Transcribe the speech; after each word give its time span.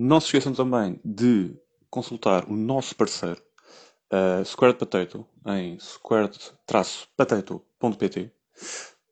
Não 0.00 0.20
se 0.20 0.26
esqueçam 0.26 0.52
também 0.52 1.00
de 1.04 1.56
consultar 1.90 2.48
o 2.48 2.54
nosso 2.54 2.94
parceiro, 2.94 3.42
uh, 4.12 4.44
Squared 4.44 4.78
Potato, 4.78 5.26
em 5.44 5.76
squared-potato.pt, 5.80 8.30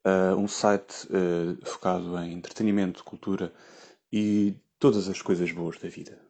uh, 0.07 0.37
um 0.37 0.47
site 0.47 1.09
uh, 1.09 1.59
focado 1.67 2.17
em 2.19 2.35
entretenimento, 2.35 3.03
cultura 3.03 3.53
e 4.13 4.55
todas 4.79 5.09
as 5.09 5.21
coisas 5.21 5.51
boas 5.51 5.77
da 5.77 5.89
vida. 5.89 6.25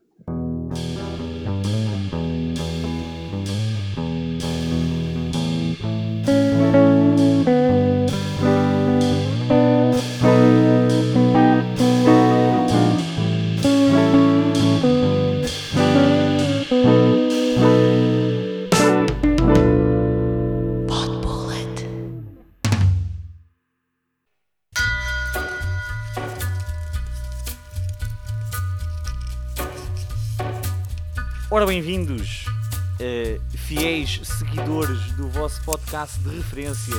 Vosso 35.47 35.63
podcast 35.63 36.19
de 36.19 36.39
referência 36.39 36.93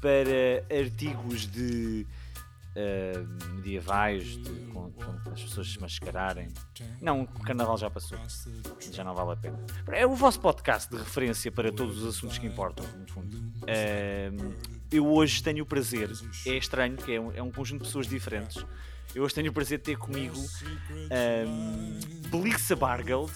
para 0.00 0.64
artigos 0.74 1.46
de 1.46 2.06
uh, 2.74 3.54
medievais, 3.56 4.38
de, 4.38 4.72
as 5.30 5.42
pessoas 5.42 5.72
se 5.72 5.78
mascararem. 5.78 6.48
Não, 7.02 7.24
o 7.24 7.42
carnaval 7.42 7.76
já 7.76 7.90
passou, 7.90 8.16
já 8.90 9.04
não 9.04 9.14
vale 9.14 9.32
a 9.32 9.36
pena. 9.36 9.58
É 9.92 10.06
o 10.06 10.14
vosso 10.14 10.40
podcast 10.40 10.88
de 10.90 10.96
referência 10.96 11.52
para 11.52 11.70
todos 11.70 12.02
os 12.02 12.16
assuntos 12.16 12.38
que 12.38 12.46
importam, 12.46 12.86
no 12.98 13.06
fundo. 13.12 13.36
Uh, 13.36 14.54
eu 14.90 15.06
hoje 15.06 15.42
tenho 15.42 15.62
o 15.62 15.66
prazer, 15.66 16.10
é 16.46 16.56
estranho, 16.56 16.96
que 16.96 17.12
é 17.12 17.20
um, 17.20 17.32
é 17.32 17.42
um 17.42 17.50
conjunto 17.50 17.82
de 17.82 17.88
pessoas 17.88 18.06
diferentes 18.06 18.64
eu 19.16 19.22
hoje 19.22 19.34
tenho 19.34 19.50
o 19.50 19.52
prazer 19.54 19.78
de 19.78 19.84
ter 19.84 19.96
comigo 19.96 20.36
um, 20.36 22.28
Belissa 22.28 22.76
Bargeld. 22.76 23.32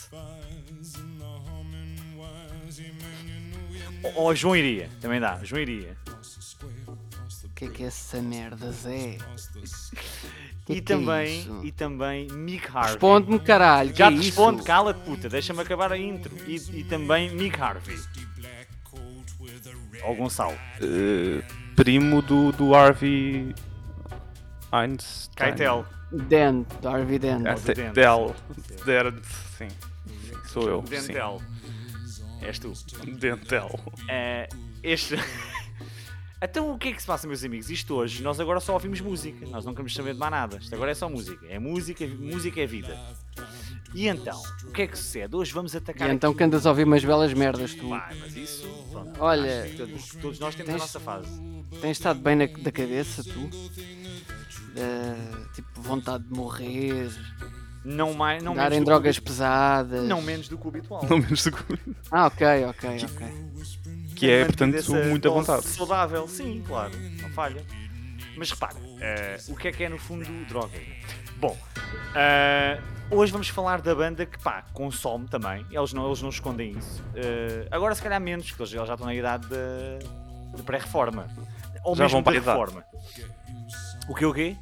Ou 4.03 4.27
oh, 4.27 4.34
João 4.34 4.56
Iria, 4.56 4.89
também 5.01 5.20
dá, 5.20 5.39
João 5.43 5.61
Iria. 5.61 5.97
O 7.45 7.48
que 7.55 7.67
é 7.67 7.69
que 7.69 7.83
é 7.83 7.87
essa 7.87 8.20
merda, 8.23 8.70
Zé? 8.73 9.19
Que 10.67 10.77
e, 10.77 10.81
que 10.83 10.92
é 10.92 10.97
também, 10.97 11.48
é 11.62 11.67
e 11.67 11.73
também 11.73 12.29
Mick 12.29 12.67
Harvey. 12.69 12.92
Responde-me, 12.92 13.41
caralho. 13.41 13.95
Já 13.95 14.09
te 14.09 14.19
é 14.19 14.20
responde, 14.20 14.62
cala-te, 14.62 15.01
puta, 15.01 15.29
deixa-me 15.29 15.61
acabar 15.61 15.92
a 15.92 15.98
intro. 15.98 16.33
E, 16.47 16.57
e 16.81 16.84
também 16.84 17.34
Mick 17.34 17.61
Harvey. 17.61 17.98
Ou 20.05 20.14
Gonçalo. 20.14 20.57
Uh, 20.81 21.42
primo 21.75 22.23
do, 22.23 22.53
do 22.53 22.75
Harvey 22.75 23.55
Einstein. 24.70 25.35
Keitel. 25.35 25.87
Dent, 26.12 26.67
Harvey 26.85 27.19
Dent. 27.19 27.42
Dent. 27.42 27.95
Del. 27.95 28.35
Dent, 28.85 29.25
sim. 29.59 29.69
Sou 30.47 30.69
eu. 30.69 30.83
Dentel. 30.83 31.41
Sim. 31.41 31.59
És 32.42 32.58
tu. 32.58 32.72
Dentel. 33.19 33.69
Uh, 33.86 34.56
este. 34.83 35.16
então 36.42 36.72
o 36.72 36.78
que 36.78 36.88
é 36.88 36.92
que 36.92 37.00
se 37.00 37.06
passa, 37.06 37.27
meus 37.27 37.44
amigos? 37.44 37.70
Isto 37.70 37.94
hoje, 37.94 38.22
nós 38.22 38.41
agora 38.41 38.60
só 38.60 38.74
ouvimos 38.74 39.00
música. 39.00 39.46
Nós 39.46 39.64
não 39.64 39.72
queremos 39.72 39.94
saber 39.94 40.14
de 40.14 40.19
mais 40.19 40.30
nada. 40.33 40.56
Isto 40.56 40.74
agora 40.74 40.91
é 40.91 40.94
só 40.94 41.08
música. 41.08 41.46
É 41.46 41.58
música, 41.58 42.06
música 42.06 42.61
é 42.61 42.66
vida. 42.66 42.98
E 43.94 44.06
então, 44.06 44.41
o 44.64 44.72
que 44.72 44.83
é 44.83 44.86
que 44.86 44.96
sucede? 44.96 45.34
Hoje 45.34 45.52
vamos 45.52 45.74
atacar. 45.74 46.08
E 46.08 46.12
então 46.12 46.30
aqui... 46.30 46.38
que 46.38 46.44
andas 46.44 46.64
a 46.64 46.70
ouvir 46.70 46.84
umas 46.84 47.05
belas 47.05 47.33
merdas, 47.34 47.74
tu. 47.74 47.88
Vai, 47.88 48.14
mas 48.20 48.36
isso. 48.36 48.68
Pronto, 48.91 49.20
Olha, 49.20 49.70
todos, 49.77 50.08
todos, 50.14 50.38
nós 50.38 50.55
temos 50.55 50.70
tens, 50.70 50.80
a 50.80 50.84
nossa 50.84 51.00
fase. 51.00 51.28
Tens 51.80 51.90
estado 51.92 52.20
bem 52.20 52.36
na, 52.36 52.46
da 52.46 52.70
cabeça, 52.70 53.24
tu? 53.24 53.40
Uh, 54.70 55.52
tipo, 55.55 55.80
vontade 55.80 56.24
de 56.24 56.33
morrer. 56.33 57.11
Não 57.85 58.13
mais, 58.13 58.42
não 58.42 58.55
darem 58.55 58.83
drogas 58.83 59.18
pesadas. 59.18 60.05
Não 60.05 60.20
menos 60.20 60.48
do 60.48 60.58
que 60.58 60.67
o 60.67 60.68
habitual. 60.68 61.05
Não 61.08 61.18
menos 61.18 61.45
do 61.45 61.52
que 61.52 61.96
Ah, 62.11 62.27
ok, 62.27 62.64
ok, 62.67 62.91
ok. 63.05 63.51
Que 64.14 64.30
é, 64.30 64.45
portanto, 64.45 64.95
muita 65.07 65.30
vontade. 65.30 65.67
Saudável, 65.67 66.29
sim, 66.29 66.63
claro, 66.67 66.92
não 67.23 67.30
falha. 67.30 67.64
Mas 68.36 68.51
repara, 68.51 68.77
uh, 68.77 69.52
o 69.52 69.57
que 69.57 69.68
é 69.68 69.73
que 69.73 69.85
é 69.85 69.89
no 69.89 69.98
fundo 69.98 70.24
droga? 70.46 70.79
Bom, 71.36 71.57
uh, 71.57 73.17
hoje 73.17 73.33
vamos 73.33 73.48
falar 73.48 73.80
da 73.80 73.95
banda 73.95 74.24
que 74.27 74.39
pá, 74.39 74.64
consome 74.73 75.27
também. 75.27 75.64
Eles 75.70 75.92
não, 75.92 76.07
eles 76.07 76.20
não 76.23 76.29
escondem 76.29 76.73
isso. 76.73 77.02
Uh, 77.02 77.67
agora, 77.70 77.95
se 77.95 78.02
calhar, 78.02 78.20
menos, 78.20 78.48
porque 78.51 78.62
eles 78.62 78.70
já 78.70 78.83
estão 78.83 79.07
na 79.07 79.14
idade 79.14 79.47
de, 79.48 80.57
de 80.57 80.62
pré-reforma. 80.62 81.29
Ou 81.85 81.97
já 81.97 82.05
mesmo 82.05 82.17
vão 82.17 82.23
para 82.23 82.33
de 82.33 82.47
reforma. 82.47 82.85
O 84.08 84.14
que 84.14 84.24
o 84.24 84.35
quê? 84.35 84.57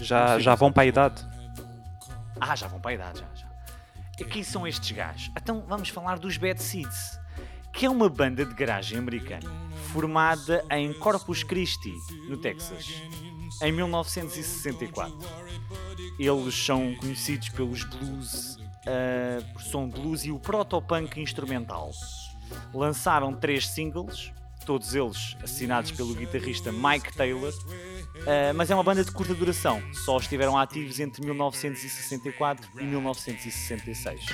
Já, 0.00 0.38
já 0.38 0.54
vão 0.54 0.72
para 0.72 0.84
a 0.84 0.86
idade. 0.86 1.26
Ah, 2.40 2.54
já 2.54 2.68
vão 2.68 2.80
para 2.80 2.92
a 2.92 2.94
idade, 2.94 3.20
já, 3.20 3.26
já. 3.34 3.48
E 4.18 4.24
quem 4.24 4.42
são 4.42 4.66
estes 4.66 4.90
gajos? 4.90 5.30
Então 5.36 5.64
vamos 5.68 5.88
falar 5.88 6.18
dos 6.18 6.36
Bad 6.36 6.62
Seeds, 6.62 7.20
que 7.72 7.86
é 7.86 7.90
uma 7.90 8.08
banda 8.08 8.44
de 8.44 8.54
garagem 8.54 8.98
americana 8.98 9.48
formada 9.92 10.64
em 10.70 10.92
Corpus 10.92 11.42
Christi, 11.42 11.92
no 12.28 12.36
Texas, 12.36 13.02
em 13.62 13.72
1964. 13.72 15.16
Eles 16.18 16.54
são 16.54 16.94
conhecidos 16.96 17.48
pelos 17.50 17.84
blues, 17.84 18.56
uh, 18.56 19.52
por 19.52 19.62
som 19.62 19.88
blues 19.88 20.24
e 20.24 20.30
o 20.30 20.38
proto-punk 20.38 21.20
instrumental. 21.20 21.90
Lançaram 22.74 23.34
três 23.34 23.68
singles, 23.68 24.32
todos 24.66 24.94
eles 24.94 25.36
assinados 25.42 25.90
pelo 25.92 26.14
guitarrista 26.14 26.70
Mike 26.72 27.16
Taylor, 27.16 27.52
uh, 28.22 28.54
mas 28.54 28.70
é 28.70 28.74
uma 28.74 28.82
banda 28.84 29.04
de 29.04 29.10
curta 29.10 29.34
duração, 29.34 29.82
só 29.92 30.16
estiveram 30.18 30.56
ativos 30.56 31.00
entre 31.00 31.24
1964 31.24 32.68
e 32.78 32.84
1966. 32.84 34.26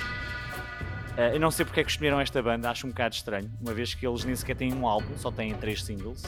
Uh, 1.15 1.33
eu 1.33 1.39
não 1.39 1.49
sei 1.49 1.65
porque 1.65 1.79
é 1.79 1.83
que 1.83 1.91
escolheram 1.91 2.19
esta 2.19 2.41
banda, 2.41 2.69
acho 2.69 2.85
um 2.85 2.89
bocado 2.89 3.15
estranho, 3.15 3.51
uma 3.61 3.73
vez 3.73 3.93
que 3.93 4.05
eles 4.05 4.23
nem 4.25 4.35
sequer 4.35 4.55
têm 4.55 4.73
um 4.73 4.87
álbum, 4.87 5.17
só 5.17 5.31
têm 5.31 5.53
três 5.55 5.83
singles. 5.83 6.23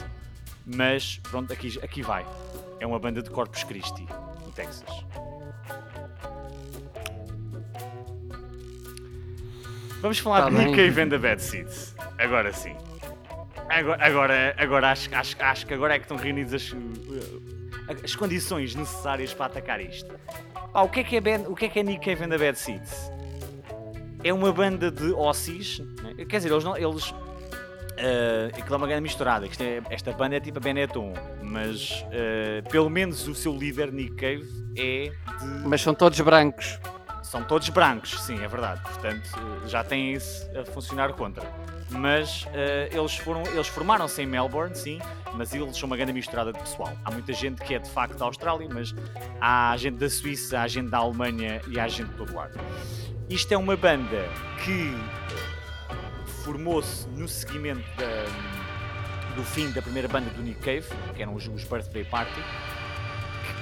Mas 0.64 1.18
pronto, 1.18 1.50
aqui, 1.52 1.78
aqui 1.82 2.02
vai. 2.02 2.26
É 2.78 2.86
uma 2.86 2.98
banda 2.98 3.22
de 3.22 3.30
Corpus 3.30 3.64
Christi, 3.64 4.06
no 4.44 4.52
Texas. 4.52 4.88
Vamos 10.00 10.18
falar 10.18 10.42
tá 10.42 10.50
de 10.50 10.56
Nick 10.56 10.76
Cave 10.76 11.00
and 11.00 11.08
the 11.08 11.18
Bad 11.18 11.42
Seeds. 11.42 11.94
Agora 12.18 12.52
sim. 12.52 12.76
Agora, 13.68 14.04
agora, 14.04 14.54
agora 14.56 14.90
acho, 14.92 15.14
acho, 15.14 15.36
acho 15.38 15.66
que 15.66 15.74
agora 15.74 15.94
é 15.94 15.98
que 15.98 16.04
estão 16.04 16.16
reunidas 16.16 16.54
as, 16.54 16.74
as 18.02 18.14
condições 18.14 18.74
necessárias 18.74 19.32
para 19.32 19.46
atacar 19.46 19.80
isto. 19.80 20.14
Ah, 20.74 20.82
o, 20.82 20.88
que 20.88 21.00
é 21.00 21.04
que 21.04 21.16
é 21.16 21.20
ben, 21.20 21.46
o 21.46 21.54
que 21.54 21.66
é 21.66 21.68
que 21.68 21.78
é 21.78 21.82
Nick 21.82 22.04
Cave 22.04 22.24
and 22.24 22.28
the 22.28 22.38
Bad 22.38 22.58
Seeds? 22.58 23.10
É 24.22 24.32
uma 24.32 24.52
banda 24.52 24.90
de 24.90 25.12
Ossis, 25.12 25.78
né? 26.02 26.24
quer 26.28 26.38
dizer, 26.38 26.50
eles 26.50 26.64
não. 26.64 26.76
Eles, 26.76 27.14
Uh, 27.98 28.46
aquilo 28.56 28.74
é 28.74 28.76
uma 28.76 28.86
grande 28.86 29.02
misturada. 29.02 29.44
É, 29.44 29.82
esta 29.90 30.12
banda 30.12 30.36
é 30.36 30.40
tipo 30.40 30.58
a 30.58 30.60
Benetton, 30.60 31.14
mas 31.42 32.04
uh, 32.04 32.70
pelo 32.70 32.88
menos 32.88 33.26
o 33.26 33.34
seu 33.34 33.52
líder, 33.52 33.92
Nick 33.92 34.14
Cave, 34.14 34.46
é 34.76 35.10
de. 35.40 35.66
Mas 35.66 35.82
são 35.82 35.92
todos 35.92 36.20
brancos. 36.20 36.78
São 37.24 37.42
todos 37.42 37.68
brancos, 37.70 38.22
sim, 38.22 38.40
é 38.40 38.46
verdade. 38.46 38.82
Portanto, 38.82 39.28
já 39.66 39.82
tem 39.82 40.12
isso 40.12 40.48
a 40.56 40.64
funcionar 40.64 41.12
contra 41.14 41.44
mas 41.90 42.44
uh, 42.44 42.96
eles, 42.98 43.16
foram, 43.16 43.42
eles 43.46 43.68
formaram-se 43.68 44.22
em 44.22 44.26
Melbourne, 44.26 44.74
sim, 44.76 44.98
mas 45.34 45.54
eles 45.54 45.76
são 45.76 45.86
uma 45.86 45.96
grande 45.96 46.12
misturada 46.12 46.52
de 46.52 46.58
pessoal. 46.58 46.92
Há 47.04 47.10
muita 47.10 47.32
gente 47.32 47.62
que 47.62 47.74
é 47.74 47.78
de 47.78 47.90
facto 47.90 48.16
da 48.16 48.24
Austrália, 48.24 48.68
mas 48.72 48.94
há 49.40 49.74
gente 49.76 49.96
da 49.96 50.08
Suíça, 50.08 50.60
há 50.60 50.68
gente 50.68 50.90
da 50.90 50.98
Alemanha 50.98 51.60
e 51.68 51.78
há 51.78 51.88
gente 51.88 52.10
de 52.10 52.16
todo 52.16 52.34
lado. 52.34 52.58
Isto 53.28 53.52
é 53.52 53.58
uma 53.58 53.76
banda 53.76 54.28
que 54.64 54.94
formou-se 56.44 57.06
no 57.10 57.28
seguimento 57.28 57.84
da, 57.96 58.24
do 59.34 59.44
fim 59.44 59.70
da 59.70 59.82
primeira 59.82 60.08
banda 60.08 60.30
do 60.30 60.42
Nick 60.42 60.60
Cave, 60.60 60.86
que 61.14 61.22
eram 61.22 61.34
os, 61.34 61.46
os 61.46 61.64
Birthday 61.64 62.04
Party, 62.04 62.40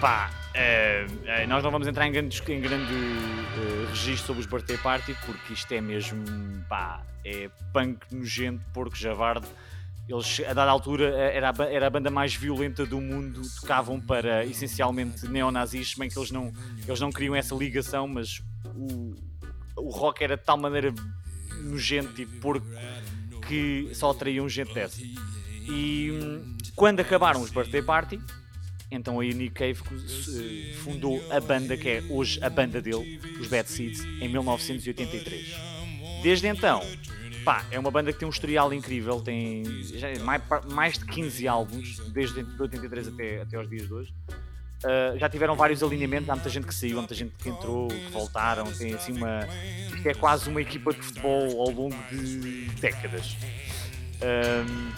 pá, 0.01 0.31
Uh, 0.57 1.47
nós 1.49 1.63
não 1.63 1.71
vamos 1.71 1.87
entrar 1.87 2.07
em 2.07 2.13
grande, 2.13 2.43
em 2.49 2.61
grande 2.63 2.95
uh, 2.95 3.89
registro 3.91 4.29
sobre 4.29 4.41
os 4.41 4.47
Birthday 4.47 4.79
Party 4.79 5.15
porque 5.27 5.53
isto 5.53 5.71
é 5.71 5.83
mesmo 5.83 6.25
pá, 6.67 7.03
é 7.23 7.51
punk 7.75 8.07
nojento, 8.11 8.65
porco 8.73 8.97
javarde. 8.97 9.47
Eles, 10.09 10.41
a 10.49 10.55
dada 10.55 10.71
altura, 10.71 11.15
era 11.15 11.51
a, 11.51 11.65
era 11.65 11.87
a 11.89 11.91
banda 11.91 12.11
mais 12.11 12.35
violenta 12.35 12.87
do 12.87 12.99
mundo, 12.99 13.43
tocavam 13.61 14.01
para 14.01 14.47
essencialmente 14.47 15.29
neonazis, 15.29 15.95
bem 15.95 16.09
que 16.09 16.19
eles 16.19 16.31
não, 16.31 16.51
eles 16.87 17.01
não 17.01 17.11
queriam 17.11 17.35
essa 17.35 17.55
ligação, 17.55 18.09
mas 18.09 18.41
o, 18.65 19.15
o 19.77 19.91
rock 19.91 20.25
era 20.25 20.39
de 20.39 20.43
tal 20.43 20.57
maneira 20.57 20.95
nojento 21.65 22.19
e 22.19 22.25
porco 22.25 22.67
que 23.47 23.91
só 23.93 24.11
atraíam 24.11 24.49
gente 24.49 24.73
dessa. 24.73 25.03
E 25.03 26.13
hum, 26.13 26.57
quando 26.75 27.01
acabaram 27.01 27.43
os 27.43 27.51
Birthday 27.51 27.83
Party, 27.83 28.19
Então 28.91 29.19
aí 29.21 29.35
Nick 29.35 29.55
Cave 29.55 29.81
eh, 29.81 30.75
fundou 30.77 31.21
a 31.31 31.41
banda 31.41 31.77
que 31.77 31.89
é 31.89 32.03
hoje 32.09 32.39
a 32.43 32.49
banda 32.49 32.81
dele, 32.81 33.21
os 33.41 33.49
Bad 33.49 33.69
Seeds, 33.69 34.05
em 34.21 34.29
1983. 34.29 35.55
Desde 36.23 36.47
então, 36.47 36.81
pá, 37.45 37.65
é 37.71 37.79
uma 37.79 37.91
banda 37.91 38.13
que 38.13 38.19
tem 38.19 38.27
um 38.27 38.31
historial 38.31 38.73
incrível, 38.73 39.21
tem 39.21 39.63
é 40.01 40.19
mais, 40.21 40.43
mais 40.71 40.99
de 40.99 41.05
15 41.05 41.49
álbuns, 41.49 41.99
desde 42.13 42.47
83 42.59 43.09
até, 43.09 43.43
até 43.43 43.57
aos 43.57 43.69
dias 43.69 43.87
de 43.87 43.93
hoje. 43.93 44.15
Uh, 44.85 45.19
já 45.19 45.29
tiveram 45.29 45.57
vários 45.57 45.83
alinhamentos, 45.83 46.29
há 46.29 46.35
muita 46.35 46.51
gente 46.51 46.67
que 46.67 46.75
saiu, 46.75 46.99
há 46.99 47.01
muita 47.01 47.15
gente 47.15 47.35
que 47.39 47.49
entrou, 47.49 47.89
que 47.89 48.11
voltaram, 48.13 48.71
tem 48.73 48.93
assim 48.93 49.13
uma. 49.13 49.41
Isto 49.95 50.09
é 50.09 50.15
quase 50.15 50.49
uma 50.49 50.61
equipa 50.61 50.93
de 50.93 51.01
futebol 51.01 51.61
ao 51.61 51.71
longo 51.71 51.97
de 52.11 52.67
décadas. 52.81 53.37
Um, 54.23 54.93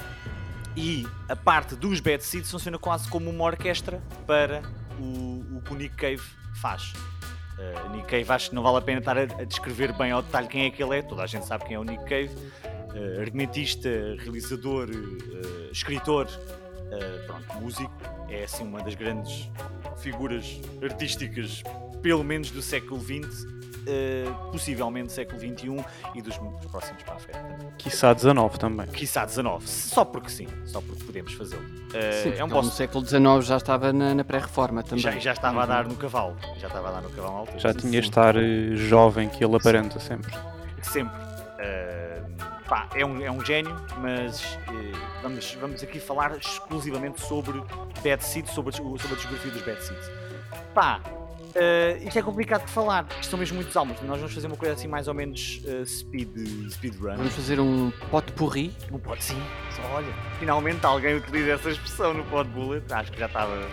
e 0.78 1.08
a 1.28 1.34
parte 1.34 1.74
dos 1.74 1.98
Bad 1.98 2.22
Seeds 2.22 2.48
funciona 2.48 2.78
quase 2.78 3.08
como 3.08 3.28
uma 3.28 3.44
orquestra 3.44 4.00
para 4.24 4.62
o, 5.00 5.56
o 5.56 5.62
que 5.62 5.72
o 5.72 5.76
Nick 5.76 5.96
Cave 5.96 6.22
faz. 6.60 6.92
Uh, 7.58 7.90
Nick 7.90 8.06
Cave 8.06 8.24
acho 8.28 8.50
que 8.50 8.54
não 8.54 8.62
vale 8.62 8.76
a 8.76 8.80
pena 8.80 9.00
estar 9.00 9.18
a, 9.18 9.22
a, 9.22 9.44
descrever 9.44 9.92
bem 9.92 10.12
ao 10.12 10.22
detalhe 10.22 10.46
quem 10.46 10.66
é 10.66 10.70
que 10.70 10.80
ele 10.80 10.98
é, 10.98 11.02
toda 11.02 11.24
a 11.24 11.26
gente 11.26 11.44
sabe 11.44 11.64
quem 11.64 11.74
é 11.74 11.80
o 11.80 11.82
Nick 11.82 12.04
Cave, 12.04 12.30
uh, 12.30 13.20
argumentista, 13.20 13.88
realizador, 14.20 14.88
uh, 14.88 15.72
escritor, 15.72 16.28
pronto, 17.26 17.54
músico, 17.60 17.92
é 18.30 18.44
assim 18.44 18.62
uma 18.62 18.80
das 18.80 18.94
grandes 18.94 19.50
figuras 19.98 20.60
artísticas, 20.80 21.62
pelo 22.00 22.22
menos 22.22 22.50
do 22.50 22.62
século 22.62 23.00
XX, 23.00 23.44
uh, 23.88 24.50
possivelmente 24.50 25.12
século 25.12 25.38
XXI 25.38 25.84
e 26.14 26.22
dos, 26.22 26.36
dos 26.36 26.70
próximos 26.70 27.02
para 27.02 27.14
a 27.14 27.18
frente. 27.18 27.38
Quiçá 27.78 28.14
XIX 28.14 28.58
também. 28.58 28.86
Quiçá 28.88 29.26
XIX, 29.26 29.46
só 29.64 30.04
porque 30.04 30.30
sim, 30.30 30.46
só 30.66 30.80
porque 30.80 31.04
podemos 31.04 31.32
fazê-lo. 31.32 31.62
Uh, 31.62 32.22
sim, 32.22 32.34
é 32.36 32.44
um 32.44 32.48
posto... 32.48 32.66
no 32.66 32.72
século 32.72 33.06
XIX 33.06 33.46
já 33.46 33.56
estava 33.56 33.92
na, 33.92 34.14
na 34.14 34.24
pré-reforma 34.24 34.82
também. 34.82 34.98
Já, 34.98 35.18
já 35.18 35.32
estava 35.32 35.56
uhum. 35.56 35.62
a 35.62 35.66
dar 35.66 35.88
no 35.88 35.96
cavalo, 35.96 36.36
já 36.58 36.66
estava 36.66 36.88
a 36.88 36.92
dar 36.92 37.02
no 37.02 37.10
cavalo 37.10 37.36
alto. 37.38 37.58
Já 37.58 37.72
tinha 37.72 38.00
de 38.00 38.08
estar 38.08 38.36
eh, 38.36 38.76
jovem 38.76 39.28
que 39.28 39.44
ele 39.44 39.56
aparenta 39.56 39.98
sempre. 39.98 40.32
Sempre. 40.82 41.16
Uh, 41.16 42.68
pá, 42.68 42.88
é 42.94 43.04
um, 43.04 43.20
é 43.22 43.30
um 43.30 43.44
gênio, 43.44 43.74
mas 44.00 44.42
uh, 44.68 45.22
vamos, 45.22 45.54
vamos 45.60 45.82
aqui 45.82 45.98
falar 45.98 46.36
exclusivamente 46.36 47.20
sobre 47.20 47.60
Bad 48.02 48.24
Seeds, 48.24 48.52
sobre, 48.52 48.76
sobre 48.76 48.94
a 48.94 49.14
discografia 49.16 49.50
dos 49.50 49.62
Bad 49.62 49.82
Seeds. 49.82 50.10
Pá, 50.74 51.00
Uh, 51.58 52.06
isto 52.06 52.16
é 52.16 52.22
complicado 52.22 52.66
de 52.66 52.70
falar, 52.70 53.04
isto 53.20 53.30
são 53.30 53.38
mesmo 53.38 53.56
muitos 53.56 53.76
álbuns. 53.76 54.00
Nós 54.02 54.18
vamos 54.18 54.32
fazer 54.32 54.46
uma 54.46 54.56
coisa 54.56 54.74
assim 54.74 54.86
mais 54.86 55.08
ou 55.08 55.14
menos 55.14 55.60
uh, 55.64 55.84
speed, 55.84 56.28
speedrun. 56.70 57.16
Vamos 57.16 57.34
fazer 57.34 57.58
um 57.58 57.90
pot 58.10 58.30
pourri? 58.32 58.72
Um 58.92 58.98
pot, 58.98 59.22
sim. 59.22 59.42
Só, 59.74 59.82
olha, 59.92 60.14
finalmente 60.38 60.86
alguém 60.86 61.16
utiliza 61.16 61.52
essa 61.52 61.70
expressão 61.70 62.14
no 62.14 62.22
pot 62.24 62.48
bullet. 62.50 62.92
Acho 62.92 63.10
que 63.10 63.18
já 63.18 63.26
estava 63.26 63.68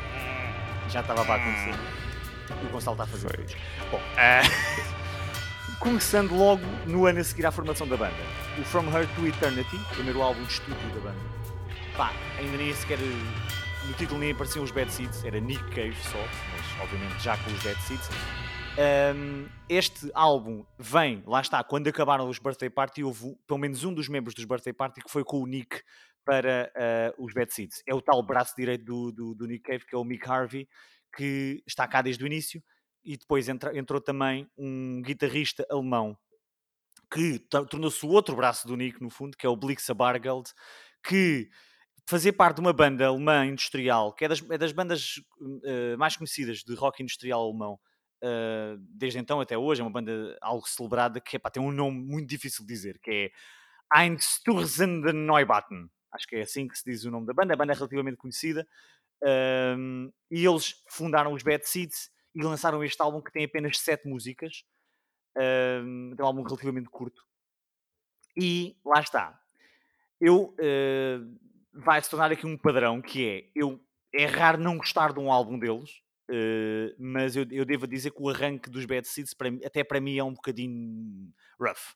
já 0.90 1.02
estava 1.02 1.24
para 1.24 1.36
acontecer. 1.36 1.76
O 2.64 2.72
Gonçalo 2.72 2.96
está 2.96 3.04
a 3.04 3.08
fazer 3.08 3.40
isso. 3.46 3.56
Bom, 3.92 3.98
uh, 3.98 4.96
começando 5.80 6.36
logo 6.36 6.64
no 6.88 7.06
ano 7.06 7.20
a 7.20 7.24
seguir 7.24 7.46
à 7.46 7.52
formação 7.52 7.88
da 7.88 7.98
banda. 7.98 8.16
O 8.58 8.64
From 8.64 8.86
Her 8.86 9.08
to 9.16 9.28
Eternity, 9.28 9.78
primeiro 9.94 10.22
álbum 10.24 10.44
de 10.44 10.54
estúdio 10.54 10.90
da 10.96 11.02
banda. 11.02 11.36
Pá, 11.96 12.12
ainda 12.40 12.58
nem 12.58 12.74
sequer 12.74 12.98
no 13.88 13.94
título 13.94 14.20
nem 14.20 14.32
apareciam 14.32 14.64
os 14.64 14.72
Bad 14.72 14.92
Seeds, 14.92 15.24
era 15.24 15.40
Nick 15.40 15.64
Cave 15.70 15.96
só, 15.96 16.18
mas 16.18 16.82
obviamente 16.82 17.22
já 17.22 17.38
com 17.38 17.52
os 17.52 17.64
Bad 17.64 17.80
Seeds. 17.82 18.10
Um, 18.78 19.48
este 19.70 20.12
álbum 20.14 20.66
vem, 20.78 21.24
lá 21.26 21.40
está, 21.40 21.64
quando 21.64 21.88
acabaram 21.88 22.28
os 22.28 22.40
Birthday 22.40 22.70
Party, 22.70 23.04
houve 23.04 23.36
pelo 23.48 23.60
menos 23.60 23.84
um 23.84 23.94
dos 23.94 24.10
membros 24.10 24.34
dos 24.34 24.46
Birthday 24.46 24.74
Party 24.74 25.02
que 25.02 25.12
foi 25.12 25.24
com 25.24 25.40
o 25.42 25.46
Nick 25.46 25.82
para 26.26 26.72
uh, 27.18 27.24
os 27.24 27.34
Bad 27.34 27.54
Seeds. 27.54 27.84
É 27.88 27.94
o 27.94 28.02
tal 28.02 28.22
braço 28.24 28.56
direito 28.58 28.84
do, 28.84 29.12
do, 29.12 29.36
do, 29.36 29.46
Nick 29.46 29.64
Cave, 29.64 29.86
que 29.86 29.96
é 29.96 29.98
o 29.98 30.04
Mick 30.04 30.28
Harvey, 30.28 30.68
que 31.16 31.62
está 31.68 31.88
cá 31.88 32.02
desde 32.02 32.24
o 32.24 32.28
início, 32.28 32.64
e 33.04 33.16
depois 33.16 33.48
entra, 33.48 33.78
entrou 33.78 34.02
também 34.02 34.50
um 34.58 35.02
guitarrista 35.04 35.66
alemão 35.70 36.18
que 37.12 37.40
tornou-se 37.70 38.04
o 38.04 38.10
outro 38.10 38.36
braço 38.36 38.68
do 38.68 38.76
Nick, 38.76 39.02
no 39.02 39.12
fundo, 39.12 39.38
que 39.38 39.46
é 39.46 39.50
o 39.50 39.56
Blixa 39.56 39.94
Bargeld, 39.94 40.50
que 41.04 41.50
fazer 42.06 42.34
parte 42.34 42.58
de 42.58 42.62
uma 42.62 42.74
banda 42.74 43.08
alemã 43.08 43.46
industrial, 43.46 44.14
que 44.14 44.26
é 44.26 44.28
das, 44.28 44.42
é 44.50 44.58
das 44.58 44.72
bandas 44.72 45.18
uh, 45.40 45.98
mais 45.98 46.16
conhecidas 46.16 46.60
de 46.60 46.76
rock 46.76 47.02
industrial 47.02 47.42
alemão, 47.42 47.80
uh, 48.24 48.78
desde 48.80 49.20
então 49.20 49.42
até 49.42 49.58
hoje, 49.58 49.82
é 49.82 49.84
uma 49.84 49.92
banda 49.92 50.38
algo 50.42 50.68
celebrada, 50.68 51.20
que 51.20 51.38
epá, 51.38 51.50
tem 51.50 51.62
um 51.62 51.72
nome 51.72 52.00
muito 52.00 52.30
difícil 52.30 52.66
de 52.66 52.74
dizer, 52.74 53.00
que 53.00 53.12
é 53.12 53.32
Einsturzende 54.00 55.12
Neubauten. 55.14 55.90
Acho 56.12 56.28
que 56.28 56.36
é 56.38 56.42
assim 56.42 56.68
que 56.68 56.78
se 56.78 56.90
diz 56.90 57.04
o 57.04 57.12
nome 57.12 57.28
da 57.28 57.34
banda. 57.34 57.54
A 57.54 57.58
banda 57.58 57.74
é 57.74 57.76
relativamente 57.76 58.18
conhecida. 58.18 58.68
Uh, 59.22 60.12
e 60.32 60.46
eles 60.46 60.84
fundaram 60.90 61.34
os 61.34 61.44
Bad 61.44 61.68
Seeds 61.68 62.10
e 62.34 62.42
lançaram 62.42 62.84
este 62.84 63.02
álbum 63.02 63.22
que 63.22 63.32
tem 63.32 63.46
apenas 63.46 63.80
sete 63.80 64.08
músicas. 64.08 64.64
Uh, 65.38 66.16
é 66.18 66.24
um 66.24 66.26
álbum 66.26 66.44
relativamente 66.44 66.90
curto. 66.90 67.24
E 68.38 68.78
lá 68.86 69.02
está. 69.02 69.40
Eu 70.20 70.56
uh, 70.60 71.40
vai 71.76 72.02
se 72.02 72.10
tornar 72.10 72.32
aqui 72.32 72.46
um 72.46 72.58
padrão 72.58 73.02
que 73.02 73.28
é 73.28 73.44
eu 73.56 73.80
é 74.14 74.26
raro 74.26 74.58
não 74.58 74.78
gostar 74.78 75.12
de 75.12 75.20
um 75.20 75.30
álbum 75.30 75.60
deles, 75.60 75.90
uh, 76.30 76.96
mas 76.98 77.36
eu, 77.36 77.46
eu 77.52 77.66
devo 77.66 77.86
dizer 77.86 78.12
que 78.12 78.22
o 78.22 78.30
arranque 78.30 78.70
dos 78.70 78.86
Bad 78.86 79.06
Seeds 79.06 79.34
para, 79.34 79.50
até 79.66 79.84
para 79.84 80.00
mim 80.00 80.18
é 80.18 80.24
um 80.24 80.34
bocadinho 80.34 81.34
rough. 81.60 81.96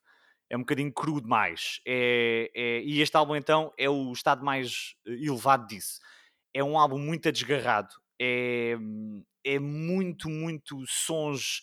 É 0.49 0.57
um 0.57 0.61
bocadinho 0.61 0.91
cru 0.91 1.21
demais. 1.21 1.79
É, 1.85 2.51
é, 2.53 2.81
e 2.81 3.01
este 3.01 3.15
álbum, 3.15 3.35
então, 3.35 3.71
é 3.77 3.87
o 3.89 4.11
estado 4.11 4.43
mais 4.43 4.95
eh, 5.07 5.11
elevado 5.11 5.67
disso. 5.67 5.99
É 6.53 6.63
um 6.63 6.77
álbum 6.77 6.97
muito 6.97 7.31
desgarrado. 7.31 7.93
É, 8.19 8.75
é 9.45 9.59
muito, 9.59 10.27
muito 10.27 10.83
sons 10.87 11.61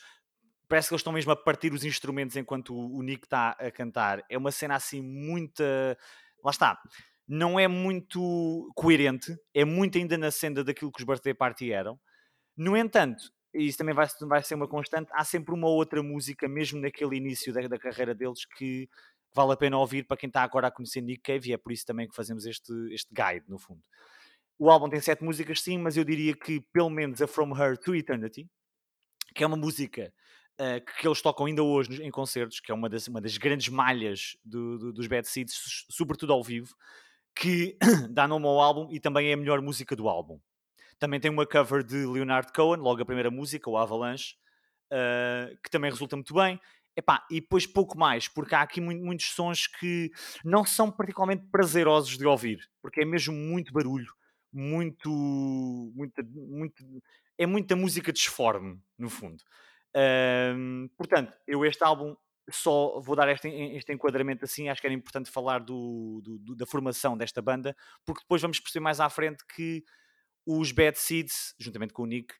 parece 0.68 0.88
que 0.88 0.94
eles 0.94 1.00
estão 1.00 1.12
mesmo 1.12 1.32
a 1.32 1.36
partir 1.36 1.72
os 1.72 1.84
instrumentos 1.84 2.36
enquanto 2.36 2.74
o, 2.74 3.02
Nick 3.02 3.24
está 3.24 3.50
a 3.50 3.70
cantar. 3.70 4.24
É 4.28 4.38
uma 4.38 4.50
cena 4.50 4.76
assim 4.76 5.02
muita. 5.02 5.98
Lá 6.44 6.50
está 6.50 6.80
não 7.28 7.58
é 7.58 7.66
muito 7.66 8.70
coerente, 8.74 9.36
é 9.52 9.64
muito 9.64 9.98
ainda 9.98 10.16
na 10.16 10.30
senda 10.30 10.62
daquilo 10.62 10.92
que 10.92 11.00
os 11.00 11.06
Birthday 11.06 11.34
Party 11.34 11.72
eram. 11.72 11.98
No 12.56 12.76
entanto, 12.76 13.30
e 13.54 13.66
isso 13.66 13.78
também 13.78 13.94
vai, 13.94 14.06
vai 14.22 14.42
ser 14.42 14.54
uma 14.54 14.68
constante, 14.68 15.10
há 15.12 15.24
sempre 15.24 15.54
uma 15.54 15.68
outra 15.68 16.02
música, 16.02 16.48
mesmo 16.48 16.80
naquele 16.80 17.16
início 17.16 17.52
da, 17.52 17.66
da 17.66 17.78
carreira 17.78 18.14
deles, 18.14 18.44
que 18.44 18.88
vale 19.34 19.52
a 19.52 19.56
pena 19.56 19.78
ouvir 19.78 20.04
para 20.04 20.16
quem 20.16 20.28
está 20.28 20.42
agora 20.42 20.68
a 20.68 20.70
conhecer 20.70 21.00
Nick 21.00 21.22
Cave, 21.22 21.50
e 21.50 21.52
é 21.52 21.56
por 21.56 21.72
isso 21.72 21.84
também 21.84 22.08
que 22.08 22.14
fazemos 22.14 22.46
este, 22.46 22.72
este 22.90 23.12
guide, 23.12 23.44
no 23.48 23.58
fundo. 23.58 23.82
O 24.58 24.70
álbum 24.70 24.88
tem 24.88 25.00
sete 25.00 25.22
músicas, 25.22 25.60
sim, 25.60 25.78
mas 25.78 25.96
eu 25.96 26.04
diria 26.04 26.34
que 26.34 26.60
pelo 26.72 26.88
menos 26.88 27.20
a 27.20 27.26
From 27.26 27.54
Her 27.54 27.76
to 27.76 27.94
Eternity, 27.94 28.48
que 29.34 29.44
é 29.44 29.46
uma 29.46 29.56
música 29.56 30.12
uh, 30.58 30.98
que 30.98 31.06
eles 31.06 31.20
tocam 31.20 31.46
ainda 31.46 31.62
hoje 31.62 32.02
em 32.02 32.10
concertos, 32.10 32.60
que 32.60 32.72
é 32.72 32.74
uma 32.74 32.88
das, 32.88 33.06
uma 33.08 33.20
das 33.20 33.36
grandes 33.36 33.68
malhas 33.68 34.36
do, 34.42 34.78
do, 34.78 34.92
dos 34.92 35.06
Bad 35.06 35.28
Seeds, 35.28 35.84
sobretudo 35.90 36.32
ao 36.32 36.42
vivo, 36.42 36.74
que 37.36 37.76
dá 38.10 38.26
nome 38.26 38.46
ao 38.46 38.60
álbum 38.60 38.88
e 38.90 38.98
também 38.98 39.28
é 39.28 39.34
a 39.34 39.36
melhor 39.36 39.60
música 39.60 39.94
do 39.94 40.08
álbum. 40.08 40.40
Também 40.98 41.20
tem 41.20 41.30
uma 41.30 41.46
cover 41.46 41.84
de 41.84 42.06
Leonard 42.06 42.50
Cohen, 42.52 42.80
logo 42.80 43.02
a 43.02 43.04
primeira 43.04 43.30
música, 43.30 43.68
o 43.68 43.76
Avalanche, 43.76 44.34
uh, 44.90 45.54
que 45.62 45.70
também 45.70 45.90
resulta 45.90 46.16
muito 46.16 46.32
bem. 46.34 46.58
Epá, 46.96 47.26
e 47.30 47.42
depois 47.42 47.66
pouco 47.66 47.98
mais, 47.98 48.26
porque 48.26 48.54
há 48.54 48.62
aqui 48.62 48.80
muitos 48.80 49.26
sons 49.32 49.66
que 49.66 50.10
não 50.42 50.64
são 50.64 50.90
particularmente 50.90 51.44
prazerosos 51.52 52.16
de 52.16 52.24
ouvir, 52.24 52.58
porque 52.80 53.02
é 53.02 53.04
mesmo 53.04 53.34
muito 53.34 53.70
barulho, 53.70 54.10
muito, 54.50 55.10
muito, 55.94 56.82
é 57.36 57.44
muita 57.44 57.76
música 57.76 58.10
disforme, 58.10 58.80
no 58.96 59.10
fundo. 59.10 59.44
Uh, 59.94 60.88
portanto, 60.96 61.36
eu 61.46 61.66
este 61.66 61.84
álbum 61.84 62.16
só 62.50 63.00
vou 63.00 63.16
dar 63.16 63.28
este, 63.28 63.48
este 63.48 63.92
enquadramento 63.92 64.44
assim, 64.44 64.68
acho 64.68 64.80
que 64.80 64.86
era 64.86 64.94
importante 64.94 65.30
falar 65.30 65.60
do, 65.60 66.20
do, 66.22 66.54
da 66.54 66.66
formação 66.66 67.16
desta 67.16 67.42
banda, 67.42 67.76
porque 68.04 68.22
depois 68.22 68.40
vamos 68.40 68.60
perceber 68.60 68.82
mais 68.82 69.00
à 69.00 69.08
frente 69.10 69.44
que 69.54 69.84
os 70.46 70.70
Bad 70.70 70.98
Seeds, 70.98 71.54
juntamente 71.58 71.92
com 71.92 72.02
o 72.02 72.06
Nick, 72.06 72.34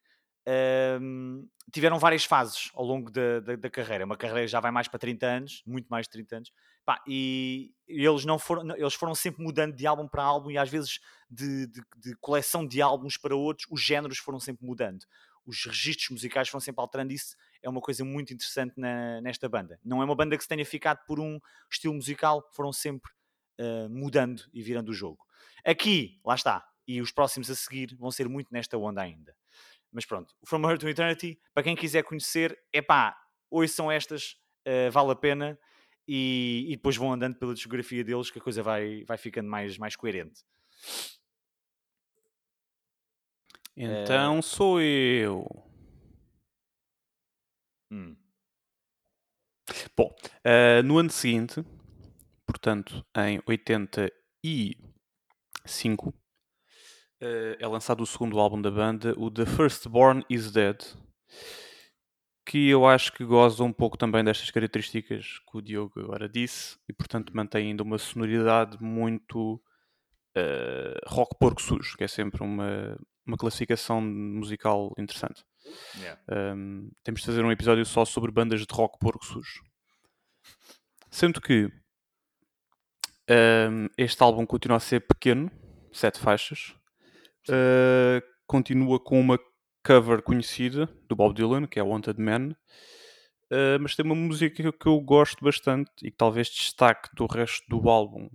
um, 1.01 1.45
tiveram 1.73 1.99
várias 1.99 2.23
fases 2.23 2.71
ao 2.73 2.85
longo 2.85 3.11
da, 3.11 3.41
da, 3.41 3.55
da, 3.57 3.69
carreira. 3.69 4.05
Uma 4.05 4.15
carreira 4.15 4.47
já 4.47 4.61
vai 4.61 4.71
mais 4.71 4.87
para 4.87 4.97
30 4.97 5.25
anos, 5.25 5.63
muito 5.65 5.87
mais 5.87 6.05
de 6.05 6.11
30 6.11 6.35
anos, 6.37 6.51
Pá, 6.85 7.03
e 7.05 7.73
eles 7.85 8.23
não 8.23 8.39
foram, 8.39 8.73
eles 8.77 8.93
foram 8.93 9.13
sempre 9.13 9.43
mudando 9.43 9.75
de 9.75 9.85
álbum 9.85 10.07
para 10.07 10.23
álbum 10.23 10.49
e 10.49 10.57
às 10.57 10.69
vezes 10.69 11.01
de, 11.29 11.67
de, 11.67 11.81
de 11.97 12.15
coleção 12.21 12.65
de 12.65 12.81
álbuns 12.81 13.17
para 13.17 13.35
outros, 13.35 13.67
os 13.69 13.81
géneros 13.81 14.19
foram 14.19 14.39
sempre 14.39 14.65
mudando 14.65 15.05
os 15.47 15.63
registros 15.65 16.09
musicais 16.09 16.49
foram 16.49 16.59
sempre 16.59 16.81
alterando 16.81 17.13
isso 17.13 17.35
é 17.67 17.69
uma 17.69 17.81
coisa 17.81 18.05
muito 18.05 18.33
interessante 18.33 18.73
na, 18.77 19.19
nesta 19.19 19.49
banda. 19.49 19.77
Não 19.83 20.01
é 20.01 20.05
uma 20.05 20.15
banda 20.15 20.37
que 20.37 20.43
se 20.43 20.47
tenha 20.47 20.65
ficado 20.65 21.05
por 21.05 21.19
um 21.19 21.37
estilo 21.69 21.93
musical, 21.93 22.49
foram 22.53 22.71
sempre 22.71 23.11
uh, 23.59 23.89
mudando 23.89 24.41
e 24.53 24.61
virando 24.63 24.89
o 24.89 24.93
jogo. 24.93 25.19
Aqui, 25.65 26.17
lá 26.25 26.35
está, 26.35 26.65
e 26.87 27.01
os 27.01 27.11
próximos 27.11 27.51
a 27.51 27.55
seguir 27.55 27.93
vão 27.95 28.09
ser 28.09 28.29
muito 28.29 28.47
nesta 28.51 28.77
onda 28.77 29.01
ainda. 29.01 29.35
Mas 29.91 30.05
pronto, 30.05 30.33
From 30.45 30.69
Her 30.69 30.77
to 30.77 30.87
Eternity, 30.87 31.37
para 31.53 31.63
quem 31.63 31.75
quiser 31.75 32.03
conhecer, 32.03 32.57
é 32.71 32.81
pá, 32.81 33.17
hoje 33.51 33.73
são 33.73 33.91
estas, 33.91 34.37
uh, 34.65 34.89
vale 34.89 35.11
a 35.11 35.15
pena, 35.15 35.59
e, 36.07 36.67
e, 36.69 36.75
depois 36.77 36.95
vão 36.95 37.11
andando 37.11 37.35
pela 37.35 37.53
discografia 37.53 38.01
deles 38.01 38.31
que 38.31 38.39
a 38.39 38.41
coisa 38.41 38.63
vai, 38.63 39.03
vai 39.03 39.17
ficando 39.17 39.49
mais, 39.49 39.77
mais 39.77 39.93
coerente. 39.93 40.41
Então 43.75 44.41
sou 44.41 44.81
eu. 44.81 45.66
Hum. 47.91 48.17
Bom, 49.95 50.13
eh, 50.43 50.81
no 50.83 50.97
ano 50.97 51.09
seguinte, 51.09 51.63
portanto, 52.45 53.05
em 53.15 53.41
85, 53.47 56.13
eh, 57.21 57.57
é 57.59 57.67
lançado 57.67 58.01
o 58.01 58.05
segundo 58.05 58.39
álbum 58.39 58.61
da 58.61 58.71
banda, 58.71 59.13
o 59.17 59.29
The 59.31 59.45
Firstborn 59.45 60.23
Is 60.29 60.51
Dead, 60.51 60.77
que 62.45 62.69
eu 62.69 62.85
acho 62.87 63.11
que 63.13 63.25
goza 63.25 63.63
um 63.63 63.73
pouco 63.73 63.97
também 63.97 64.23
destas 64.23 64.49
características 64.51 65.39
que 65.49 65.57
o 65.57 65.61
Diogo 65.61 65.99
agora 65.99 66.29
disse, 66.29 66.77
e 66.87 66.93
portanto 66.93 67.35
mantém 67.35 67.67
ainda 67.67 67.83
uma 67.83 67.97
sonoridade 67.97 68.81
muito 68.81 69.61
eh, 70.35 70.99
rock 71.07 71.37
porco 71.39 71.61
sujo, 71.61 71.97
que 71.97 72.05
é 72.05 72.09
sempre 72.09 72.43
uma, 72.43 72.97
uma 73.27 73.37
classificação 73.37 74.01
musical 74.01 74.95
interessante. 74.99 75.45
Yeah. 75.97 76.21
Um, 76.55 76.91
temos 77.03 77.21
de 77.21 77.25
fazer 77.25 77.43
um 77.43 77.51
episódio 77.51 77.85
só 77.85 78.05
sobre 78.05 78.31
bandas 78.31 78.65
de 78.65 78.73
rock 78.73 78.97
porco 78.99 79.25
sujo. 79.25 79.63
Sendo 81.09 81.41
que 81.41 81.71
um, 83.29 83.87
este 83.97 84.21
álbum 84.21 84.45
continua 84.45 84.77
a 84.77 84.81
ser 84.81 85.01
pequeno, 85.01 85.51
sete 85.91 86.19
faixas, 86.19 86.75
uh, 87.49 88.21
continua 88.45 88.99
com 88.99 89.19
uma 89.19 89.39
cover 89.83 90.21
conhecida 90.21 90.87
do 91.07 91.15
Bob 91.15 91.33
Dylan, 91.33 91.65
que 91.65 91.79
é 91.79 91.83
Wanted 91.83 92.21
Man, 92.21 92.49
uh, 93.51 93.79
mas 93.81 93.95
tem 93.95 94.05
uma 94.05 94.15
música 94.15 94.71
que 94.71 94.87
eu 94.87 94.99
gosto 95.01 95.43
bastante 95.43 95.91
e 96.03 96.11
que 96.11 96.17
talvez 96.17 96.49
destaque 96.49 97.09
do 97.15 97.25
resto 97.25 97.67
do 97.69 97.89
álbum, 97.89 98.29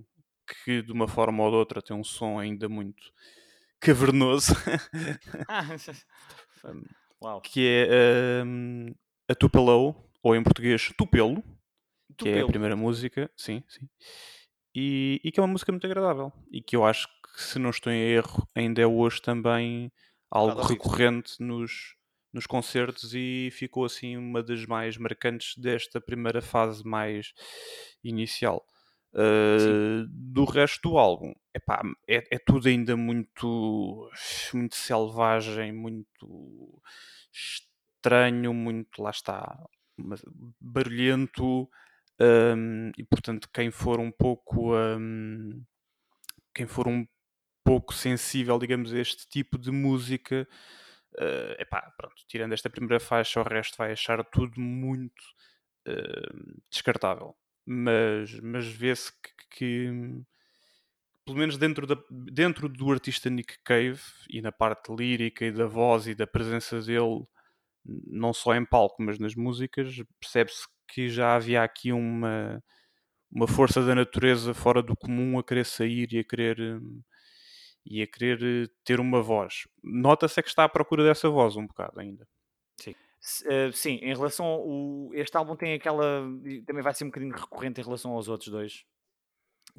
que 0.65 0.83
de 0.83 0.93
uma 0.93 1.09
forma 1.09 1.43
ou 1.43 1.51
de 1.51 1.57
outra 1.57 1.81
tem 1.83 1.97
um 1.97 2.05
som 2.05 2.39
ainda 2.39 2.69
muito 2.69 3.12
cavernoso. 3.81 4.55
Uau. 7.23 7.41
que 7.41 7.87
é 7.88 8.43
um, 8.45 8.95
a 9.29 9.35
Tupelo, 9.35 9.95
ou 10.23 10.37
em 10.37 10.43
português 10.43 10.93
Tupelo, 10.97 11.43
que 12.17 12.29
é 12.29 12.33
a 12.33 12.35
Tupelo. 12.35 12.47
primeira 12.49 12.76
música, 12.76 13.31
sim, 13.37 13.62
sim. 13.69 13.88
E, 14.75 15.21
e 15.23 15.31
que 15.31 15.38
é 15.38 15.43
uma 15.43 15.52
música 15.52 15.71
muito 15.71 15.87
agradável 15.87 16.33
e 16.50 16.62
que 16.62 16.75
eu 16.75 16.85
acho 16.85 17.07
que, 17.07 17.43
se 17.43 17.59
não 17.59 17.71
estou 17.71 17.93
em 17.93 18.00
erro, 18.00 18.49
ainda 18.55 18.81
é 18.81 18.87
hoje 18.87 19.21
também 19.21 19.93
algo 20.31 20.62
recorrente 20.62 21.35
nos, 21.41 21.95
nos 22.33 22.47
concertos 22.47 23.14
e 23.14 23.50
ficou 23.52 23.85
assim 23.85 24.17
uma 24.17 24.43
das 24.43 24.64
mais 24.64 24.97
marcantes 24.97 25.57
desta 25.59 26.00
primeira 26.00 26.41
fase 26.41 26.83
mais 26.85 27.33
inicial. 28.02 28.64
Uh, 29.14 30.07
do 30.09 30.45
resto 30.45 30.88
do 30.88 30.99
álbum, 30.99 31.35
epá, 31.54 31.83
é, 32.09 32.25
é 32.31 32.38
tudo 32.38 32.66
ainda 32.66 32.97
muito, 32.97 34.11
muito 34.54 34.75
selvagem, 34.75 35.71
muito 35.71 36.83
estranho, 37.31 38.54
muito, 38.54 39.02
lá 39.02 39.11
está, 39.11 39.59
barulhento, 40.59 41.69
um, 42.19 42.90
e 42.97 43.04
portanto 43.04 43.49
quem 43.52 43.71
for 43.71 44.00
um 44.00 44.11
pouco 44.11 44.75
um, 44.75 45.62
quem 46.54 46.66
for 46.66 46.88
um 46.88 47.07
pouco 47.64 47.95
sensível, 47.95 48.59
digamos, 48.59 48.92
a 48.92 48.99
este 48.99 49.28
tipo 49.28 49.59
de 49.59 49.71
música, 49.71 50.49
uh, 51.14 51.92
pronto, 51.97 52.14
tirando 52.26 52.52
esta 52.52 52.71
primeira 52.71 53.00
faixa, 53.00 53.40
o 53.40 53.45
resto 53.45 53.76
vai 53.76 53.92
achar 53.92 54.25
tudo 54.25 54.61
muito 54.61 55.23
uh, 55.88 56.62
descartável. 56.71 57.37
Mas, 57.66 58.38
mas 58.40 58.66
vê-se 58.66 59.12
que, 59.12 59.31
que, 59.50 59.90
pelo 61.25 61.38
menos 61.38 61.57
dentro, 61.57 61.87
da, 61.87 61.97
dentro 62.11 62.69
do 62.69 62.90
artista 62.90 63.31
Nick 63.31 63.59
Cave 63.64 64.00
e 64.28 64.40
na 64.42 64.50
parte 64.50 64.92
lírica 64.95 65.45
e 65.45 65.52
da 65.52 65.66
voz 65.66 66.07
e 66.07 66.14
da 66.14 66.26
presença 66.26 66.81
dele, 66.81 67.25
não 67.85 68.33
só 68.33 68.54
em 68.54 68.64
palco, 68.64 69.02
mas 69.02 69.19
nas 69.19 69.35
músicas, 69.35 69.97
percebe-se 70.21 70.66
que 70.88 71.09
já 71.09 71.37
havia 71.37 71.62
aqui 71.62 71.92
uma, 71.92 72.62
uma 73.33 73.49
força 73.49 73.85
da 73.85 73.95
natureza 73.95 74.54
fora 74.54 74.83
do 74.83 74.97
comum 74.97 75.38
a 75.38 75.45
querer 75.45 75.66
sair 75.66 76.12
e 76.12 76.21
a 76.21 76.25
querer 76.25 76.61
hum, 76.61 77.02
e 77.87 78.02
a 78.02 78.07
querer 78.07 78.42
eh, 78.66 78.69
ter 78.85 79.00
uma 79.00 79.23
voz. 79.23 79.66
Nota-se 79.83 80.40
é 80.40 80.42
que 80.42 80.49
está 80.49 80.64
à 80.64 80.69
procura 80.69 81.04
dessa 81.04 81.28
voz 81.31 81.57
um 81.57 81.66
bocado 81.66 82.00
ainda. 82.00 82.26
S- 82.81 82.97
eh, 83.47 83.71
sim, 83.73 83.95
em 84.02 84.14
relação 84.14 84.45
ao. 84.47 85.11
Este 85.14 85.37
álbum 85.37 85.57
tem 85.57 85.75
aquela. 85.75 86.23
Também 86.67 86.83
vai 86.83 86.93
ser 86.95 87.05
um 87.05 87.09
bocadinho 87.09 87.35
recorrente 87.35 87.81
em 87.81 87.85
relação 87.85 88.12
aos 88.12 88.29
outros 88.29 88.50
dois. 88.50 88.85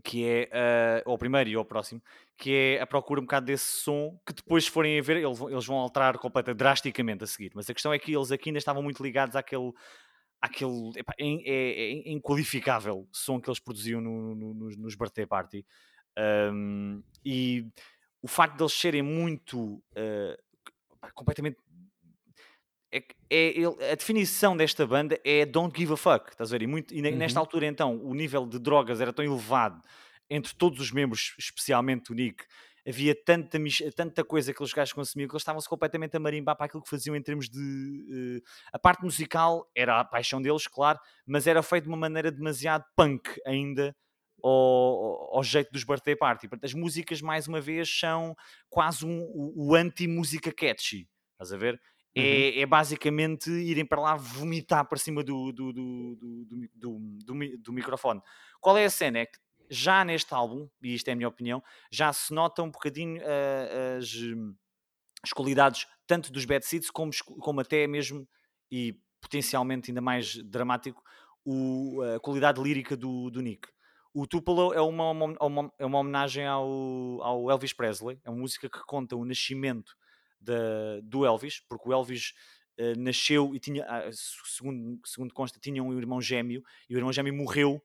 Que 0.04 0.26
é. 0.26 0.50
eh, 0.52 1.04
ao 1.06 1.18
primeiro 1.18 1.50
e 1.50 1.56
ao 1.56 1.66
próximo. 1.66 2.02
Que 2.38 2.54
é 2.78 2.82
a 2.82 2.88
procura 2.88 3.20
um 3.22 3.26
bocado 3.26 3.46
desse 3.46 3.66
som 3.82 4.20
que 4.26 4.34
depois, 4.34 4.64
se 4.66 4.72
forem 4.72 4.98
a 4.98 5.02
ver, 5.04 5.18
eles 5.18 5.66
vão, 5.66 5.78
alterar 5.78 6.18
completamente, 6.18 6.58
drasticamente 6.60 7.24
a 7.24 7.28
seguir. 7.28 7.52
Mas 7.54 7.70
a 7.70 7.74
questão 7.74 7.94
é 7.94 8.00
que 8.00 8.16
eles 8.16 8.32
aqui 8.32 8.50
ainda 8.50 8.60
estavam 8.60 8.82
muito 8.82 9.04
ligados 9.04 9.36
àquele. 9.36 9.72
àquele 10.42 10.92
epá, 10.98 11.14
é, 11.18 11.26
é- 11.26 11.92
é 12.10 12.12
inqualificável 12.12 13.08
som 13.12 13.40
que 13.40 13.50
eles 13.50 13.60
produziam 13.60 14.02
no- 14.02 14.36
no- 14.36 14.54
nos, 14.54 14.78
nos 14.78 14.96
Birthday 14.96 15.26
Party. 15.26 15.66
Um, 16.52 17.02
e 17.26 17.66
o 18.22 18.28
facto 18.28 18.56
de 18.58 18.64
eles 18.64 18.74
serem 18.74 19.02
muito. 19.02 19.82
pá, 21.00 21.12
completamente 21.12 21.58
é, 22.94 23.04
é 23.30 23.48
ele- 23.60 23.92
a 23.92 23.96
definição 23.96 24.56
desta 24.56 24.86
banda 24.86 25.20
é 25.26 25.46
don't 25.46 25.78
give 25.78 25.92
a 25.94 25.98
fuck, 25.98 26.30
estás 26.32 26.52
a 26.54 26.58
ver? 26.58 26.64
E, 26.64 26.68
muito, 26.68 26.94
e 26.94 27.02
ne- 27.02 27.12
nesta 27.12 27.40
Uhum. 27.40 27.44
altura, 27.46 27.66
então, 27.66 27.98
o 28.04 28.14
nível 28.14 28.46
de 28.46 28.60
drogas 28.60 29.02
era 29.02 29.12
tão 29.12 29.26
elevado 29.26 29.82
entre 30.30 30.54
todos 30.56 30.80
os 30.80 30.92
membros, 30.92 31.34
especialmente 31.40 32.12
o 32.12 32.16
Nick. 32.16 32.44
Havia 32.88 33.16
tanta, 33.16 33.58
tanta 33.96 34.24
coisa 34.26 34.54
que 34.54 34.62
os 34.62 34.74
gajos 34.74 34.94
consumiam 34.94 35.28
que 35.28 35.34
eles 35.34 35.42
estavam-se 35.42 35.70
completamente 35.70 36.18
a 36.18 36.20
marimbar 36.20 36.56
para 36.58 36.66
aquilo 36.66 36.84
que 36.84 36.90
faziam 36.90 37.16
em 37.16 37.22
termos 37.22 37.50
de. 37.50 38.42
eh, 38.42 38.50
a 38.74 38.78
parte 38.80 39.04
musical 39.04 39.70
era 39.76 40.02
a 40.02 40.06
paixão 40.06 40.42
deles, 40.42 40.68
claro, 40.68 41.00
mas 41.26 41.48
era 41.48 41.64
feito 41.64 41.84
de 41.86 41.90
uma 41.90 41.98
maneira 41.98 42.30
demasiado 42.32 42.84
punk 42.96 43.40
ainda 43.48 43.96
ao, 44.44 44.52
ao- 44.52 45.36
ao 45.38 45.44
jeito 45.44 45.72
dos 45.72 45.84
birthday 45.86 46.16
party. 46.16 46.48
Portanto, 46.50 46.66
as 46.66 46.74
músicas, 46.74 47.22
mais 47.22 47.48
uma 47.48 47.62
vez, 47.62 47.88
são 47.90 48.36
quase 48.70 49.06
um, 49.06 49.22
o, 49.34 49.70
o 49.72 49.76
anti-música 49.76 50.52
catchy. 50.52 51.08
Estás 51.34 51.54
a 51.54 51.58
ver? 51.58 51.80
É, 52.16 52.60
é 52.62 52.66
basicamente 52.66 53.50
irem 53.50 53.86
para 53.86 54.00
lá 54.02 54.16
vomitar 54.16 54.88
para 54.88 54.98
cima 55.00 55.24
do, 55.24 55.52
do, 55.52 55.74
do, 55.74 56.16
do, 56.16 56.46
do 56.46 56.58
mi- 56.58 56.72
do, 56.76 57.00
do 57.26 57.36
mi- 57.36 57.58
do 57.58 57.74
microfone. 57.74 58.22
Qual 58.62 58.78
é 58.78 58.86
a 58.86 58.90
cena? 58.90 59.20
É 59.20 59.26
que 59.26 59.40
já 59.70 60.06
neste 60.06 60.32
álbum, 60.34 60.70
e 60.82 60.94
isto 60.94 61.08
é 61.08 61.14
a 61.14 61.16
minha 61.16 61.28
opinião, 61.28 61.64
já 61.92 62.14
se 62.14 62.32
nota 62.34 62.62
um 62.62 62.70
bocadinho 62.70 63.20
ah, 63.26 63.98
as, 63.98 64.14
as 65.24 65.32
qualidades 65.32 65.88
tanto 66.06 66.32
dos 66.32 66.46
Bad 66.46 66.66
Seeds 66.66 66.90
como, 66.92 67.12
como 67.40 67.62
até 67.62 67.88
mesmo, 67.88 68.28
e 68.70 69.00
potencialmente 69.22 69.90
ainda 69.90 70.02
mais 70.02 70.36
dramático, 70.44 71.02
o- 71.46 72.02
a 72.16 72.20
qualidade 72.20 72.62
lírica 72.62 72.96
do, 72.96 73.30
do 73.30 73.42
Nick. 73.42 73.68
O 74.14 74.28
Tupelo 74.28 74.74
é 74.74 74.82
uma, 74.82 75.10
uma- 75.12 75.38
uma- 75.42 75.74
é 75.80 75.86
uma 75.86 76.00
homenagem 76.00 76.46
ao, 76.46 76.68
ao 77.24 77.50
Elvis 77.50 77.74
Presley, 77.74 78.20
é 78.24 78.30
uma 78.30 78.40
música 78.40 78.70
que 78.70 78.80
conta 78.86 79.16
o 79.16 79.26
nascimento 79.26 79.96
da- 80.44 81.00
do 81.04 81.26
Elvis, 81.26 81.60
porque 81.70 81.90
o 81.90 81.94
Elvis 81.94 82.34
eh, 82.78 82.96
nasceu 82.96 83.54
e 83.56 83.60
tinha, 83.60 83.86
ah, 83.88 84.12
se- 84.12 84.36
segundo, 84.46 85.00
segundo 85.06 85.34
consta, 85.34 85.60
tinha 85.60 85.84
um 85.84 85.98
irmão 85.98 86.20
gêmeo 86.22 86.64
e 86.90 86.96
o 86.96 86.98
irmão 86.98 87.14
gêmeo 87.14 87.34
morreu 87.34 87.82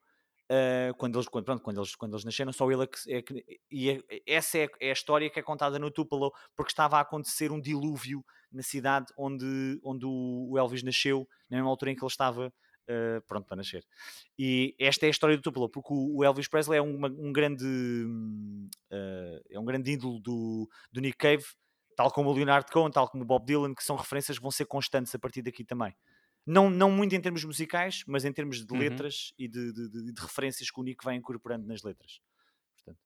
eh, 0.50 0.93
quando, 0.97 1.17
eles, 1.19 1.29
quando, 1.29 1.45
pronto, 1.45 1.62
quando, 1.62 1.79
eles, 1.79 1.95
quando 1.95 2.15
eles 2.15 2.25
nasceram. 2.25 2.53
Só 2.55 2.71
ele 2.71 2.85
é 2.85 2.87
que. 2.87 3.12
é 3.12 3.21
que- 3.23 3.61
e 3.71 3.91
é- 3.91 4.03
essa 4.27 4.57
é, 4.59 4.67
é 4.81 4.88
a 4.91 4.93
história 4.95 5.29
que 5.29 5.38
é 5.38 5.43
contada 5.43 5.79
no 5.79 5.91
Tupelo, 5.91 6.33
porque 6.57 6.71
estava 6.73 6.97
a 6.97 7.00
acontecer 7.03 7.53
um 7.53 7.61
dilúvio 7.61 8.25
na 8.50 8.62
cidade 8.62 9.12
onde, 9.19 9.79
onde 9.85 10.07
o 10.07 10.55
Elvis 10.57 10.83
nasceu, 10.83 11.29
na 11.50 11.59
mesma 11.59 11.69
altura 11.71 11.91
em 11.93 11.95
que 11.95 12.03
ele 12.03 12.11
estava. 12.11 12.50
eh, 12.91 13.21
pronto 13.27 13.45
para 13.47 13.59
nascer 13.59 13.85
e 14.38 14.75
esta 14.81 15.05
é 15.05 15.09
a 15.09 15.11
história 15.11 15.37
do 15.37 15.43
Tupelo 15.43 15.69
porque 15.69 15.91
o 15.93 16.25
Elvis 16.25 16.49
Presley 16.49 16.79
é 16.79 16.81
uma- 16.83 17.09
um 17.11 17.31
grande 17.35 17.67
é 19.50 19.59
um 19.59 19.65
grande 19.65 19.91
ídolo 19.93 20.19
do, 20.21 20.69
do 20.91 21.00
Nick 21.00 21.17
Cave 21.19 21.45
tal 21.99 22.12
como 22.12 22.31
o 22.31 22.33
Leonard 22.33 22.71
Cohen, 22.71 22.93
tal 22.93 23.09
como 23.09 23.25
o 23.25 23.26
Bob 23.26 23.45
Dylan, 23.45 23.75
que 23.75 23.83
são 23.83 23.97
referências 23.97 24.38
que 24.38 24.43
vão 24.43 24.52
ser 24.52 24.67
constantes 24.67 25.12
a 25.17 25.19
partir 25.19 25.43
daqui 25.43 25.64
também. 25.64 25.93
Não, 26.47 26.71
não 26.71 26.93
muito 26.93 27.12
em 27.17 27.21
termos 27.21 27.43
musicais, 27.45 28.05
mas 28.07 28.25
em 28.25 28.33
termos 28.33 28.64
de 28.64 28.73
Uhum. 28.73 28.78
letras 28.78 29.33
e 29.37 29.49
de, 29.49 29.73
de- 29.73 29.88
de- 29.90 30.12
de 30.12 30.21
referências 30.23 30.71
que 30.71 30.78
o 30.81 30.83
Nick 30.85 31.05
vai 31.05 31.17
incorporando 31.17 31.67
nas 31.67 31.83
letras. 31.83 32.21
Portanto. 32.76 33.00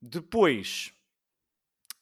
Depois, 0.00 0.92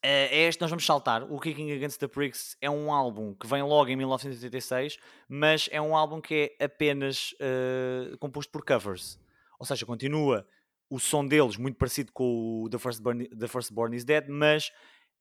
eh, 0.02 0.38
é 0.44 0.48
este 0.48 0.60
nós 0.60 0.70
vamos 0.70 0.84
saltar. 0.86 1.22
O 1.30 1.38
Kicking 1.38 1.70
Against 1.72 1.98
the 2.00 2.08
Pricks 2.08 2.56
é 2.60 2.70
um 2.70 2.92
álbum 2.92 3.34
que 3.34 3.46
vem 3.46 3.62
logo 3.62 3.90
em 3.90 3.96
1986, 3.96 4.96
mas 5.28 5.68
é 5.70 5.80
um 5.80 5.94
álbum 5.94 6.20
que 6.20 6.56
é 6.58 6.64
apenas 6.64 7.34
eh, 7.38 8.16
composto 8.18 8.50
por 8.50 8.64
covers. 8.64 9.20
Ou 9.58 9.66
seja, 9.66 9.84
continua 9.84 10.46
o 10.90 10.98
som 10.98 11.26
deles 11.26 11.56
muito 11.56 11.76
parecido 11.78 12.12
com 12.12 12.64
o 12.64 12.68
The 12.70 12.78
First, 12.78 13.00
Born, 13.02 13.28
The 13.28 13.48
First 13.48 13.72
Born 13.72 13.96
is 13.96 14.04
Dead, 14.04 14.26
mas 14.28 14.70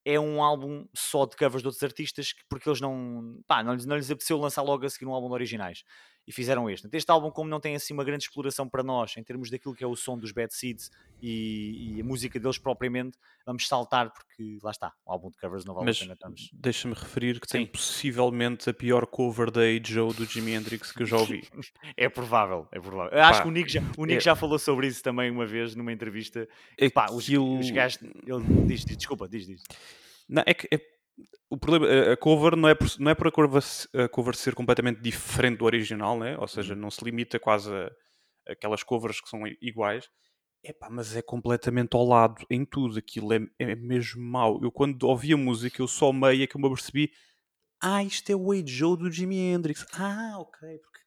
é 0.04 0.18
um 0.18 0.42
álbum 0.42 0.86
só 0.94 1.26
de 1.26 1.36
covers 1.36 1.62
de 1.62 1.68
outros 1.68 1.82
artistas 1.82 2.32
que- 2.32 2.42
porque 2.48 2.68
eles 2.68 2.80
não, 2.80 3.40
pá, 3.46 3.62
não, 3.62 3.74
lhes, 3.74 3.86
não 3.86 3.96
lhes 3.96 4.10
apeteceu 4.10 4.38
lançar 4.38 4.62
logo 4.62 4.84
a 4.86 4.90
seguir 4.90 5.06
um 5.06 5.14
álbum 5.14 5.28
de 5.28 5.34
originais. 5.34 5.82
E 6.26 6.32
fizeram 6.32 6.68
este. 6.70 6.88
Este 6.92 7.10
álbum, 7.10 7.30
como 7.30 7.48
não 7.50 7.58
tem 7.60 7.74
assim 7.74 7.92
uma 7.92 8.04
grande 8.04 8.24
exploração 8.24 8.68
para 8.68 8.82
nós, 8.82 9.16
em 9.16 9.22
termos 9.24 9.50
daquilo 9.50 9.74
que 9.74 9.82
é 9.82 9.86
o 9.86 9.96
som 9.96 10.16
dos 10.18 10.32
Bad 10.32 10.54
Seeds 10.54 10.90
e, 11.20 11.96
e 11.96 12.00
a 12.00 12.04
música 12.04 12.38
deles 12.38 12.58
propriamente, 12.58 13.18
vamos 13.44 13.66
saltar 13.66 14.12
porque 14.12 14.58
lá 14.62 14.70
está, 14.70 14.92
o 15.04 15.12
álbum 15.12 15.30
de 15.30 15.38
covers 15.38 15.64
não 15.64 15.74
vale 15.74 15.86
Mas 15.86 15.96
a 15.96 16.00
pena. 16.00 16.12
Estamos... 16.14 16.50
deixa-me 16.52 16.94
referir 16.94 17.40
que 17.40 17.46
tem 17.48 17.64
Sim. 17.66 17.72
possivelmente 17.72 18.70
a 18.70 18.74
pior 18.74 19.06
cover 19.06 19.50
da 19.50 19.62
Joe 19.84 20.12
do 20.14 20.24
Jimi 20.24 20.52
Hendrix 20.52 20.92
que 20.92 21.02
eu 21.02 21.06
já 21.06 21.16
ouvi. 21.16 21.42
É 21.96 22.08
provável, 22.08 22.68
é 22.72 22.78
provável. 22.80 23.12
Eu 23.18 23.24
acho 23.24 23.42
que 23.42 23.48
o 23.48 23.50
Nick, 23.50 23.70
já, 23.72 23.80
o 23.98 24.04
Nick 24.04 24.18
é- 24.18 24.20
já 24.20 24.36
falou 24.36 24.58
sobre 24.58 24.86
isso 24.86 25.02
também 25.02 25.30
uma 25.30 25.44
vez 25.46 25.74
numa 25.74 25.92
entrevista. 25.92 26.48
que, 26.78 26.88
Pá, 26.90 27.06
os, 27.10 27.24
Aquilo- 27.24 27.58
os 27.58 27.70
gajos. 27.70 28.00
Ele 28.02 28.66
diz, 28.66 28.84
diz, 28.84 28.96
desculpa, 28.96 29.28
diz, 29.28 29.46
diz. 29.46 29.62
Não, 30.28 30.42
é 30.46 30.54
que 30.54 30.68
é- 30.72 30.80
o 31.48 31.56
problema, 31.58 31.86
a- 32.12 32.16
cover 32.16 32.56
não 32.56 32.68
é 32.68 32.74
por, 32.74 32.88
não 32.98 33.10
é 33.10 33.14
por 33.14 33.26
a, 33.28 34.04
a 34.04 34.08
cover 34.08 34.34
ser 34.36 34.54
completamente 34.54 35.00
diferente 35.00 35.58
do 35.58 35.64
original, 35.64 36.18
né? 36.18 36.36
ou 36.38 36.46
seja, 36.48 36.74
Uhum. 36.74 36.80
não 36.80 36.90
se 36.90 37.04
limita 37.04 37.38
quase 37.38 37.72
a, 37.72 37.90
a 38.48 38.52
aquelas 38.52 38.82
covers 38.82 39.20
que 39.20 39.28
são 39.28 39.40
iguais, 39.60 40.08
Epá, 40.62 40.90
mas 40.90 41.16
é 41.16 41.22
completamente 41.22 41.96
ao 41.96 42.04
lado 42.04 42.44
em 42.50 42.66
tudo, 42.66 42.98
aquilo 42.98 43.32
é, 43.32 43.40
é 43.58 43.74
mesmo 43.74 44.20
mau. 44.22 44.60
Eu 44.62 44.70
quando 44.70 45.04
ouvi 45.04 45.32
a 45.32 45.36
música, 45.36 45.80
eu 45.80 45.88
só 45.88 46.12
meio 46.12 46.42
é 46.42 46.46
que 46.46 46.54
eu 46.54 46.60
me 46.60 46.66
apercebi, 46.66 47.10
ah, 47.82 48.04
isto 48.04 48.30
é 48.30 48.36
o 48.36 48.52
Hey 48.52 48.62
Joe 48.66 48.94
do 48.94 49.10
Jimi 49.10 49.38
Hendrix. 49.38 49.86
Ah, 49.94 50.34
ok. 50.38 50.60
porque- 50.78 51.00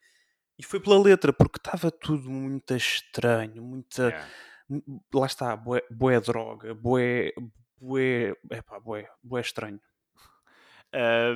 E 0.57 0.63
foi 0.63 0.79
pela 0.79 0.99
letra, 0.99 1.31
porque 1.31 1.59
estava 1.59 1.91
tudo 1.91 2.31
muito 2.31 2.73
estranho, 2.75 3.61
muita... 3.63 4.07
Yeah. 4.07 4.27
Lá 5.13 5.25
está, 5.27 5.55
bué 5.91 6.19
droga, 6.19 6.73
bué... 6.73 7.31
Bué, 7.79 8.33
epá, 8.49 8.79
bué, 8.79 9.07
bué 9.21 9.41
estranho. 9.41 9.79
Ah, 10.93 11.33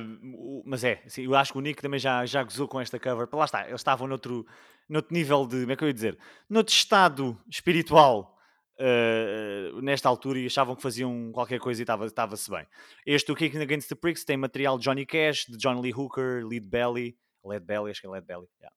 mas 0.64 0.84
é, 0.84 1.02
assim, 1.06 1.22
eu 1.24 1.34
acho 1.34 1.52
que 1.52 1.58
o 1.58 1.60
Nick 1.60 1.82
também 1.82 1.98
já, 1.98 2.24
já 2.26 2.42
gozou 2.42 2.68
com 2.68 2.80
esta 2.80 2.98
cover. 2.98 3.28
Lá 3.32 3.44
está, 3.44 3.66
eles 3.66 3.80
estavam 3.80 4.06
noutro, 4.06 4.46
noutro 4.88 5.12
nível 5.12 5.46
de, 5.46 5.60
como 5.60 5.72
é 5.72 5.76
que 5.76 5.84
eu 5.84 5.88
ia 5.88 5.94
dizer? 5.94 6.18
Noutro 6.48 6.72
estado 6.74 7.38
espiritual 7.48 8.36
ah, 8.80 9.80
nesta 9.82 10.08
altura 10.08 10.38
e 10.38 10.46
achavam 10.46 10.76
que 10.76 10.82
faziam 10.82 11.32
qualquer 11.32 11.58
coisa 11.58 11.80
e 11.80 11.84
estava- 11.84 12.06
estava-se 12.06 12.50
bem. 12.50 12.66
Este, 13.06 13.32
o 13.32 13.34
Kicking 13.36 13.60
Against 13.60 13.88
the 13.88 13.94
Pricks, 13.96 14.24
tem 14.24 14.36
material 14.36 14.78
de 14.78 14.84
Johnny 14.84 15.04
Cash, 15.06 15.46
de 15.48 15.56
John 15.56 15.80
Lee 15.80 15.92
Hooker, 15.94 16.46
Lead 16.46 16.66
Belly, 16.68 17.16
Led 17.44 17.64
Belly, 17.64 17.90
acho 17.90 18.00
que 18.00 18.06
é 18.06 18.10
Led 18.10 18.26
Belly. 18.26 18.46
yeah. 18.60 18.74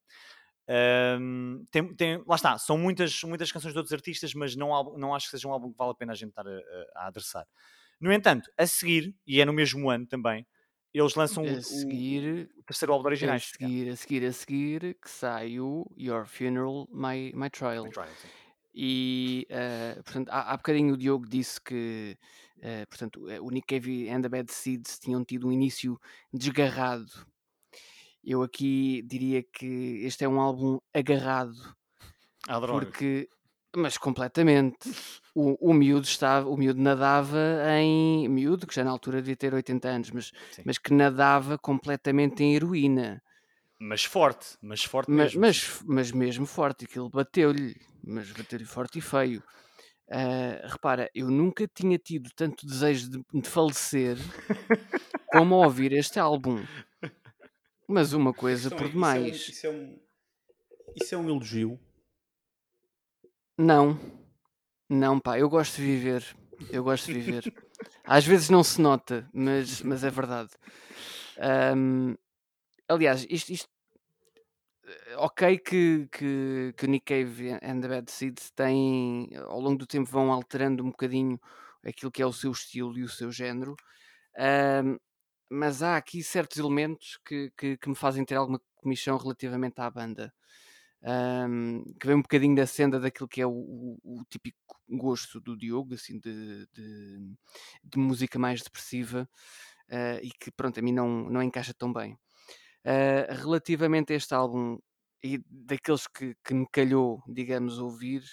Ahm, 0.68 1.66
tem, 1.72 1.94
tem- 1.96 2.24
lá 2.28 2.36
está, 2.36 2.58
são 2.58 2.78
muitas, 2.78 3.22
muitas 3.24 3.52
canções 3.52 3.74
de 3.74 3.78
outros 3.80 3.94
artistas, 3.94 4.34
mas 4.34 4.56
não, 4.56 4.96
não 4.98 5.14
acho 5.14 5.26
que 5.28 5.32
seja 5.32 5.48
um 5.48 5.52
álbum 5.52 5.72
que 5.72 5.78
vale 5.78 5.92
a 5.92 5.96
pena 5.96 6.14
a 6.14 6.16
gente 6.16 6.30
estar 6.30 6.48
a, 6.48 6.52
a- 6.52 7.04
a 7.04 7.08
adressar. 7.08 7.46
No 8.00 8.12
entanto, 8.12 8.50
a 8.58 8.66
seguir, 8.66 9.14
e 9.28 9.42
é 9.42 9.46
no 9.46 9.54
mesmo 9.54 9.90
ano 9.90 10.08
também, 10.08 10.46
eles 11.00 11.16
lançam 11.16 11.44
o, 11.44 11.48
A 11.48 11.52
o- 11.58 11.62
seguir, 11.62 12.50
o 12.58 12.64
terceiro 12.64 12.94
álbum 12.94 13.10
de 13.10 13.26
a 13.26 13.40
seguir, 13.40 13.90
a 13.90 13.96
seguir, 13.96 14.26
a 14.26 14.34
seguir, 14.34 14.98
que 15.02 15.10
sai 15.10 15.60
o 15.60 15.86
Your 15.98 16.26
Funeral, 16.26 16.88
My, 16.92 17.32
My 17.34 17.50
Trial. 17.50 17.86
Yeah. 17.88 17.92
Trial. 17.92 18.10
E, 18.74 19.46
eh, 19.50 19.96
portanto, 20.04 20.30
há, 20.30 20.54
há 20.54 20.58
bocadinho 20.58 20.94
o 20.94 20.98
Diogo 20.98 21.28
disse 21.28 21.60
que, 21.62 22.18
eh, 22.62 22.86
portanto, 22.86 23.30
eh, 23.30 23.40
o 23.42 23.50
Nick 23.50 23.68
Cave 23.68 24.10
and 24.10 24.22
the 24.22 24.30
Bad 24.30 24.52
Seeds 24.52 24.98
tinham 25.00 25.24
tido 25.26 25.48
um 25.48 25.52
início 25.52 26.00
desgarrado. 26.34 27.10
Eu 28.24 28.42
aqui 28.44 29.02
diria 29.04 29.44
que 29.44 30.02
este 30.06 30.24
é 30.24 30.30
um 30.30 30.40
álbum 30.40 30.80
agarrado, 30.94 31.56
droga. 32.60 32.86
porque, 32.86 33.28
mas 33.76 33.98
completamente. 33.98 34.78
O, 35.34 35.70
o 35.72 35.74
miúdo 35.74 36.06
estava, 36.06 36.50
o 36.50 36.58
miúdo 36.58 36.82
nadava 36.82 37.38
em 37.80 38.28
miúdo, 38.28 38.68
que 38.68 38.76
já 38.76 38.84
na 38.84 38.92
altura 38.92 39.22
devia 39.22 39.36
ter 39.36 39.54
80 39.54 39.88
anos, 39.90 40.12
mas, 40.12 40.32
Sim. 40.52 40.64
mas 40.66 40.78
que 40.78 40.94
nadava 40.94 41.58
completamente 41.58 42.44
em 42.44 42.56
heroína. 42.56 43.22
Mas 43.80 44.04
forte, 44.04 44.58
mas 44.62 44.84
forte 44.84 45.10
Mas, 45.10 45.34
mesmo. 45.34 45.42
mas, 45.42 45.82
mas 45.86 46.12
mesmo 46.12 46.46
forte, 46.46 46.86
aquilo 46.86 47.10
bateu-lhe, 47.10 47.76
mas 48.04 48.32
bateu-lhe 48.32 48.66
forte 48.66 49.00
e 49.00 49.02
feio. 49.02 49.42
Ah, 50.12 50.68
repara, 50.68 51.10
eu 51.16 51.32
nunca 51.32 51.66
tinha 51.68 51.98
tido 51.98 52.30
tanto 52.36 52.66
desejo 52.66 53.10
de, 53.10 53.24
de 53.42 53.50
falecer 53.50 54.18
como 55.32 55.56
ao 55.56 55.62
ouvir 55.62 55.94
este 55.94 56.20
álbum. 56.20 56.62
Mas 57.88 58.14
uma 58.14 58.34
coisa 58.34 58.70
por 58.70 58.90
demais. 58.90 59.48
Isso 59.48 59.66
é 59.68 59.70
um, 59.70 60.00
isso 60.96 61.16
é 61.16 61.18
um 61.18 61.30
elogio. 61.30 61.80
Não, 63.58 63.98
não, 64.90 65.20
pá, 65.20 65.40
eu 65.40 65.50
gosto 65.50 65.78
de 65.78 65.84
viver. 65.84 66.36
Eu 66.72 66.84
gosto 66.84 67.08
de 67.12 67.20
viver. 67.20 67.52
Às 68.06 68.26
vezes 68.26 68.50
não 68.50 68.64
se 68.64 68.82
nota, 68.82 69.30
mas, 69.34 69.82
mas 69.84 70.04
é 70.04 70.10
verdade. 70.12 70.52
Ahm, 71.38 72.16
aliás, 72.90 73.26
isto, 73.30 73.52
isto- 73.54 73.70
eh, 74.86 75.16
ok 75.18 75.58
que, 75.60 76.08
que, 76.12 76.74
que 76.78 76.88
Nick 76.88 77.06
Cave 77.06 77.60
and 77.62 77.82
the 77.82 77.88
Bad 77.88 78.10
Seeds 78.12 78.52
têm, 78.52 79.30
ao 79.48 79.60
longo 79.60 79.78
do 79.80 79.88
tempo, 79.88 80.10
vão 80.10 80.32
alterando 80.32 80.84
um 80.84 80.90
bocadinho 80.92 81.40
aquilo 81.86 82.12
que 82.12 82.22
é 82.22 82.26
o 82.26 82.34
seu 82.34 82.52
estilo 82.52 82.98
e 82.98 83.04
o 83.04 83.10
seu 83.10 83.32
género, 83.32 83.76
ahm, 84.38 84.98
mas 85.52 85.84
há 85.84 85.98
aqui 85.98 86.24
certos 86.24 86.58
elementos 86.58 87.20
que, 87.26 87.52
que, 87.58 87.78
que 87.78 87.90
me 87.90 87.96
fazem 87.96 88.26
ter 88.26 88.36
alguma 88.36 88.62
comichão 88.78 89.18
relativamente 89.18 89.80
à 89.82 89.90
banda. 89.92 90.34
Ahm, 91.04 91.84
que 92.00 92.06
vem 92.08 92.16
um 92.18 92.22
bocadinho 92.22 92.56
da 92.56 92.68
senda 92.68 93.00
daquilo 93.00 93.28
que 93.28 93.42
é 93.42 93.46
o, 93.48 93.52
o- 93.52 94.00
o 94.22 94.26
típico 94.30 94.58
gosto 94.90 95.40
do 95.42 95.58
Diogo, 95.58 95.96
assim, 95.96 96.20
de, 96.20 96.68
de, 96.74 97.36
de 97.84 97.98
música 98.00 98.38
mais 98.40 98.62
depressiva 98.62 99.28
ah, 99.92 100.20
e 100.24 100.32
que, 100.32 100.52
pronto, 100.52 100.80
a 100.80 100.84
mim 100.84 100.94
não, 100.94 101.08
não 101.30 101.44
encaixa 101.44 101.74
tão 101.74 101.92
bem. 101.94 102.18
Ah, 102.86 103.34
relativamente 103.34 104.14
a 104.14 104.18
este 104.18 104.34
álbum 104.36 104.80
e 105.24 105.40
daqueles 105.50 106.08
que, 106.08 106.36
que 106.46 106.54
me 106.54 106.68
calhou, 106.72 107.22
digamos, 107.28 107.80
ouvir, 107.80 108.24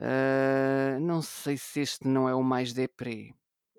ah, 0.00 0.98
não 1.00 1.20
sei 1.22 1.56
se 1.58 1.80
este 1.80 2.06
não 2.06 2.28
é 2.28 2.34
o 2.34 2.42
mais 2.42 2.72
deprê. 2.72 3.34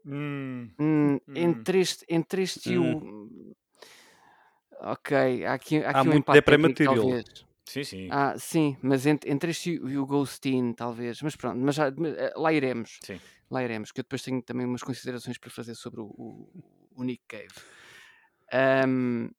Hum, 0.05 0.77
Hum, 0.79 1.19
Hum. 1.27 1.67
entre, 1.67 1.79
este, 1.79 2.05
entre 2.09 2.41
este 2.43 2.73
e 2.73 2.77
o. 2.77 3.44
Ok, 4.79 5.45
há 5.45 5.53
aqui, 5.53 5.77
há 5.83 5.89
aqui 5.89 5.99
Há 5.99 6.01
um 6.01 6.05
muito 6.05 6.17
empate 6.19 6.35
depre 6.37 6.57
técnico, 6.57 6.83
material. 6.83 6.95
talvez. 7.05 7.25
sim, 7.65 7.83
sim. 7.83 8.07
Ah, 8.11 8.37
sim, 8.37 8.77
mas 8.81 9.05
entre, 9.05 9.31
entre 9.31 9.51
este 9.51 9.71
e 9.71 9.97
o- 9.97 10.05
Ghostin, 10.05 10.73
talvez. 10.73 11.21
Mas 11.21 11.35
pronto, 11.35 11.57
mas 11.59 11.75
já- 11.75 11.91
mas, 11.97 12.13
eh, 12.17 12.33
lá 12.35 12.51
iremos. 12.53 12.99
Sim. 13.03 13.19
Lá 13.49 13.63
iremos, 13.63 13.91
que 13.91 13.99
eu 13.99 14.03
depois 14.03 14.21
tenho 14.23 14.41
também 14.41 14.65
umas 14.65 14.81
considerações 14.83 15.37
para 15.37 15.49
fazer 15.49 15.75
sobre 15.75 16.01
o, 16.01 16.05
o- 16.05 16.63
o 16.95 17.03
Nick 17.03 17.23
Cave. 17.27 17.47
Ahm, 18.53 19.29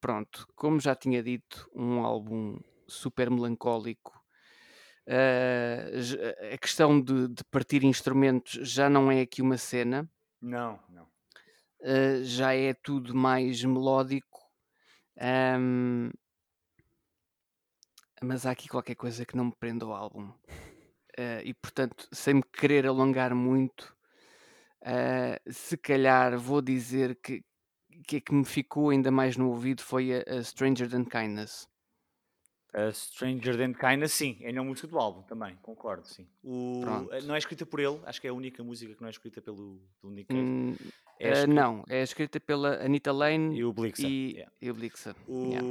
pronto, 0.00 0.46
como 0.54 0.80
já 0.80 0.94
tinha 0.94 1.22
dito, 1.22 1.68
um 1.74 2.00
álbum 2.04 2.58
super 2.86 3.30
melancólico. 3.30 4.12
J- 5.06 6.36
a 6.54 6.58
questão 6.58 7.00
de, 7.00 7.28
de 7.28 7.44
partir 7.44 7.84
instrumentos 7.84 8.52
já 8.68 8.88
não 8.88 9.10
é 9.10 9.20
aqui 9.20 9.42
uma 9.42 9.56
cena. 9.58 10.08
Não, 10.40 10.78
não. 10.88 11.06
Uh, 11.84 12.24
já 12.24 12.54
é 12.54 12.72
tudo 12.72 13.14
mais 13.14 13.62
melódico. 13.62 14.40
Ahm, 15.20 16.10
mas 18.22 18.46
há 18.46 18.52
aqui 18.52 18.68
qualquer 18.68 18.94
coisa 18.94 19.26
que 19.26 19.36
não 19.36 19.44
me 19.44 19.54
prende 19.54 19.84
ao 19.84 19.92
álbum. 19.92 20.30
Uh, 21.18 21.44
e 21.44 21.52
portanto, 21.52 22.08
sem 22.10 22.34
me 22.34 22.42
querer 22.42 22.86
alongar 22.86 23.34
muito, 23.34 23.94
uh, 24.82 25.52
se 25.52 25.76
calhar 25.76 26.38
vou 26.38 26.62
dizer 26.62 27.16
que 27.22 27.44
que 28.06 28.16
a 28.16 28.20
que 28.20 28.34
me 28.34 28.44
ficou 28.44 28.90
ainda 28.90 29.10
mais 29.10 29.36
no 29.36 29.48
ouvido 29.48 29.82
foi 29.82 30.12
a, 30.12 30.24
a 30.26 30.42
Stranger 30.42 30.90
Than 30.90 31.04
Kindness. 31.04 31.68
A 32.72 32.90
Stranger 32.92 33.56
Than 33.56 33.72
Kindness, 33.72 34.12
sim, 34.12 34.36
é 34.40 34.50
a 34.50 34.62
música 34.64 34.88
do 34.88 34.98
álbum 34.98 35.22
também, 35.22 35.56
concordo, 35.62 36.08
sim. 36.08 36.26
O, 36.42 36.80
Pronto. 36.80 37.24
não 37.24 37.36
é 37.36 37.38
escrita 37.38 37.64
por 37.64 37.78
ele, 37.78 38.00
acho 38.04 38.20
que 38.20 38.26
é 38.26 38.30
a 38.30 38.34
única 38.34 38.64
música 38.64 38.94
que 38.94 39.00
não 39.00 39.06
é 39.06 39.10
escrita 39.10 39.40
pelo, 39.40 39.80
pelo 40.00 40.12
Nick 40.12 40.26
Cave. 40.26 40.42
Hum, 40.42 40.74
É 41.26 41.30
uh, 41.30 41.32
escrita- 41.34 41.54
não, 41.54 41.84
é 41.88 42.02
escrita 42.02 42.40
pela 42.40 42.84
Anita 42.84 43.12
Lane 43.12 43.56
E 43.56 43.64
o 43.64 43.72
Blixa. 43.72 44.06
e, 44.06 44.32
yeah. 44.32 44.52
e 44.60 44.70
o 44.70 44.74
Blixa. 44.74 45.14
O, 45.26 45.44
Yeah. 45.50 45.68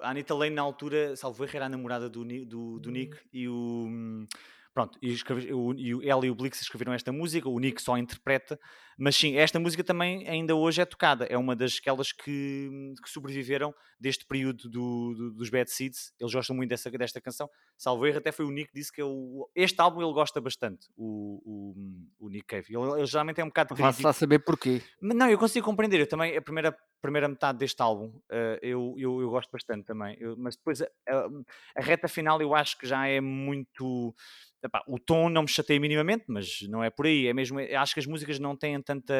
A 0.00 0.10
Anita 0.10 0.34
Lane, 0.34 0.54
na 0.56 0.62
altura, 0.62 1.14
salvo 1.14 1.44
erro, 1.44 1.52
era 1.54 1.66
a 1.66 1.68
namorada 1.68 2.08
do, 2.10 2.24
do, 2.44 2.80
do 2.80 2.90
Nick 2.90 3.16
e 3.32 3.48
o. 3.48 4.26
Pronto, 4.74 4.98
e, 5.02 5.12
escreve- 5.12 5.52
o, 5.52 5.74
e 5.74 6.08
ela 6.08 6.24
e 6.24 6.30
o 6.30 6.34
Blix 6.34 6.62
escreveram 6.62 6.94
esta 6.94 7.12
música, 7.12 7.46
o 7.46 7.58
Nick 7.58 7.82
só 7.82 7.98
interpreta, 7.98 8.58
mas 8.98 9.14
sim, 9.14 9.36
esta 9.36 9.60
música 9.60 9.84
também 9.84 10.26
ainda 10.26 10.54
hoje 10.54 10.80
é 10.80 10.86
tocada, 10.86 11.26
é 11.26 11.36
uma 11.36 11.54
das 11.54 11.76
aquelas 11.78 12.10
que, 12.10 12.70
que 13.02 13.10
sobreviveram 13.10 13.74
deste 14.00 14.24
período 14.24 14.70
do, 14.70 15.14
do- 15.14 15.34
dos 15.34 15.50
Bad 15.50 15.70
Seeds, 15.70 16.14
eles 16.18 16.32
gostam 16.32 16.56
muito 16.56 16.70
dessa, 16.70 16.90
desta 16.90 17.20
canção, 17.20 17.50
salvo 17.76 18.06
erro, 18.06 18.16
até 18.16 18.32
foi 18.32 18.46
o 18.46 18.50
Nick 18.50 18.70
que 18.72 18.78
disse 18.78 18.90
que 18.90 19.02
é 19.02 19.04
o, 19.04 19.46
este 19.54 19.78
álbum 19.78 20.00
ele 20.02 20.12
gosta 20.14 20.40
bastante, 20.40 20.86
o, 20.96 21.74
o, 22.18 22.26
o 22.26 22.28
Nick 22.30 22.46
Cave, 22.46 22.66
ele, 22.74 22.92
ele 22.98 23.06
geralmente 23.06 23.42
é 23.42 23.44
um 23.44 23.48
bocado 23.48 23.74
crítico, 23.74 24.02
lá 24.04 24.12
saber 24.14 24.38
porquê. 24.38 24.80
mas 25.02 25.14
Não, 25.16 25.28
eu 25.28 25.38
consigo 25.38 25.66
compreender. 25.66 26.00
Eu 26.00 26.06
também, 26.08 26.34
a 26.36 26.40
primeira, 26.40 26.74
primeira 27.02 27.28
metade 27.28 27.58
deste 27.58 27.80
álbum, 27.82 28.18
eh, 28.30 28.58
eu, 28.62 28.94
eu, 28.96 29.20
eu 29.20 29.28
gosto 29.30 29.50
bastante 29.50 29.84
também. 29.84 30.16
Eu- 30.18 30.36
mas 30.38 30.56
depois, 30.56 30.80
a, 30.80 30.86
a- 31.08 31.28
a 31.76 31.82
reta 31.82 32.08
final, 32.08 32.40
eu 32.40 32.54
acho 32.54 32.78
que 32.78 32.86
já 32.86 33.06
é 33.06 33.20
muito. 33.20 34.14
Epá, 34.62 34.82
o 34.86 34.98
tom 34.98 35.28
não 35.28 35.42
me 35.42 35.48
chateia 35.48 35.80
minimamente, 35.80 36.24
mas 36.28 36.60
não 36.68 36.82
é 36.82 36.90
por 36.90 37.06
aí. 37.06 37.26
É 37.26 37.34
mesmo, 37.34 37.58
acho 37.58 37.94
que 37.94 38.00
as 38.00 38.06
músicas 38.06 38.38
não 38.38 38.56
têm 38.56 38.80
tanta 38.82 39.14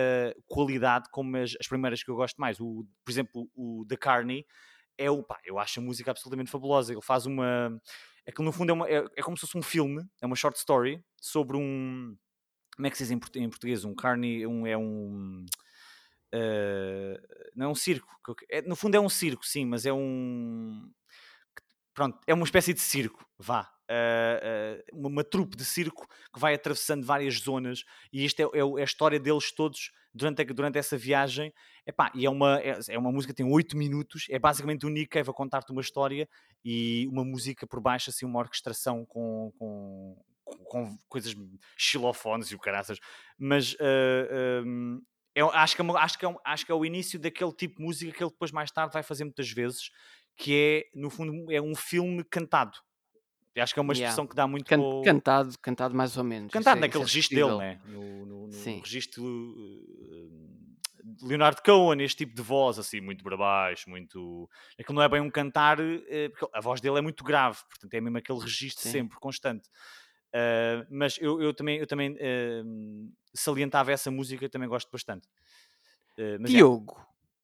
qualidade 0.47 1.09
como 1.11 1.37
as, 1.37 1.55
as 1.61 1.67
primeiras 1.67 2.03
que 2.03 2.11
eu 2.11 2.17
gosto 2.17 2.37
mais. 2.41 2.61
O, 2.61 2.87
por 3.05 3.11
exemplo, 3.11 3.49
o 3.55 3.85
The 3.89 3.97
Carney 3.97 4.47
é 4.99 5.11
o 5.11 5.23
pá, 5.23 5.39
eu 5.45 5.59
acho 5.59 5.81
a 5.81 5.83
música 5.83 6.11
absolutamente 6.11 6.51
fabulosa. 6.51 6.93
Ele 6.93 7.03
faz 7.03 7.27
uma. 7.27 7.81
Aquilo 8.27 8.45
no 8.45 8.53
fundo 8.53 8.71
é, 8.71 8.73
uma, 8.73 8.89
é, 8.89 9.05
é 9.17 9.23
como 9.23 9.37
se 9.37 9.43
fosse 9.43 9.59
um 9.59 9.63
filme, 9.63 10.03
é 10.21 10.27
uma 10.27 10.37
short 10.37 10.57
story 10.59 11.03
sobre 11.21 11.57
um. 11.57 12.17
Como 12.77 12.87
é 12.87 12.91
que 12.91 12.97
se 12.97 13.05
diz 13.05 13.11
em, 13.11 13.43
em 13.43 13.51
português? 13.51 13.85
Um 13.85 13.95
carne. 13.95 14.47
Um, 14.47 14.67
é 14.67 14.77
um. 14.77 15.45
eh, 16.33 17.21
não 17.55 17.67
é 17.67 17.69
um 17.69 17.75
circo. 17.75 18.09
é- 18.51 18.63
no 18.63 18.77
fundo 18.77 18.97
é 18.97 19.01
um 19.01 19.09
circo, 19.09 19.45
sim, 19.45 19.65
mas 19.67 19.87
é 19.87 19.93
um. 19.93 20.91
Pronto, 21.95 22.19
é 22.27 22.33
uma 22.33 22.45
espécie 22.45 22.73
de 22.73 22.81
circo, 22.81 23.25
vá. 23.39 23.71
eh, 23.89 24.41
eh, 24.43 24.85
uma, 24.95 25.23
trupe 25.23 25.55
de 25.57 25.65
circo 25.65 26.07
que 26.33 26.41
vai 26.41 26.55
atravessando 26.55 27.05
várias 27.05 27.35
zonas 27.41 27.85
e 28.13 28.25
isto 28.25 28.41
é, 28.41 28.45
é 28.45 28.61
é 28.61 28.81
a 28.81 28.85
história 28.85 29.21
deles 29.21 29.53
todos 29.53 29.91
durante, 30.15 30.41
a- 30.41 30.45
durante 30.47 30.79
essa 30.79 30.97
viagem. 30.97 31.53
Epá, 31.87 32.11
e 32.15 32.25
é 32.25 32.31
uma, 32.31 32.59
é, 32.61 32.79
é 32.89 32.99
uma 32.99 33.13
música 33.13 33.35
que 33.35 33.43
tem 33.43 33.53
8 33.53 33.77
minutos, 33.77 34.27
é 34.31 34.39
basicamente 34.39 34.87
o 34.87 34.89
Nick 34.89 35.09
Cave 35.09 35.29
a 35.31 35.33
contar-te 35.35 35.73
uma 35.73 35.83
história 35.83 36.27
e 36.65 37.07
uma 37.09 37.25
música 37.25 37.67
por 37.67 37.81
baixo, 37.83 38.09
assim, 38.09 38.25
uma 38.25 38.39
orquestração 38.39 39.05
com, 39.05 39.53
com, 39.59 40.17
com- 40.65 40.97
coisas 41.09 41.35
xilofones 41.77 42.49
e 42.51 42.55
o 42.55 42.59
caraças, 42.59 42.99
mas 43.39 43.77
eh, 43.81 44.63
hum, 44.65 45.01
eu 45.35 45.51
acho, 45.51 45.75
que 45.75 45.81
é 45.81 45.85
uma- 45.85 45.99
acho, 46.01 46.19
que 46.19 46.25
é 46.25 46.29
um- 46.29 46.37
acho 46.45 46.65
que 46.67 46.73
é 46.73 46.75
o 46.75 46.85
início 46.85 47.19
daquele 47.19 47.53
tipo 47.53 47.77
de 47.79 47.83
música 47.85 48.13
que 48.13 48.23
ele 48.23 48.31
depois 48.31 48.51
mais 48.53 48.71
tarde 48.71 48.93
vai 48.93 49.03
fazer 49.03 49.25
muitas 49.25 49.51
vezes, 49.51 49.91
que 50.37 50.89
é, 50.95 50.99
no 50.99 51.11
fundo, 51.11 51.51
é 51.51 51.61
um 51.61 51.75
filme 51.75 52.25
cantado. 52.25 52.79
Eu 53.55 53.63
acho 53.63 53.75
que 53.75 53.81
é 53.81 53.83
uma 53.83 53.93
Yeah. 53.93 54.07
expressão 54.07 54.27
que 54.27 54.35
dá 54.35 54.47
muito 54.47 54.67
Can- 54.67 54.81
ao- 54.81 55.03
Cantado, 55.05 55.59
cantado 55.61 55.95
mais 55.95 56.17
ou 56.17 56.25
menos. 56.25 56.53
cantado 56.53 56.79
é, 56.79 56.81
naquele 56.81 57.03
é 57.03 57.07
registro 57.07 57.35
dele, 57.37 57.59
né? 57.59 57.81
No, 57.85 58.27
no, 58.27 58.47
no 58.47 58.53
Sim. 58.53 58.81
registro 58.81 59.23
uh, 59.25 60.53
Leonardo 61.23 61.61
Cohen, 61.63 62.01
este 62.03 62.25
tipo 62.25 62.35
de 62.35 62.43
voz, 62.43 62.79
assim, 62.79 63.01
muito 63.01 63.23
para 63.25 63.37
baixo, 63.37 63.91
muito. 63.91 64.49
Aquilo 64.79 64.97
não 64.97 65.03
é 65.03 65.09
bem 65.09 65.21
um 65.21 65.31
cantar, 65.31 65.79
eh, 65.81 66.29
porque 66.29 66.47
a 66.55 66.61
voz 66.61 66.81
dele 66.81 66.99
é 66.99 67.03
muito 67.03 67.25
grave, 67.25 67.59
portanto 67.69 67.93
é 67.95 68.01
mesmo 68.01 68.19
aquele 68.19 68.39
registro 68.39 68.83
Sim. 68.83 68.91
sempre, 68.91 69.19
constante. 69.19 69.69
Uh, 70.35 70.87
mas 70.91 71.19
eu, 71.21 71.43
eu 71.43 71.53
também, 71.53 71.77
eu 71.79 71.87
também 71.87 72.13
uh, 72.13 73.13
salientava 73.35 73.93
essa 73.93 74.11
música, 74.11 74.49
também 74.49 74.69
gosto 74.69 74.91
bastante. 74.91 75.29
Uh, 76.19 76.39
mas 76.41 76.55
é, 76.55 76.59
Diogo, 76.59 76.97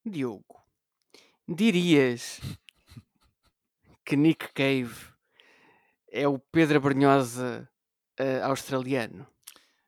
Diogo, 0.05 0.55
dirias 1.47 2.39
que 4.09 4.15
Nick 4.15 4.51
Cave 4.53 5.13
é 6.11 6.27
o 6.27 6.39
Pedro 6.39 6.81
Brunhosa 6.81 7.69
eh, 8.17 8.41
australiano? 8.41 9.27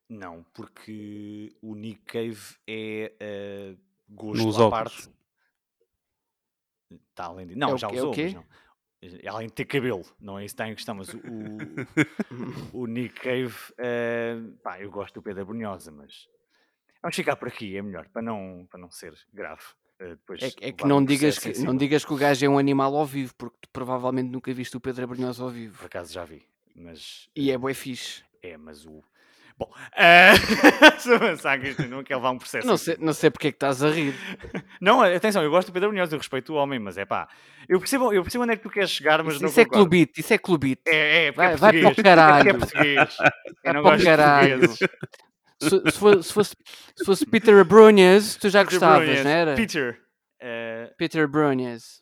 não, 0.08 0.44
porque 0.54 1.56
o 1.62 1.74
Nick 1.74 2.02
Cave 2.02 2.40
é 2.68 3.14
uh, 3.74 3.80
gosto 4.14 4.44
Nos 4.44 4.60
à 4.60 4.66
óculos. 4.66 5.08
parte. 5.08 5.16
Está 7.10 7.26
além 7.26 7.48
de... 7.48 7.56
Não, 7.56 7.70
É 7.70 7.74
o 7.74 7.78
já 7.78 7.88
quê? 7.88 7.96
É 7.96 8.04
o 8.04 8.10
usou, 8.10 8.16
mas 8.24 8.34
quê? 8.34 8.34
não. 8.36 8.46
É 9.24 9.28
Além 9.30 9.48
de 9.48 9.54
ter 9.54 9.66
cabelo, 9.66 10.06
não 10.20 10.38
é 10.38 10.46
isso 10.46 10.54
que 10.54 10.62
está 10.62 10.70
em 10.70 10.76
questão, 10.76 10.94
mas 10.96 11.12
o, 11.14 11.18
o, 11.18 11.18
o 12.84 12.86
Nick 12.86 13.16
Cave, 13.22 13.56
eh, 13.80 14.36
pá, 14.62 14.80
eu 14.80 14.92
gosto 14.92 15.16
do 15.16 15.24
Pedro 15.24 15.46
Brunhosa, 15.46 15.92
mas 15.92 16.28
vamos 17.02 17.16
ficar 17.16 17.36
por 17.38 17.48
aqui, 17.48 17.76
é 17.76 17.82
melhor, 17.82 18.08
para 18.10 18.22
não, 18.22 18.68
para 18.70 18.80
não 18.80 18.92
ser 18.92 19.18
grave. 19.34 19.64
Eh, 20.02 20.10
depois 20.10 20.42
É, 20.44 20.50
que- 20.52 20.66
é 20.66 20.72
que 20.72 20.86
não 20.86 21.04
digas 21.06 21.38
que, 21.40 21.48
não 21.50 21.56
cima. 21.56 21.78
digas 21.78 22.04
que 22.04 22.14
o 22.14 22.18
gajo 22.18 22.46
é 22.46 22.50
um 22.50 22.58
animal 22.58 22.96
ao 22.96 23.06
vivo, 23.06 23.34
porque 23.38 23.56
tu 23.62 23.70
provavelmente 23.72 24.30
nunca 24.30 24.54
viste 24.54 24.76
o 24.76 24.80
Pedro 24.82 25.08
Brunhosa 25.08 25.44
ao 25.44 25.50
Por 25.50 25.56
vivo. 25.56 25.86
acaso 25.86 26.12
já 26.14 26.26
vi, 26.26 26.42
mas 26.76 27.30
E 27.36 27.52
é 27.52 27.58
bué 27.58 27.74
fixe. 27.74 28.24
é, 28.44 28.58
mas 28.58 28.86
o. 28.86 29.02
Bom, 29.58 29.72
eh, 29.96 30.32
se 31.00 31.14
avançar 31.14 31.60
que 31.62 31.68
isto 31.70 31.84
não 31.88 32.04
quer 32.04 32.16
levar 32.16 32.32
um 32.32 32.38
processo. 32.40 32.66
Não 32.66 32.74
em 32.74 32.78
sei, 32.78 32.98
não 33.00 33.14
sei 33.14 33.30
porque 33.30 33.50
é 33.50 33.52
que 33.52 33.58
estás 33.58 33.84
a 33.84 33.92
rir. 33.92 34.16
Não, 34.80 35.02
atenção, 35.04 35.44
eu 35.44 35.52
gosto 35.52 35.68
do 35.68 35.74
Pedro 35.74 35.90
Brunhosa, 35.90 36.16
eu 36.16 36.20
respeito 36.20 36.52
o 36.52 36.56
homem, 36.56 36.80
mas 36.80 36.98
é 36.98 37.06
pá, 37.06 37.28
eu 37.70 37.78
percebo, 37.80 38.12
eu 38.12 38.24
percebo 38.24 38.44
onde 38.44 38.54
é 38.54 38.56
que 38.56 38.64
tu 38.64 38.72
queres 38.72 38.90
chegar, 38.90 39.22
mas 39.24 39.36
Isso, 39.36 39.44
não 39.44 39.50
isso 39.50 39.60
é 39.60 39.66
concordo. 39.66 39.84
clubite, 39.90 40.20
isso 40.22 40.34
é 40.34 40.38
clubite. 40.40 40.82
É, 40.88 41.26
é, 41.28 41.32
Vai- 41.32 41.54
é 41.54 41.56
vai 41.58 41.72
para 41.74 41.80
o 41.80 41.84
português. 41.84 42.04
caralho. 42.16 42.48
É 42.48 42.50
é 42.50 42.54
português. 42.58 43.18
Eu 43.64 43.74
não 43.76 43.82
gosto 43.84 43.98
de 44.00 44.06
portugueses. 44.18 44.80
Se, 45.70 45.92
se 45.92 46.00
fosse, 46.00 46.24
se 46.24 46.34
fosse- 46.34 46.56
se 46.96 47.06
fosse 47.06 47.26
Peter 47.26 47.64
Brunhosa, 47.66 48.40
tu 48.40 48.50
já 48.50 48.64
Peter 48.64 48.80
gostavas, 48.80 49.24
não 49.24 49.32
era? 49.32 49.56
Peter. 49.56 50.02
eh, 50.40 50.94
Peter 50.98 51.28
Brunhosa. 51.28 52.02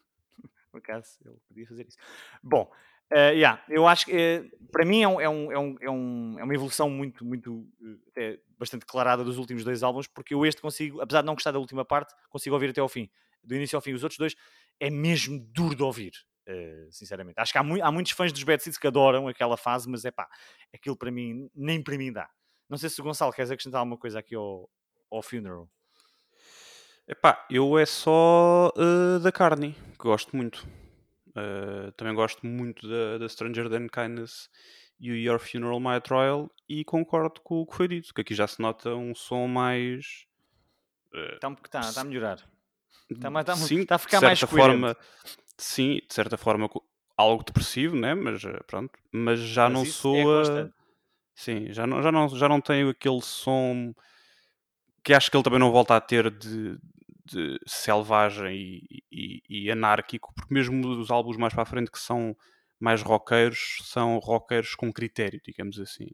por 0.71 0.77
acaso, 0.77 1.17
ele 1.25 1.35
podia 1.47 1.67
fazer 1.67 1.87
isso. 1.87 1.97
Bom, 2.43 2.71
eh, 3.11 3.31
yeah, 3.33 3.61
eu 3.69 3.87
acho 3.87 4.05
que 4.05 4.11
eh, 4.15 4.43
para 4.71 4.85
mim 4.85 5.01
é, 5.01 5.07
um- 5.07 5.19
é, 5.19 5.27
um- 5.29 5.51
é, 5.51 5.59
um- 5.59 5.75
é 5.81 5.89
um- 5.89 6.35
é 6.39 6.43
uma 6.43 6.53
evolução 6.53 6.89
muito, 6.89 7.25
muito 7.25 7.67
até 8.09 8.39
bastante 8.57 8.81
declarada 8.81 9.23
dos 9.23 9.37
últimos 9.37 9.63
dois 9.63 9.81
álbuns, 9.83 10.05
porque 10.07 10.33
eu 10.33 10.45
este 10.45 10.61
consigo, 10.61 11.01
apesar 11.01 11.21
de 11.21 11.25
não 11.27 11.33
gostar 11.33 11.51
da 11.51 11.59
última 11.59 11.83
parte, 11.83 12.13
consigo 12.29 12.53
ouvir 12.55 12.69
até 12.69 12.79
ao 12.81 12.87
fim. 12.89 13.09
Do 13.43 13.55
início 13.55 13.75
ao 13.75 13.81
fim, 13.81 13.93
os 13.93 14.03
outros 14.03 14.17
dois 14.19 14.35
é 14.79 14.89
mesmo 14.89 15.39
duro 15.39 15.75
de 15.75 15.83
ouvir. 15.83 16.11
eh, 16.51 16.87
sinceramente, 16.89 17.35
acho 17.39 17.51
que 17.51 17.59
há, 17.59 17.63
mui- 17.63 17.79
há 17.79 17.91
muitos 17.91 18.11
fãs 18.13 18.31
dos 18.33 18.41
Bad 18.43 18.63
Seeds 18.63 18.79
que 18.79 18.87
adoram 18.87 19.27
aquela 19.27 19.55
fase, 19.55 19.87
mas 19.87 20.03
é 20.03 20.09
pá, 20.09 20.27
aquilo 20.73 20.95
para 20.97 21.11
mim, 21.11 21.47
nem 21.55 21.79
para 21.79 21.95
mim 21.95 22.11
dá. 22.11 22.27
Não 22.69 22.77
sei 22.77 22.89
se 22.89 23.01
o 23.01 23.03
Gonçalo 23.03 23.33
queres 23.33 23.49
acrescentar 23.49 23.79
alguma 23.79 23.97
coisa 23.97 24.19
aqui 24.19 24.35
ao, 24.35 24.69
ao 25.11 25.21
funeral. 25.21 25.67
Epá, 27.07 27.43
eu 27.49 27.77
é 27.79 27.85
só 27.87 28.71
eh, 28.77 29.19
da 29.19 29.31
Carney, 29.31 29.73
que 29.73 30.03
gosto 30.03 30.37
muito. 30.37 30.67
Eh, 31.35 31.91
também 31.97 32.13
gosto 32.13 32.45
muito 32.45 32.87
da, 32.87 33.17
da 33.17 33.27
Stranger 33.27 33.67
Than 33.67 33.87
Kindness 33.87 34.49
e 34.99 35.11
o 35.11 35.15
Your 35.15 35.39
Funeral 35.39 35.79
My 35.79 35.99
Trial 35.99 36.51
e 36.67 36.83
concordo 36.83 37.41
com 37.41 37.61
o 37.61 37.65
que 37.65 37.75
foi 37.75 37.87
dito, 37.87 38.13
que 38.13 38.21
aqui 38.21 38.35
já 38.35 38.45
se 38.47 38.61
nota 38.61 38.93
um 38.93 39.15
som 39.15 39.47
mais... 39.47 40.27
Está 41.11 41.49
tá, 41.49 41.91
tá 41.91 42.01
a 42.01 42.03
melhorar. 42.03 42.37
Tá 43.19 43.29
mais- 43.31 43.45
tá 43.45 43.55
sim, 43.55 43.83
tá 43.85 43.95
a 43.95 43.97
ficar 43.97 44.19
de 44.19 44.25
mais 44.25 44.39
certa 44.39 44.53
coerente. 44.55 44.79
forma, 44.79 44.97
sim, 45.57 46.01
de 46.07 46.13
certa 46.13 46.37
forma 46.37 46.69
algo 47.17 47.43
depressivo, 47.43 47.95
né? 47.95 48.13
Mas 48.13 48.43
eh, 48.43 48.59
pronto, 48.67 48.91
mas 49.11 49.39
já 49.39 49.67
Mas 49.67 49.73
não 49.73 49.81
é 49.81 49.85
soa... 49.85 50.37
constante. 50.37 50.78
Sim, 51.39 51.71
já 51.73 51.87
não, 51.87 52.01
já, 52.03 52.11
não, 52.11 52.27
já 52.29 52.49
não 52.49 52.61
tenho 52.61 52.89
aquele 52.89 53.21
som 53.21 53.93
que 55.03 55.13
acho 55.13 55.29
que 55.31 55.37
ele 55.37 55.43
também 55.43 55.59
não 55.59 55.71
volta 55.71 55.95
a 55.95 56.01
ter 56.01 56.29
de, 56.29 56.77
de 57.25 57.57
selvagem 57.67 58.55
e, 58.55 59.03
e- 59.11 59.41
e 59.49 59.71
anárquico, 59.71 60.33
porque 60.35 60.53
mesmo 60.53 60.87
os 60.99 61.09
álbuns 61.11 61.37
mais 61.37 61.53
para 61.53 61.63
a 61.63 61.65
frente 61.65 61.91
que 61.91 61.99
são 61.99 62.35
mais 62.79 63.01
roqueiros, 63.01 63.77
são 63.83 64.17
roqueiros 64.19 64.75
com 64.75 64.91
critério, 64.91 65.39
digamos 65.43 65.79
assim. 65.79 66.07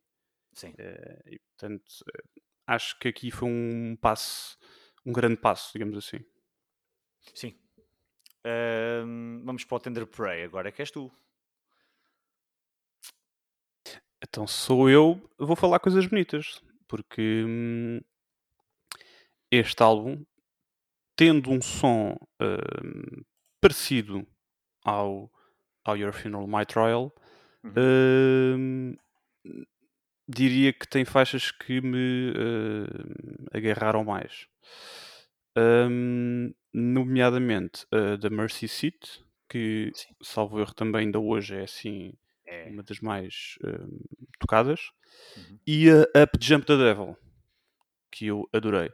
Sim. 0.54 0.76
Eh, 0.78 1.22
e 1.34 1.40
portanto, 1.40 1.86
eh, 2.16 2.24
acho 2.68 2.98
que 3.00 3.10
aqui 3.10 3.32
foi 3.32 3.50
um 3.50 3.98
passo, 4.02 4.58
um 5.06 5.14
grande 5.14 5.38
passo, 5.38 5.72
digamos 5.74 5.98
assim. 5.98 6.20
Sim. 7.34 7.56
Vamos 9.44 9.64
para 9.66 9.76
o 9.78 9.80
Tender 9.80 10.06
Prey 10.08 10.44
agora, 10.44 10.72
que 10.72 10.82
és 10.82 10.92
tu. 10.92 11.12
Então 14.24 14.48
sou 14.48 14.90
eu, 14.90 15.22
vou 15.38 15.56
falar 15.56 15.80
coisas 15.80 16.06
bonitas, 16.06 16.62
porque 16.88 17.44
hum, 17.46 18.00
este 19.52 19.82
álbum, 19.84 20.24
tendo 21.16 21.52
um 21.52 21.62
som 21.62 22.18
hum, 22.42 23.24
parecido 23.62 24.26
ao, 24.84 25.32
ao 25.84 25.98
Your 25.98 26.14
Funeral 26.14 26.48
My 26.48 26.66
Trial, 26.66 27.14
hum, 27.64 28.96
diria 30.28 30.74
que 30.74 30.88
tem 30.88 31.06
faixas 31.06 31.52
que 31.52 31.82
me 31.82 32.32
hum, 32.32 32.86
agarraram 33.54 34.04
mais. 34.04 34.48
Hum, 35.58 36.54
nomeadamente 36.74 37.86
a 37.92 38.18
da 38.18 38.30
Mercy 38.30 38.68
Seat, 38.68 39.24
que, 39.50 39.92
Sim. 39.94 40.14
salvo 40.22 40.60
erro, 40.60 40.74
também 40.74 41.06
ainda 41.06 41.20
hoje 41.20 41.56
é 41.56 41.64
assim 41.64 42.14
É. 42.56 42.70
uma 42.70 42.84
das 42.84 43.00
mais 43.00 43.58
hum, 43.64 44.00
tocadas, 44.40 44.80
Uhum. 45.38 45.60
e 45.66 45.90
a 45.90 46.24
Up 46.24 46.38
Jump 46.40 46.66
the 46.66 46.76
Devil, 46.78 47.16
que 48.12 48.28
eu 48.28 48.48
adorei, 48.54 48.90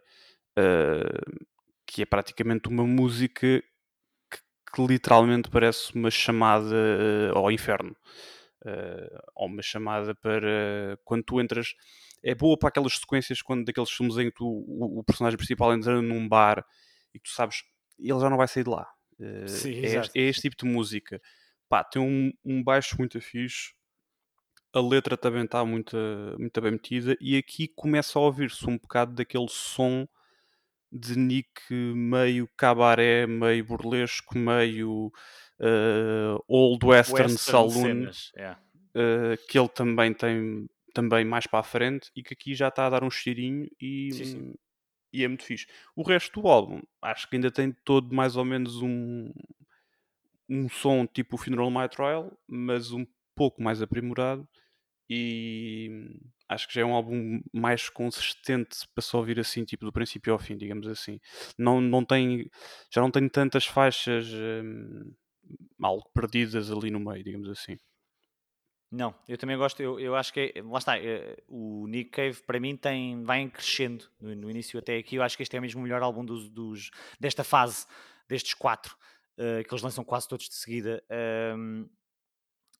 Uh, 0.58 1.46
que 1.88 2.02
é 2.02 2.06
praticamente 2.06 2.68
uma 2.68 2.86
música 2.86 3.64
que, 4.30 4.40
que 4.76 4.86
literalmente 4.86 5.50
parece 5.50 5.96
uma 5.96 6.12
chamada 6.12 6.76
uh, 7.34 7.38
ao 7.38 7.50
inferno, 7.52 7.96
Uh, 8.64 9.18
ou 9.34 9.48
uma 9.48 9.62
chamada 9.64 10.14
para 10.14 10.96
quando 11.04 11.24
tu 11.24 11.42
entras. 11.42 11.74
É 12.22 12.36
boa 12.36 12.56
para 12.60 12.70
aquelas 12.70 12.94
sequências 12.94 13.42
quando 13.42 13.66
daqueles 13.66 13.90
filmes 13.90 14.18
em 14.18 14.26
que 14.26 14.36
tu, 14.36 14.46
o, 14.46 15.00
o 15.00 15.04
personagem 15.04 15.36
principal 15.38 15.74
entra 15.74 16.00
num 16.00 16.28
bar 16.30 16.64
e 17.12 17.20
tu 17.20 17.30
sabes 17.30 17.64
ele 17.98 18.20
já 18.20 18.30
não 18.30 18.38
vai 18.38 18.48
sair 18.48 18.64
de 18.64 18.70
lá. 18.70 18.88
Uh, 19.20 19.48
Sim, 19.48 19.74
é, 19.84 19.96
este, 19.96 20.20
é 20.20 20.22
este 20.24 20.42
tipo 20.44 20.64
de 20.64 20.72
música. 20.72 21.20
Pá, 21.72 21.86
tem 21.86 22.02
um, 22.02 22.34
um 22.44 22.62
baixo 22.62 22.98
muito 23.00 23.22
fixe. 23.22 23.74
A 24.74 24.82
letra 24.82 25.16
também 25.16 25.46
está 25.46 25.64
muito, 25.64 25.96
muito 26.38 26.60
bem 26.60 26.72
metida. 26.74 27.16
E 27.22 27.38
aqui 27.38 27.66
começa 27.70 28.20
a 28.20 28.22
ouvir-se 28.22 28.70
um 28.70 28.78
bocado 28.78 29.14
daquele 29.14 29.48
som 29.48 30.06
de 30.92 31.18
Nick 31.18 31.74
meio 31.74 32.50
cabaré, 32.58 33.26
meio 33.26 33.64
burlesco, 33.64 34.38
meio 34.38 35.14
uh, 35.62 36.44
old 36.46 36.86
western, 36.86 37.32
Western 37.32 37.38
saloon 37.38 37.72
cenas, 37.72 38.32
é. 38.36 38.52
uh, 38.52 39.48
que 39.48 39.58
ele 39.58 39.70
também 39.70 40.14
tem 40.14 40.68
também 40.94 41.24
mais 41.24 41.48
para 41.48 41.60
a 41.60 41.64
frente 41.64 42.12
e 42.14 42.22
que 42.22 42.34
aqui 42.34 42.54
já 42.54 42.68
está 42.68 42.88
a 42.88 42.90
dar 42.90 43.04
um 43.06 43.10
cheirinho 43.10 43.66
e, 43.80 44.12
Sim, 44.12 44.26
sim. 44.26 44.54
e 45.14 45.24
é 45.24 45.28
muito 45.30 45.46
fixe. 45.46 45.68
O 45.96 46.04
resto 46.04 46.42
do 46.42 46.50
álbum 46.50 46.82
acho 47.02 47.30
que 47.30 47.38
ainda 47.38 47.50
tem 47.50 47.72
todo 47.86 48.14
mais 48.14 48.36
ou 48.36 48.44
menos 48.44 48.82
um 48.82 49.32
um 50.52 50.68
som 50.68 51.08
tipo 51.08 51.36
o 51.36 51.40
Funeral 51.40 51.72
My 51.72 51.88
Trial, 51.88 52.38
mas 52.46 52.92
um 52.92 53.06
pouco 53.34 53.64
mais 53.64 53.82
aprimorado 53.82 54.48
e 55.10 55.90
hum, 55.90 56.20
acho 56.50 56.68
que 56.68 56.74
já 56.74 56.82
é 56.82 56.86
um 56.86 56.94
álbum 56.94 57.42
mais 57.54 57.90
consistente 57.90 58.80
para 58.94 59.02
só 59.02 59.18
ouvir 59.20 59.40
assim, 59.40 59.64
tipo 59.64 59.86
do 59.86 59.94
princípio 59.94 60.34
ao 60.34 60.40
fim, 60.40 60.58
digamos 60.58 60.88
assim. 60.88 61.20
Não, 61.58 61.80
não 61.80 62.04
tem, 62.04 62.50
já 62.94 63.02
não 63.02 63.10
tem 63.10 63.28
tantas 63.30 63.66
faixas 63.66 64.28
hum, 64.34 65.14
mal 65.78 66.04
perdidas 66.14 66.70
ali 66.70 66.92
no 66.92 67.00
meio, 67.00 67.24
digamos 67.24 67.50
assim. 67.50 67.78
Não, 68.92 69.16
eu 69.26 69.38
também 69.38 69.58
gosto, 69.58 69.82
eu, 69.82 69.98
eu 70.02 70.16
acho 70.18 70.34
que 70.34 70.52
é, 70.54 70.62
lá 70.62 70.80
está, 70.80 70.98
é, 70.98 71.38
o 71.48 71.88
Nick 71.88 72.10
Cave 72.10 72.42
para 72.46 72.60
mim 72.60 72.76
tem, 72.76 73.24
vai 73.24 73.50
crescendo 73.50 74.06
no, 74.20 74.36
no, 74.36 74.50
início 74.52 74.78
até 74.78 74.98
aqui, 74.98 75.16
eu 75.16 75.24
acho 75.24 75.38
que 75.38 75.44
este 75.44 75.56
é 75.56 75.62
mesmo 75.62 75.80
o 75.80 75.84
melhor 75.84 76.04
álbum 76.04 76.26
dos, 76.26 76.50
dos 76.50 76.92
desta 77.18 77.42
fase, 77.42 77.86
destes 78.28 78.54
quatro, 78.54 78.98
uh, 79.42 79.64
que 79.64 79.74
eles 79.74 79.82
lançam 79.82 80.04
quase 80.04 80.28
todos 80.28 80.48
de 80.48 80.56
seguida. 80.56 81.04
Um, 81.58 81.90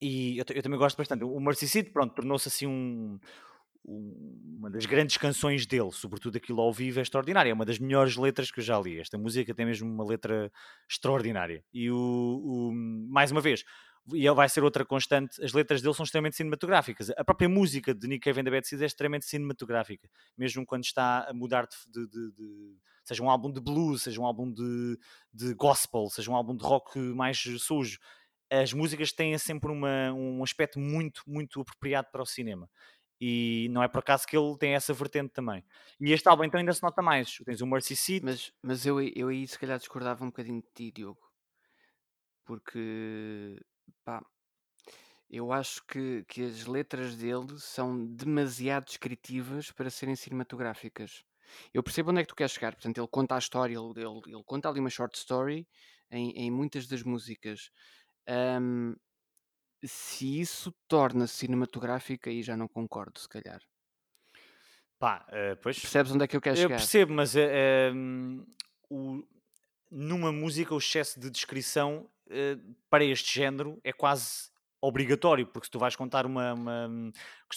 e 0.02 0.38
eu, 0.38 0.46
eu, 0.54 0.64
também 0.64 0.80
gosto 0.80 0.98
bastante. 0.98 1.24
O 1.24 1.40
Mercy 1.40 1.84
pronto, 1.84 2.14
tornou-se 2.16 2.48
assim 2.48 2.68
um, 2.68 3.20
um, 3.86 4.58
uma 4.58 4.70
das 4.70 4.86
grandes 4.86 5.18
canções 5.18 5.66
dele, 5.66 5.92
sobretudo 5.92 6.38
aquilo 6.38 6.62
ao 6.62 6.74
vivo, 6.74 7.00
é 7.00 7.02
extraordinária. 7.02 7.52
É 7.52 7.54
uma 7.54 7.66
das 7.66 7.80
melhores 7.80 8.16
letras 8.16 8.52
que 8.52 8.60
eu 8.60 8.64
já 8.64 8.80
li. 8.80 9.00
Esta 9.00 9.18
música 9.18 9.54
tem 9.54 9.66
mesmo 9.66 9.92
uma 9.92 10.06
letra 10.06 10.52
extraordinária. 10.90 11.64
E 11.74 11.90
o, 11.92 11.98
o 11.98 12.72
mais 12.74 13.32
uma 13.32 13.42
vez, 13.42 13.64
e 14.14 14.30
vai 14.32 14.50
ser 14.50 14.64
outra 14.64 14.84
constante, 14.84 15.44
as 15.44 15.54
letras 15.54 15.82
dele 15.82 15.94
são 15.94 16.04
extremamente 16.04 16.36
cinematográficas. 16.36 17.12
A 17.12 17.24
própria 17.24 17.48
música 17.48 17.94
de 17.94 18.08
Nick 18.08 18.24
Cave 18.24 18.42
and 18.42 18.46
the 18.46 18.52
Bad 18.52 18.68
Seeds 18.68 18.82
é 18.82 18.86
extremamente 18.86 19.26
cinematográfica, 19.26 20.10
mesmo 20.38 20.66
quando 20.66 20.84
está 20.84 21.30
a 21.30 21.34
mudar 21.34 21.68
de, 21.68 22.08
de, 22.08 22.32
de, 22.32 22.76
seja 23.12 23.22
um 23.22 23.30
álbum 23.30 23.52
de 23.52 23.60
blues, 23.60 24.04
seja 24.04 24.22
um 24.22 24.26
álbum 24.26 24.50
de, 24.50 24.98
de 25.34 25.54
gospel, 25.54 26.10
seja 26.10 26.32
um 26.32 26.36
álbum 26.36 26.56
de 26.56 26.64
rock 26.64 26.98
mais 26.98 27.38
sujo. 27.60 28.00
As 28.50 28.72
músicas 28.72 29.12
têm 29.12 29.38
sempre 29.38 29.70
uma, 29.70 30.14
um 30.14 30.42
aspecto 30.42 30.80
muito, 30.80 31.22
muito 31.28 31.60
apropriado 31.60 32.08
para 32.10 32.22
o 32.22 32.26
cinema. 32.26 32.70
E 33.20 33.68
não 33.72 33.84
é 33.84 33.88
por 33.88 34.00
acaso 34.00 34.26
que 34.26 34.36
ele 34.36 34.58
tem 34.58 34.74
essa 34.74 34.94
vertente 34.94 35.34
também. 35.34 35.64
E 36.00 36.12
este 36.12 36.28
álbum 36.28 36.46
então 36.46 36.60
ainda 36.60 36.74
se 36.74 36.82
nota 36.82 37.02
mais. 37.02 37.38
Tens 37.46 37.62
o 37.62 37.68
Mercy 37.68 37.96
Seat. 37.96 38.24
Mas, 38.24 38.52
mas 38.64 38.86
eu, 38.86 39.00
eu 39.02 39.28
aí 39.28 39.46
se 39.46 39.60
calhar 39.60 39.78
discordava 39.78 40.24
um 40.24 40.28
bocadinho 40.28 40.62
de 40.62 40.68
ti, 40.74 40.92
Diogo. 40.92 41.22
Porque 42.46 43.62
Pá, 44.04 44.26
eu 45.30 45.52
acho 45.52 45.86
que, 45.86 46.24
que 46.28 46.44
as 46.44 46.66
letras 46.66 47.16
dele 47.16 47.60
são 47.60 48.06
demasiado 48.06 48.86
descritivas 48.86 49.70
para 49.72 49.90
serem 49.90 50.16
cinematográficas. 50.16 51.24
Eu 51.74 51.84
percebo 51.84 52.12
onde 52.12 52.22
é 52.22 52.24
que 52.24 52.30
tu 52.30 52.36
queres 52.36 52.54
chegar. 52.54 52.74
Portanto, 52.74 52.98
ele 52.98 53.08
conta 53.08 53.36
a 53.36 53.40
história, 53.40 53.76
ele, 53.76 53.94
ele, 53.96 54.36
ele 54.36 54.44
conta 54.46 54.70
ali 54.70 54.80
uma 54.80 54.90
short 54.90 55.18
story 55.18 55.68
em, 56.10 56.32
em 56.32 56.52
muitas 56.52 56.88
das 56.88 57.04
músicas. 57.04 57.70
se 59.84 60.40
isso 60.40 60.74
torna 60.88 61.28
cinematográfica, 61.28 62.30
aí 62.30 62.44
já 62.44 62.56
não 62.56 62.68
concordo, 62.68 63.20
se 63.20 63.28
calhar. 63.28 63.62
Pá, 65.00 65.26
uh, 65.30 65.58
pois. 65.62 65.80
Percebes 65.80 66.12
onde 66.12 66.26
é 66.26 66.28
que 66.28 66.36
eu 66.36 66.42
quero 66.42 66.56
eu 66.56 66.62
chegar? 66.62 66.76
Eu 66.76 66.78
percebo, 66.78 67.14
mas 67.14 67.34
uh, 67.34 67.40
um, 67.94 68.46
o, 68.88 69.28
numa 69.90 70.32
música 70.32 70.76
o 70.76 70.78
excesso 70.78 71.20
de 71.20 71.30
descrição 71.30 72.08
eh, 72.34 72.58
para 72.90 73.04
este 73.04 73.34
género 73.34 73.78
é 73.84 73.92
quase 73.92 74.51
obrigatório, 74.82 75.46
porque 75.46 75.66
se 75.66 75.72
tu 75.72 75.80
vais 75.80 75.96
contar 75.96 76.26
uma. 76.26 76.54
uma 76.54 76.90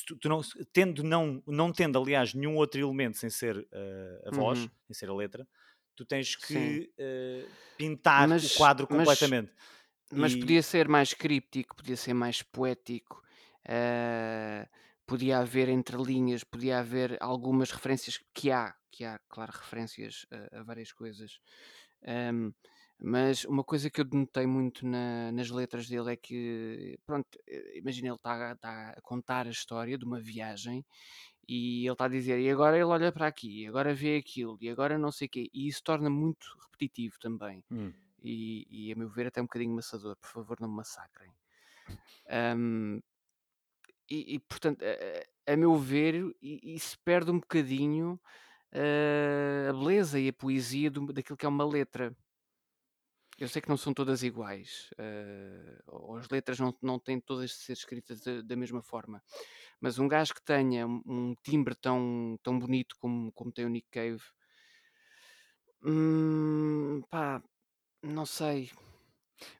tu, 0.07 0.17
tu, 0.17 0.29
não, 0.29 0.41
tendo 0.73 1.03
não, 1.03 1.43
não 1.47 1.73
tendo, 1.73 1.99
aliás, 1.99 2.35
nenhum 2.35 2.57
outro 2.57 2.81
elemento 2.81 3.17
sem 3.17 3.31
ser 3.31 3.57
uh, 3.57 4.29
a 4.29 4.31
voz, 4.31 4.61
uhum. 4.61 4.71
sem 4.87 4.95
ser 4.95 5.09
a 5.09 5.15
letra, 5.15 5.49
tu 5.97 6.05
tens 6.05 6.37
que 6.37 6.93
uh, 6.99 7.51
pintar 7.79 8.29
mas, 8.29 8.55
o 8.55 8.57
quadro 8.57 8.87
completamente. 8.87 9.51
Mas, 10.11 10.33
mas, 10.33 10.37
podia 10.37 10.63
ser 10.63 10.87
mais 10.87 11.15
críptico, 11.15 11.75
podia 11.75 11.97
ser 11.97 12.13
mais 12.13 12.43
poético. 12.43 13.23
Uh, 13.65 14.69
podia 15.07 15.39
haver 15.39 15.69
entre 15.69 15.97
linhas, 15.97 16.45
podia 16.45 16.79
haver 16.79 17.17
algumas 17.21 17.71
referências 17.71 18.23
que 18.35 18.51
há, 18.51 18.75
que 18.91 19.05
há, 19.05 19.19
claro, 19.29 19.53
referências 19.53 20.27
a, 20.31 20.61
a 20.61 20.63
várias 20.63 20.93
coisas. 20.93 21.41
Um, 22.03 22.53
mas 23.05 23.45
uma 23.45 23.65
coisa 23.65 23.91
que 23.91 24.01
eu 24.01 24.07
notei 24.13 24.47
muito 24.47 24.87
na- 24.87 25.31
nas 25.33 25.51
letras 25.51 25.89
dele 25.89 26.13
é 26.13 26.17
que, 26.17 26.99
pronto, 27.07 27.29
eh, 27.49 27.79
imagina, 27.79 28.09
ele 28.09 28.17
está 28.17 28.57
tá 28.57 28.91
a 28.97 29.01
contar 29.03 29.47
a 29.47 29.51
história 29.51 29.99
de 29.99 30.05
uma 30.05 30.21
viagem 30.21 30.85
e 31.49 31.85
ele 31.87 31.93
está 31.93 32.07
a 32.07 32.09
dizer, 32.09 32.41
e 32.41 32.51
agora 32.51 32.77
ele 32.77 32.85
olha 32.87 33.13
para 33.13 33.27
aqui, 33.29 33.63
e 33.65 33.67
agora 33.69 33.95
vê 33.95 34.17
aquilo, 34.19 34.59
e 34.61 34.69
agora 34.71 34.99
não 34.99 35.13
sei 35.13 35.27
o 35.29 35.31
quê, 35.31 35.51
e 35.53 35.69
isso 35.69 35.83
torna 35.85 36.11
muito 36.11 36.47
repetitivo 36.65 37.17
também. 37.21 37.65
Hum. 37.71 37.93
E, 38.23 38.67
e 38.89 38.93
a 38.93 38.97
meu 38.97 39.09
ver 39.11 39.27
até 39.29 39.41
um 39.41 39.45
bocadinho 39.45 39.75
maçador, 39.75 40.17
por 40.17 40.29
favor 40.31 40.59
não 40.61 40.69
me 40.69 40.77
massacrem. 40.77 41.33
e, 44.11 44.35
e, 44.35 44.39
portanto, 44.41 44.83
a, 44.85 45.53
a 45.53 45.57
meu 45.57 45.77
ver, 45.77 46.35
isso 46.43 46.99
perde 47.05 47.31
um 47.31 47.39
bocadinho 47.41 48.21
eh, 48.73 49.69
a 49.71 49.73
beleza 49.73 50.19
e 50.21 50.29
a 50.29 50.33
poesia 50.33 50.91
do- 50.91 51.13
daquilo 51.13 51.37
que 51.39 51.47
é 51.47 51.49
uma 51.49 51.67
letra. 51.67 52.17
Eu 53.39 53.49
sei 53.49 53.61
que 53.61 53.69
não 53.69 53.77
são 53.77 53.93
todas 53.93 54.23
iguais, 54.23 54.91
uh, 54.99 56.17
as 56.17 56.29
letras 56.29 56.59
não, 56.59 56.75
não 56.81 56.99
têm 56.99 57.21
todas 57.21 57.51
de 57.51 57.57
ser 57.57 57.73
escritas 57.73 58.21
da, 58.21 58.43
da 58.43 58.57
mesma 58.57 58.83
forma, 58.83 59.23
mas 59.81 59.99
um 59.99 60.07
gajo 60.07 60.35
que 60.35 60.43
tenha 60.43 60.87
um, 60.87 61.35
timbre 61.43 61.75
tão, 61.75 62.39
tão 62.43 62.59
bonito 62.59 62.97
como, 62.99 63.33
como 63.33 63.53
tem 63.53 63.65
o 63.65 63.69
Nick 63.69 63.89
Cave, 63.91 64.23
hum, 65.85 67.03
pá, 67.11 67.43
não 68.03 68.25
sei. 68.25 68.71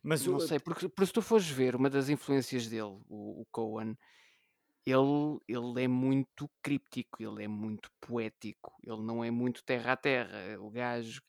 Mas 0.03 0.25
não 0.25 0.37
o... 0.37 0.41
sei, 0.41 0.59
porque, 0.61 0.89
porque 0.89 1.07
se 1.07 1.13
tu 1.13 1.21
fores 1.21 1.49
ver 1.49 1.75
uma 1.75 1.91
das 1.91 2.09
influências 2.09 2.69
dele, 2.69 3.01
o, 3.09 3.43
o 3.43 3.47
Cohen, 3.51 3.97
ele, 4.87 5.39
ele 5.49 5.85
é 5.85 5.89
muito 5.89 6.51
críptico, 6.63 7.23
ele 7.23 7.45
é 7.45 7.49
muito 7.49 7.91
poético, 8.01 8.73
ele 8.83 9.03
não 9.03 9.25
é 9.25 9.31
muito 9.31 9.65
terra 9.65 9.93
a 9.93 9.97
terra. 9.97 10.61
O 10.61 10.71
gajo. 10.71 11.23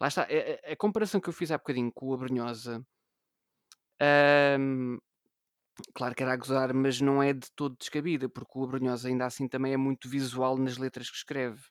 Lá 0.00 0.08
está, 0.08 0.22
a, 0.24 0.72
a 0.72 0.76
comparação 0.76 1.20
que 1.20 1.28
eu 1.28 1.32
fiz 1.32 1.50
há 1.50 1.58
bocadinho 1.58 1.92
com 1.92 2.08
o 2.08 2.14
Abrunhosa, 2.14 2.84
hum, 4.00 4.98
claro 5.94 6.14
que 6.14 6.22
era 6.22 6.32
a 6.34 6.36
gozar, 6.36 6.74
mas 6.74 7.00
não 7.00 7.22
é 7.22 7.32
de 7.32 7.50
todo 7.56 7.76
descabida, 7.78 8.28
porque 8.28 8.58
o 8.58 8.64
Abrunhosa 8.64 9.08
ainda 9.08 9.26
assim 9.26 9.48
também 9.48 9.72
é 9.72 9.76
muito 9.76 10.08
visual 10.08 10.56
nas 10.58 10.78
letras 10.78 11.10
que 11.10 11.16
escreve. 11.16 11.62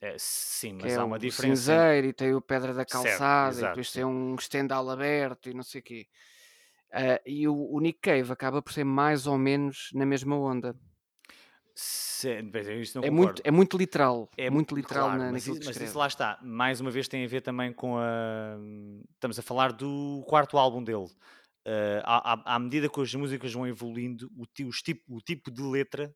É, 0.00 0.16
sim, 0.18 0.72
mas 0.74 0.96
há 0.96 1.04
é 1.04 1.04
uma 1.04 1.18
o 1.18 1.28
diferença. 1.28 1.86
cinzeiro 1.86 2.06
e 2.08 2.12
tem 2.12 2.34
o 2.34 2.40
pedra 2.42 2.72
da 2.74 2.84
calçada, 2.84 3.60
certo, 3.60 3.62
e 3.62 3.66
depois 3.66 3.90
tem 3.90 4.04
um 4.04 4.34
estendal 4.34 4.88
aberto 4.90 5.48
e 5.50 5.54
não 5.54 5.62
sei 5.62 5.80
o 5.80 5.84
quê. 5.84 6.06
Uh, 6.96 7.20
e 7.26 7.46
o, 7.46 7.54
o, 7.54 7.78
Nick 7.78 8.00
Cave 8.00 8.32
acaba 8.32 8.62
por 8.62 8.72
ser 8.72 8.84
mais 8.84 9.26
ou 9.26 9.36
menos 9.36 9.90
na 9.92 10.06
mesma 10.06 10.34
onda. 10.34 10.74
Sim, 11.74 12.50
é, 13.02 13.10
muito, 13.10 13.42
é 13.44 13.50
muito 13.50 13.76
literal. 13.76 14.30
É 14.34 14.48
muito 14.48 14.74
literal 14.74 15.08
claro, 15.08 15.24
na, 15.24 15.32
mas, 15.32 15.46
isso, 15.46 15.60
mas 15.62 15.76
isso 15.78 15.98
lá 15.98 16.06
está. 16.06 16.38
Mais 16.42 16.80
uma 16.80 16.90
vez 16.90 17.06
tem 17.06 17.22
a 17.22 17.28
ver 17.28 17.42
também 17.42 17.70
com 17.70 17.98
a. 17.98 18.56
Estamos 19.12 19.38
a 19.38 19.42
falar 19.42 19.72
do 19.72 20.24
quarto 20.26 20.56
álbum 20.56 20.82
dele. 20.82 21.04
Uh, 21.66 22.00
à, 22.04 22.54
à, 22.54 22.58
medida 22.58 22.88
que 22.88 22.98
as 22.98 23.12
músicas 23.14 23.52
vão 23.52 23.66
evoluindo, 23.66 24.30
o, 24.38 24.46
tipo, 24.46 25.02
o 25.16 25.20
tipo 25.20 25.50
de 25.50 25.60
letra 25.60 26.14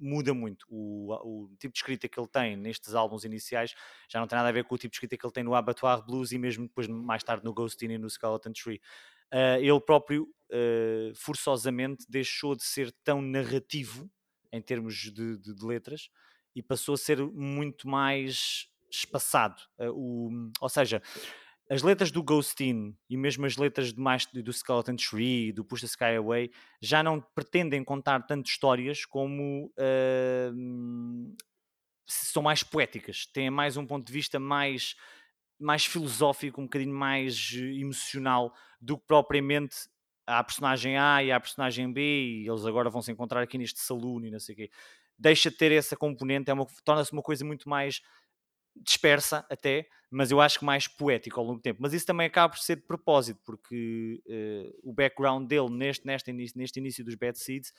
muda 0.00 0.32
muito. 0.32 0.64
O, 0.70 1.12
o, 1.12 1.48
tipo 1.58 1.74
de 1.74 1.78
escrita 1.78 2.08
que 2.08 2.18
ele 2.18 2.28
tem 2.28 2.56
nestes 2.56 2.94
álbuns 2.94 3.24
iniciais 3.24 3.74
já 4.08 4.18
não 4.20 4.26
tem 4.26 4.36
nada 4.36 4.48
a 4.48 4.52
ver 4.52 4.64
com 4.64 4.74
o 4.74 4.78
tipo 4.78 4.92
de 4.92 4.96
escrita 4.96 5.16
que 5.18 5.26
ele 5.26 5.32
tem 5.32 5.44
no 5.44 5.54
Abattoir 5.54 6.02
Blues 6.06 6.32
e 6.32 6.38
mesmo 6.38 6.66
depois 6.68 6.86
mais 6.86 7.22
tarde 7.22 7.44
no 7.44 7.52
Ghostin 7.52 7.90
e 7.90 7.98
no 7.98 8.08
Skeleton 8.08 8.52
Tree 8.52 8.80
uh, 9.32 9.58
ele 9.60 9.80
próprio 9.80 10.24
uh, 10.24 11.14
forçosamente 11.14 12.04
deixou 12.08 12.54
de 12.54 12.64
ser 12.64 12.92
tão 13.04 13.22
narrativo 13.22 14.10
em 14.52 14.60
termos 14.60 14.94
de, 14.94 15.38
de, 15.38 15.54
de 15.54 15.64
letras 15.64 16.08
e 16.54 16.62
passou 16.62 16.94
a 16.94 16.98
ser 16.98 17.18
muito 17.24 17.88
mais 17.88 18.68
espaçado. 18.90 19.60
Uh, 19.78 19.90
o, 19.90 20.52
ou 20.60 20.68
seja, 20.68 21.02
as 21.70 21.82
letras 21.82 22.10
do 22.10 22.22
Ghostin 22.22 22.94
e 23.08 23.16
mesmo 23.16 23.46
as 23.46 23.56
letras 23.56 23.94
de 23.94 24.00
mais, 24.00 24.26
do 24.26 24.52
Skeleton 24.52 24.96
Tree, 24.96 25.52
do 25.52 25.64
Push 25.64 25.80
the 25.80 25.86
Sky 25.86 26.16
Away, 26.18 26.50
já 26.80 27.02
não 27.02 27.20
pretendem 27.20 27.82
contar 27.82 28.20
tanto 28.26 28.46
histórias 28.46 29.06
como 29.06 29.72
uh, 29.78 31.36
são 32.06 32.42
mais 32.42 32.62
poéticas, 32.62 33.26
têm 33.26 33.48
mais 33.48 33.76
um 33.78 33.86
ponto 33.86 34.06
de 34.06 34.12
vista 34.12 34.38
mais 34.38 34.94
mais 35.58 35.86
filosófico, 35.86 36.60
um 36.60 36.64
bocadinho 36.64 36.94
mais 36.94 37.52
emocional 37.52 38.52
do 38.82 38.98
que 38.98 39.06
propriamente 39.06 39.76
a 40.26 40.42
personagem 40.42 40.98
A 40.98 41.22
e 41.22 41.30
a 41.30 41.38
personagem 41.38 41.92
B 41.92 42.00
e 42.00 42.48
eles 42.48 42.66
agora 42.66 42.90
vão 42.90 43.00
se 43.00 43.12
encontrar 43.12 43.40
aqui 43.40 43.56
neste 43.56 43.80
saloon 43.80 44.24
e 44.24 44.30
não 44.30 44.40
sei 44.40 44.54
o 44.54 44.56
quê. 44.56 44.70
Deixa 45.16 45.50
de 45.50 45.56
ter 45.56 45.70
essa 45.70 45.96
componente, 45.96 46.50
é 46.50 46.54
torna-se 46.84 47.12
uma 47.12 47.22
coisa 47.22 47.44
muito 47.44 47.68
mais 47.68 48.00
dispersa 48.74 49.46
até, 49.50 49.86
mas 50.10 50.30
eu 50.30 50.40
acho 50.40 50.58
que 50.58 50.64
mais 50.64 50.88
poético 50.88 51.38
ao 51.38 51.46
longo 51.46 51.58
do 51.58 51.62
tempo. 51.62 51.80
Mas 51.80 51.92
isso 51.92 52.06
também 52.06 52.26
acaba 52.26 52.52
por 52.52 52.58
ser 52.58 52.76
de 52.76 52.82
propósito, 52.82 53.40
porque 53.44 54.20
uh, 54.26 54.90
o 54.90 54.92
background 54.92 55.46
dele 55.46 55.70
neste, 55.70 56.04
neste, 56.04 56.32
neste 56.32 56.80
início 56.80 57.04
dos 57.04 57.14
Bad 57.14 57.38
Seeds 57.38 57.72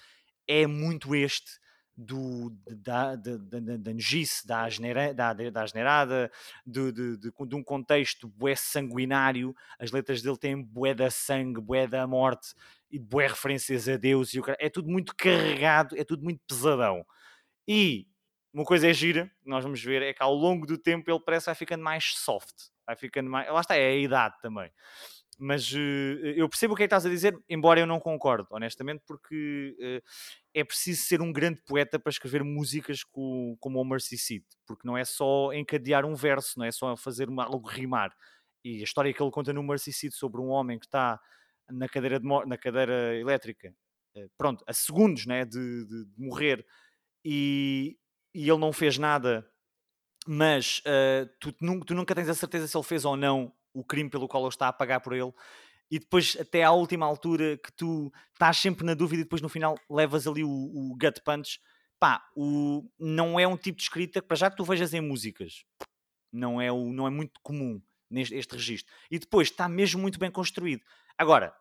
é 0.48 0.66
muito 0.66 1.14
este 1.16 1.52
do, 1.96 2.50
da, 2.68 3.16
da, 3.16 3.38
da, 3.38 3.78
da 3.78 3.94
nojice, 3.94 4.46
da, 4.48 4.68
da, 5.14 5.34
da 5.34 5.34
de, 5.34 6.92
de, 6.92 7.18
de, 7.18 7.18
de, 7.18 7.56
um 7.56 7.64
contexto 7.64 8.28
bué 8.28 8.56
sanguinário. 8.56 9.56
As 9.78 9.92
letras 9.92 10.22
dele 10.22 10.38
têm 10.38 10.62
bué 10.62 10.94
da 10.94 11.12
sangue, 11.12 11.62
bué 11.62 11.86
da 11.88 12.08
morte 12.08 12.54
e 12.90 12.98
bué 12.98 13.28
referências 13.28 13.88
a 13.88 13.98
Deus. 13.98 14.34
E 14.34 14.40
o, 14.40 14.44
é 14.60 14.70
tudo 14.70 14.90
muito 14.90 15.16
carregado, 15.16 15.96
é 15.98 16.04
tudo 16.04 16.24
muito 16.24 16.42
pesadão. 16.48 17.06
E 17.68 18.08
uma 18.54 18.66
coisa 18.66 18.88
é 18.88 18.94
gira, 18.94 19.32
nós 19.46 19.64
vamos 19.64 19.82
ver, 19.84 20.02
é 20.02 20.14
que 20.14 20.22
ao 20.22 20.34
longo 20.34 20.66
do 20.66 20.78
tempo 20.78 21.10
ele 21.10 21.20
parece 21.20 21.46
que 21.46 21.50
vai 21.50 21.56
ficando 21.56 21.84
mais 21.84 22.16
soft, 22.16 22.70
vai 22.86 22.96
ficando 22.96 23.30
mais. 23.30 23.52
Lá 23.52 23.62
está, 23.62 23.76
é 23.76 23.88
a 23.88 23.96
idade 23.96 24.36
também. 24.42 24.72
Mas 25.40 25.72
uh, 25.72 25.78
eu 26.36 26.48
percebo 26.48 26.74
o 26.74 26.78
que 26.78 26.84
é 26.84 26.86
que 26.86 26.88
estás 26.88 27.06
a 27.06 27.10
dizer, 27.10 27.38
embora 27.50 27.80
eu 27.80 27.88
não 27.88 28.00
concorde, 28.00 28.48
honestamente, 28.52 29.04
porque 29.06 29.76
uh, 29.80 30.10
é 30.54 30.64
preciso 30.64 31.04
ser 31.04 31.22
um 31.22 31.32
grande 31.32 31.62
poeta 31.66 32.00
para 32.00 32.10
escrever 32.10 32.44
músicas 32.44 33.04
com, 33.04 33.58
como 33.60 33.80
o 33.80 33.86
Mercy 33.86 34.18
Seat, 34.18 34.46
porque 34.66 34.88
não 34.88 34.98
é 34.98 35.04
só 35.04 35.52
encadear 35.54 36.06
um 36.06 36.16
verso, 36.16 36.60
não 36.60 36.66
é 36.66 36.72
só 36.72 36.96
fazer 36.96 37.28
algo 37.38 37.68
rimar. 37.68 38.16
E 38.64 38.82
a 38.82 38.84
história 38.84 39.14
que 39.14 39.22
ele 39.22 39.32
conta 39.32 39.52
no 39.52 39.64
Mercy 39.64 39.92
Seat 39.92 40.16
sobre 40.16 40.40
um 40.40 40.48
homem 40.48 40.80
que 40.80 40.86
está 40.86 41.20
na 41.70 41.88
cadeira, 41.88 42.20
de, 42.20 42.28
na 42.28 42.58
cadeira 42.58 43.16
elétrica, 43.16 43.74
uh, 44.16 44.30
pronto, 44.38 44.64
a 44.68 44.74
segundos 44.74 45.26
né, 45.26 45.46
de, 45.46 45.86
de, 45.86 46.06
de 46.06 46.22
morrer, 46.22 46.66
e, 47.26 47.98
e 48.34 48.50
ele 48.50 48.60
não 48.60 48.74
fez 48.74 48.98
nada, 48.98 49.50
mas 50.28 50.82
uh, 50.86 51.30
tu, 51.40 51.52
tu, 51.52 51.94
nunca 51.96 52.16
tens 52.16 52.30
a 52.30 52.34
certeza 52.34 52.68
se 52.68 52.78
ele 52.78 52.84
fez 52.84 53.06
ou 53.06 53.16
não 53.16 53.54
o 53.74 53.84
crime 53.84 54.10
pelo 54.10 54.28
qual 54.28 54.44
ele 54.44 54.50
está 54.50 54.68
a 54.68 54.74
pagar 54.74 55.00
por 55.00 55.14
ele. 55.14 55.32
E 55.90 56.00
depois, 56.00 56.36
até 56.40 56.64
à 56.64 56.72
última 56.72 57.06
altura, 57.06 57.58
que 57.58 57.72
tu 57.72 58.12
estás 58.32 58.58
sempre 58.58 58.86
na 58.86 58.94
dúvida 58.94 59.22
e 59.22 59.24
depois 59.24 59.42
no 59.42 59.50
final 59.50 59.78
levas 59.90 60.26
ali 60.28 60.44
o, 60.44 60.50
o 60.50 60.98
gut 61.00 61.22
punch. 61.24 61.60
Pá, 62.00 62.24
o, 62.36 62.90
não 63.00 63.40
é 63.40 63.48
um 63.48 63.56
tipo 63.56 63.78
de 63.78 63.84
escrita 63.84 64.22
que, 64.22 64.28
para 64.28 64.36
já 64.36 64.50
que 64.50 64.58
tu 64.58 64.64
vejas 64.64 64.94
em 64.94 65.02
músicas, 65.02 65.64
não 66.32 66.60
é, 66.60 66.72
o, 66.72 66.92
não 66.92 67.08
é 67.08 67.10
muito 67.10 67.40
comum 67.42 67.82
neste 68.10 68.36
este 68.36 68.56
registro. 68.56 68.94
E 69.10 69.20
depois 69.20 69.50
está 69.50 69.70
mesmo 69.70 70.02
muito 70.02 70.20
bem 70.20 70.32
construído. 70.32 70.82
Agora, 71.18 71.56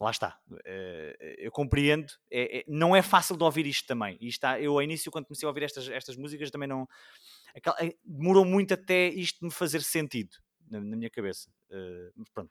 lá 0.00 0.10
está, 0.10 0.38
eh, 0.64 1.36
eu 1.38 1.50
compreendo, 1.50 2.12
é, 2.30 2.58
é, 2.58 2.64
não 2.68 2.94
é 2.94 3.02
fácil 3.02 3.36
de 3.36 3.44
ouvir 3.44 3.66
isto 3.66 3.86
também. 3.86 4.18
E 4.20 4.28
está, 4.28 4.60
eu, 4.60 4.72
ao 4.72 4.82
início, 4.82 5.10
quando 5.10 5.26
comecei 5.26 5.46
a 5.46 5.50
ouvir 5.50 5.62
estas, 5.62 5.88
estas 5.88 6.16
músicas, 6.16 6.50
também 6.50 6.68
não. 6.68 6.86
Aquela, 7.54 7.76
eh, 7.80 7.96
demorou 8.04 8.44
muito 8.44 8.74
até 8.74 9.08
isto 9.08 9.44
me 9.44 9.50
fazer 9.50 9.82
sentido 9.82 10.36
na, 10.68 10.80
na 10.80 10.96
minha 10.96 11.10
cabeça. 11.10 11.50
Uh, 11.70 12.24
pronto, 12.32 12.50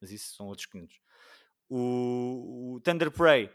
mas 0.00 0.10
isso 0.10 0.34
são 0.34 0.46
outros 0.46 0.66
500. 0.66 1.00
O, 1.68 2.74
o 2.74 2.80
Thunder 2.80 3.10
Prey, 3.10 3.50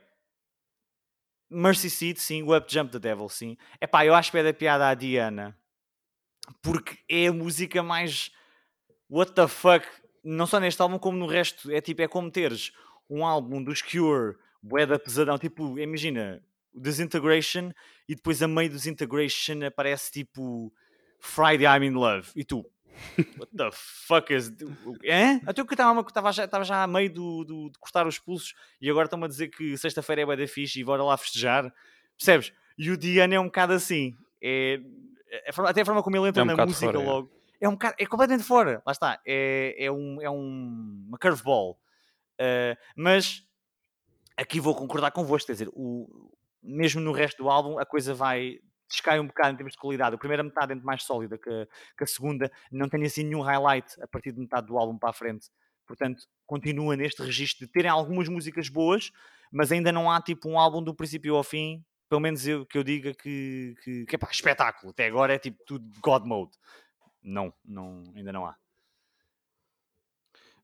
Mercy 1.50 1.89
Seat, 1.89 2.19
sim. 2.19 2.43
O 2.43 2.56
Up 2.56 2.71
Jump 2.71 2.91
the 2.91 3.00
Devil, 3.00 3.28
sim. 3.30 3.58
É 3.80 3.88
pá, 3.88 4.06
eu 4.06 4.13
acho 4.13 4.32
que 4.32 4.38
é 4.38 4.43
da 4.43 4.54
piada 4.54 4.89
à 4.89 4.93
Diana 4.93 5.58
porque 6.62 6.97
é 7.10 7.28
a 7.28 7.34
música 7.34 7.84
mais 7.84 8.32
what 9.10 9.34
the 9.34 9.47
fuck, 9.47 9.86
não 10.24 10.45
só 10.45 10.60
neste 10.60 10.82
álbum 10.82 10.97
como 10.97 11.17
no 11.17 11.28
resto. 11.28 11.71
É 11.71 11.82
tipo, 11.82 12.02
é 12.02 12.08
como 12.08 12.32
teres 12.32 12.71
um 13.10 13.26
álbum 13.26 13.63
dos 13.63 13.82
Cure, 13.82 14.38
boeda 14.62 14.97
pesadão, 14.97 15.38
tipo, 15.38 15.78
imagina, 15.78 16.41
Disintegration, 16.74 17.71
e 18.08 18.15
depois 18.15 18.41
a 18.41 18.47
meio 18.47 18.69
do 18.69 18.78
Disintegration 18.78 19.65
aparece 19.65 20.10
tipo 20.12 20.74
Friday 21.19 21.65
I'm 21.65 21.86
in 21.86 21.91
Love, 21.91 22.30
e 22.36 22.45
tu, 22.45 22.65
what 23.38 23.51
the 23.56 23.69
fuck 23.71 24.34
is. 24.34 24.51
Hã? 25.10 25.41
Até 25.45 25.63
que 25.63 25.73
estava 25.73 26.32
já, 26.32 26.47
tava 26.47 26.63
já 26.63 26.84
a 26.84 26.88
meio 26.88 27.12
do, 27.12 27.43
do, 27.43 27.69
de 27.69 27.80
cortar 27.80 28.08
os 28.08 28.19
pulsos 28.19 28.54
e 28.82 28.89
agora 28.89 29.06
estão-me 29.06 29.25
a 29.25 29.27
dizer 29.27 29.49
que 29.49 29.77
sexta-feira 29.77 30.21
é 30.21 30.25
bué 30.25 30.36
da 30.36 30.47
fixe 30.47 30.80
e 30.80 30.84
bora 30.84 31.04
lá 31.04 31.17
festejar, 31.17 31.73
percebes? 32.17 32.54
E 32.77 32.89
o 32.89 32.97
Diana 32.97 33.36
é 33.36 33.39
um 33.39 33.45
bocado 33.45 33.73
assim, 33.73 34.15
é, 34.41 34.80
é, 35.30 35.51
até 35.67 35.82
a 35.82 35.86
forma 35.86 36.04
como 36.04 36.17
ele 36.17 36.30
entra 36.30 36.41
é 36.41 36.43
um 36.43 36.47
na 36.47 36.65
música 36.65 36.91
fora, 36.91 36.99
logo. 36.99 37.32
É. 37.60 37.65
é 37.65 37.69
um 37.69 37.73
bocado, 37.73 37.95
é 37.97 38.06
completamente 38.06 38.45
fora, 38.45 38.82
lá 38.86 38.91
está, 38.91 39.19
é, 39.25 39.86
é, 39.86 39.91
um, 39.91 40.21
é 40.21 40.30
um, 40.30 41.06
uma 41.08 41.17
curveball. 41.17 41.80
Uh, 42.39 42.75
mas 42.95 43.43
aqui 44.36 44.60
vou 44.60 44.73
concordar 44.73 45.12
convosco, 45.12 45.47
quer 45.47 45.54
dizer, 45.54 45.69
o, 45.73 46.32
mesmo 46.62 46.99
no 47.01 47.12
resto 47.12 47.43
do 47.43 47.49
álbum 47.49 47.80
a 47.80 47.86
coisa 47.86 48.13
vai 48.13 48.60
descai 48.91 49.19
um 49.19 49.27
bocado 49.27 49.54
em 49.54 49.56
termos 49.56 49.73
de 49.73 49.80
qualidade. 49.80 50.15
A 50.15 50.17
primeira 50.17 50.43
metade 50.43 50.73
é 50.73 50.75
mais 50.75 51.04
sólida 51.04 51.38
que 51.38 51.49
a, 51.49 51.67
que 51.97 52.04
a, 52.04 52.08
segunda, 52.08 52.51
não 52.71 52.88
tem 52.88 53.04
assim 53.04 53.23
nenhum 53.23 53.41
highlight 53.41 54.01
a 54.01 54.08
partir 54.08 54.32
de 54.32 54.39
metade 54.39 54.67
do 54.67 54.77
álbum 54.77 54.97
para 54.97 55.10
a 55.10 55.13
frente. 55.13 55.49
Portanto, 55.88 56.23
continua 56.45 56.95
neste 56.95 57.21
registro 57.21 57.65
de 57.65 57.71
terem 57.71 57.89
algumas 57.89 58.27
músicas 58.27 58.69
boas, 58.69 59.12
mas 59.51 59.71
ainda 59.71 59.91
não 59.91 60.10
há 60.10 60.21
tipo 60.21 60.49
um 60.49 60.58
álbum 60.58 60.82
do 60.82 60.95
princípio 60.95 61.36
ao 61.36 61.43
fim, 61.43 61.84
pelo 62.08 62.21
menos 62.21 62.45
eu, 62.45 62.65
que 62.65 62.77
eu 62.77 62.84
diga 62.84 63.13
que, 63.13 63.75
que, 63.84 64.06
que 64.06 64.15
é 64.15 64.17
pá, 64.17 64.30
espetáculo. 64.32 64.91
Até 64.91 65.08
agora 65.08 65.34
é 65.34 65.39
tipo 65.39 65.63
tudo 65.65 65.89
God 66.01 66.25
Mode. 66.25 66.51
Não, 67.23 67.54
não, 67.63 68.04
ainda 68.15 68.32
não 68.32 68.45
há. 68.45 68.56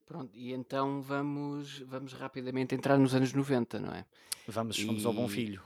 Pronto, 0.05 0.33
e 0.33 0.53
então 0.53 1.01
vamos, 1.01 1.79
vamos 1.79 2.13
rapidamente 2.13 2.73
entrar 2.73 2.97
nos 2.97 3.13
anos 3.13 3.33
90, 3.33 3.79
não 3.79 3.93
é? 3.93 4.05
Vamos, 4.47 4.81
vamos 4.81 5.05
ao 5.05 5.13
Bom 5.13 5.27
Filho. 5.27 5.61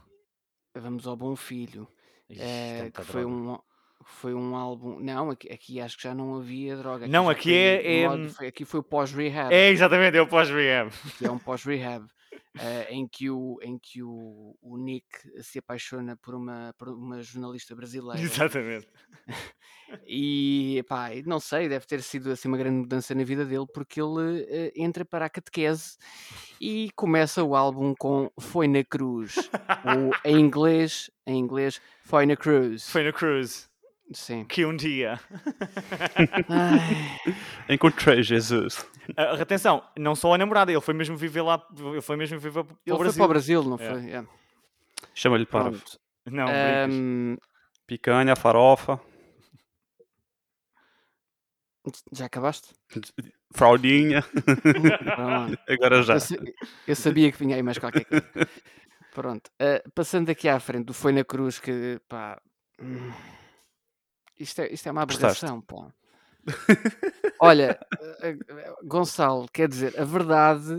Vamos 0.73 1.05
ao 1.05 1.15
Bom 1.15 1.35
Filho. 1.35 1.87
Ixi, 2.31 2.41
é, 2.41 2.91
que 2.93 3.03
foi 3.03 3.25
um, 3.25 3.57
foi 4.05 4.33
um 4.33 4.55
álbum. 4.55 4.99
Não, 4.99 5.31
aqui, 5.31 5.51
aqui, 5.51 5.81
acho 5.81 5.97
que 5.97 6.03
já 6.03 6.13
não 6.13 6.35
havia 6.35 6.75
droga. 6.75 7.05
Aqui 7.05 7.11
não, 7.11 7.29
aqui 7.29 7.53
é. 7.53 8.03
é... 8.03 8.29
Foi, 8.29 8.47
aqui 8.47 8.65
foi 8.65 8.79
o 8.79 8.83
pós-rehab. 8.83 9.53
É, 9.53 9.69
exatamente, 9.69 10.17
é 10.17 10.21
o 10.21 10.27
pós-rehab. 10.27 10.91
é 11.21 11.29
um 11.29 11.37
pós-rehab. 11.37 12.05
Uh, 12.53 12.83
em 12.89 13.07
que, 13.07 13.29
o, 13.29 13.57
em 13.61 13.79
que 13.79 14.03
o, 14.03 14.57
o 14.61 14.77
Nick 14.77 15.07
se 15.41 15.59
apaixona 15.59 16.17
por 16.17 16.35
uma, 16.35 16.75
por 16.77 16.89
uma 16.89 17.21
jornalista 17.21 17.73
brasileira. 17.75 18.21
Exatamente. 18.21 18.89
e 20.05 20.83
pá, 20.85 21.11
não 21.25 21.39
sei, 21.39 21.69
deve 21.69 21.85
ter 21.85 22.01
sido 22.01 22.29
assim 22.29 22.49
uma 22.49 22.57
grande 22.57 22.79
mudança 22.79 23.15
na 23.15 23.23
vida 23.23 23.45
dele, 23.45 23.65
porque 23.73 24.01
ele 24.01 24.41
uh, 24.41 24.71
entra 24.75 25.05
para 25.05 25.27
a 25.27 25.29
catequese 25.29 25.97
e 26.59 26.91
começa 26.93 27.41
o 27.41 27.55
álbum 27.55 27.95
com 27.95 28.29
Foi 28.37 28.67
na 28.67 28.83
Cruz, 28.83 29.35
ou 29.85 30.11
em 30.25 30.37
inglês, 30.37 31.09
em 31.25 31.39
inglês, 31.39 31.81
Foi 32.03 32.25
na 32.25 32.35
Cruz. 32.35 32.89
Foi 32.89 33.03
na 33.03 33.13
Cruz. 33.13 33.70
Sim. 34.13 34.43
Que 34.45 34.65
um 34.65 34.75
dia. 34.75 35.19
Encontrei 37.69 38.21
Jesus. 38.21 38.79
Uh, 39.11 39.41
atenção, 39.41 39.83
não 39.97 40.15
só 40.15 40.33
a 40.33 40.37
namorada, 40.37 40.71
ele 40.71 40.81
foi 40.81 40.93
mesmo 40.93 41.15
viver 41.15 41.41
lá, 41.41 41.65
ele 41.77 42.01
foi 42.01 42.17
mesmo 42.17 42.37
viver 42.37 42.63
para 42.63 42.75
ele 42.85 42.95
o 42.95 42.97
Brasil. 42.97 43.13
foi 43.13 43.19
para 43.19 43.25
o 43.25 43.29
Brasil, 43.29 43.63
não 43.63 43.77
foi? 43.77 44.05
Yeah. 44.05 44.27
Chama-lhe 45.13 45.45
para. 45.45 45.71
Não, 46.25 46.47
um... 46.89 47.37
Picanha, 47.87 48.35
farofa. 48.35 48.99
Já 52.11 52.25
acabaste? 52.25 52.73
Fraudinha. 53.53 54.23
Agora 55.67 56.03
já. 56.03 56.15
Eu, 56.15 56.53
eu, 56.87 56.95
sabia 56.95 57.31
que 57.31 57.39
vinha 57.39 57.55
aí 57.55 57.63
mais 57.63 57.77
qualquer 57.79 58.05
coisa. 58.05 58.29
Pronto. 59.13 59.49
Uh, 59.59 59.89
passando 59.91 60.29
aqui 60.29 60.47
à 60.47 60.59
frente, 60.59 60.93
Foi 60.93 61.11
na 61.11 61.23
Cruz 61.23 61.59
que 61.59 61.99
pá. 62.07 62.39
Hum, 62.79 63.11
isto, 64.41 64.61
é, 64.61 64.73
isto 64.73 64.87
é 64.87 64.91
uma 64.91 65.03
aberração, 65.03 65.61
pá. 65.61 65.87
Olha, 67.39 67.79
eh, 68.23 68.37
eh, 68.49 68.73
Gonçalo, 68.83 69.47
quer 69.51 69.67
dizer, 69.67 69.99
a 69.99 70.03
verdade, 70.03 70.73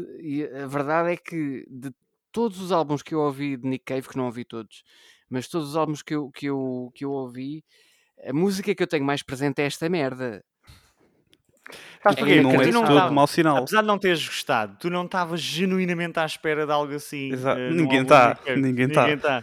a 0.62 0.66
verdade 0.66 1.12
é 1.12 1.16
que 1.16 1.64
de 1.70 1.92
todos 2.32 2.60
os 2.60 2.72
álbuns 2.72 3.02
que 3.02 3.14
eu 3.14 3.20
ouvi 3.20 3.56
de 3.56 3.68
Nick 3.68 3.84
Cave, 3.84 4.08
que 4.08 4.16
não 4.16 4.26
ouvi 4.26 4.44
todos, 4.44 4.82
mas 5.30 5.48
todos 5.48 5.70
os 5.70 5.76
álbuns 5.76 6.02
que 6.02 6.14
eu, 6.14 6.30
que 6.30 6.46
eu, 6.46 6.90
que 6.94 7.04
eu 7.04 7.12
ouvi, 7.12 7.64
a 8.26 8.32
música 8.32 8.74
que 8.74 8.82
eu 8.82 8.86
tenho 8.86 9.04
mais 9.04 9.22
presente 9.22 9.60
é 9.60 9.66
esta 9.66 9.88
merda. 9.88 10.44
Sabes 12.02 12.18
porquê? 12.18 12.40
Não 12.42 12.50
é 12.50 12.70
não 12.70 12.84
todo 12.84 13.12
mau 13.12 13.26
sinal. 13.26 13.58
Apesar 13.58 13.80
de 13.80 13.86
não 13.86 13.98
teres 13.98 14.26
gostado, 14.26 14.76
tu 14.78 14.90
não 14.90 15.04
estavas 15.04 15.40
genuinamente 15.40 16.18
à 16.18 16.26
espera 16.26 16.66
de 16.66 16.72
algo 16.72 16.92
assim. 16.94 17.32
Uh, 17.32 17.72
ninguém 17.72 18.02
está. 18.02 18.38
Ninguém 18.56 18.86
está. 18.86 19.16
Tá. 19.16 19.42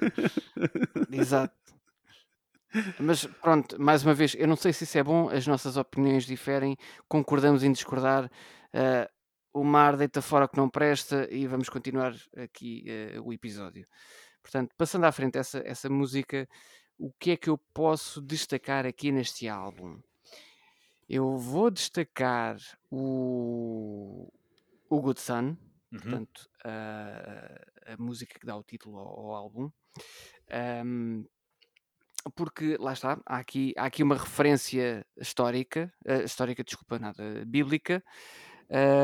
Exato. 1.11 1.53
Mas 2.99 3.25
pronto, 3.25 3.81
mais 3.81 4.03
uma 4.03 4.13
vez, 4.13 4.35
eu 4.35 4.47
não 4.47 4.55
sei 4.55 4.71
se 4.73 4.83
isso 4.83 4.97
é 4.97 5.03
bom, 5.03 5.29
as 5.29 5.47
nossas 5.47 5.77
opiniões 5.77 6.25
diferem, 6.25 6.77
concordamos 7.07 7.63
em 7.63 7.71
discordar. 7.71 8.25
Uh, 8.73 9.09
o 9.51 9.63
mar 9.63 9.97
deita 9.97 10.21
fora 10.21 10.47
que 10.47 10.57
não 10.57 10.69
presta 10.69 11.27
e 11.31 11.47
vamos 11.47 11.69
continuar 11.69 12.13
aqui 12.37 12.85
uh, 13.17 13.21
o 13.23 13.33
episódio. 13.33 13.85
Portanto, 14.41 14.73
passando 14.77 15.05
à 15.05 15.11
frente 15.11 15.37
essa, 15.37 15.61
essa 15.65 15.89
música, 15.89 16.47
o 16.97 17.11
que 17.19 17.31
é 17.31 17.37
que 17.37 17.49
eu 17.49 17.57
posso 17.73 18.21
destacar 18.21 18.85
aqui 18.85 19.11
neste 19.11 19.47
álbum? 19.47 19.99
Eu 21.07 21.37
vou 21.37 21.71
destacar 21.71 22.57
o, 22.91 24.31
o 24.89 25.01
Good 25.01 25.19
Sun, 25.19 25.33
uhum. 25.43 25.57
portanto, 25.91 26.49
a, 26.63 27.93
a 27.93 27.97
música 27.97 28.39
que 28.39 28.45
dá 28.45 28.55
o 28.55 28.63
título 28.63 28.99
ao, 28.99 29.07
ao 29.07 29.33
álbum. 29.33 29.71
Um, 30.85 31.25
porque 32.35 32.77
lá 32.79 32.93
está, 32.93 33.19
há 33.25 33.37
aqui, 33.37 33.73
há 33.77 33.85
aqui 33.85 34.03
uma 34.03 34.15
referência 34.15 35.05
histórica, 35.17 35.91
uh, 36.07 36.23
histórica, 36.23 36.63
desculpa, 36.63 36.99
nada, 36.99 37.43
bíblica, 37.45 38.03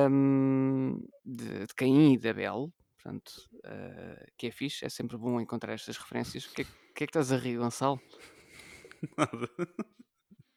um, 0.10 0.98
de, 1.24 1.68
de 1.68 1.74
Caim 1.76 2.14
e 2.14 2.18
de 2.18 2.30
Abel, 2.30 2.74
portanto, 2.94 3.32
uh, 3.66 4.26
que 4.38 4.48
é 4.48 4.52
fixe, 4.52 4.86
é 4.86 4.90
sempre 4.90 5.18
bom 5.18 5.40
encontrar 5.40 5.74
estas 5.74 5.98
referências. 5.98 6.46
O 6.46 6.54
que, 6.54 6.64
é, 6.64 6.66
que 6.66 7.04
é 7.04 7.08
que 7.08 7.12
estás 7.12 7.32
a 7.32 7.38
rir, 7.38 7.58
Gonçalo? 7.58 8.00
Nada. 9.18 9.50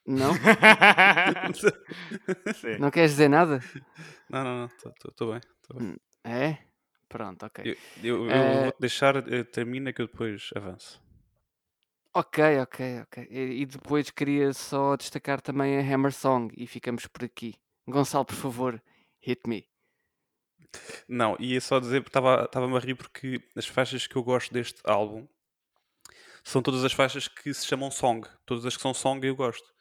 Não? 0.06 0.32
não 2.80 2.90
queres 2.90 3.10
dizer 3.10 3.28
nada? 3.28 3.60
Não, 4.30 4.42
não, 4.42 4.60
não, 4.60 4.66
estou 4.66 5.32
bem, 5.32 5.40
bem. 5.74 5.86
Hum, 5.86 5.96
é? 6.24 6.58
Pronto, 7.10 7.44
ok. 7.44 7.76
Eu, 8.02 8.12
eu, 8.26 8.30
eu 8.30 8.62
vou 8.62 8.74
deixar, 8.80 9.16
eh, 9.30 9.44
termina 9.44 9.92
que 9.92 10.00
eu 10.00 10.06
depois 10.06 10.48
avanço. 10.56 10.98
Ok, 12.18 12.58
ok, 12.58 13.00
ok. 13.02 13.28
E, 13.30 13.62
e 13.62 13.64
depois 13.64 14.10
queria 14.10 14.52
só 14.52 14.96
destacar 14.96 15.40
também 15.40 15.78
a 15.78 15.80
Hammer 15.80 16.12
Song 16.12 16.52
e 16.56 16.66
ficamos 16.66 17.06
por 17.06 17.24
aqui. 17.24 17.54
Gonçalo, 17.86 18.24
por 18.24 18.34
favor, 18.34 18.82
hit 19.20 19.40
me. 19.46 19.64
Não, 21.06 21.36
ia 21.38 21.60
só 21.60 21.78
dizer 21.78 22.02
estava-me 22.04 22.76
a 22.76 22.80
rir 22.80 22.96
porque 22.96 23.40
as 23.54 23.68
faixas 23.68 24.08
que 24.08 24.16
eu 24.16 24.24
gosto 24.24 24.52
deste 24.52 24.80
álbum 24.82 25.28
são 26.42 26.60
todas 26.60 26.84
as 26.84 26.92
faixas 26.92 27.28
que 27.28 27.54
se 27.54 27.64
chamam 27.64 27.88
song. 27.88 28.28
Todas 28.44 28.66
as 28.66 28.76
que 28.76 28.82
são 28.82 28.92
song 28.92 29.24
eu 29.24 29.36
gosto. 29.36 29.72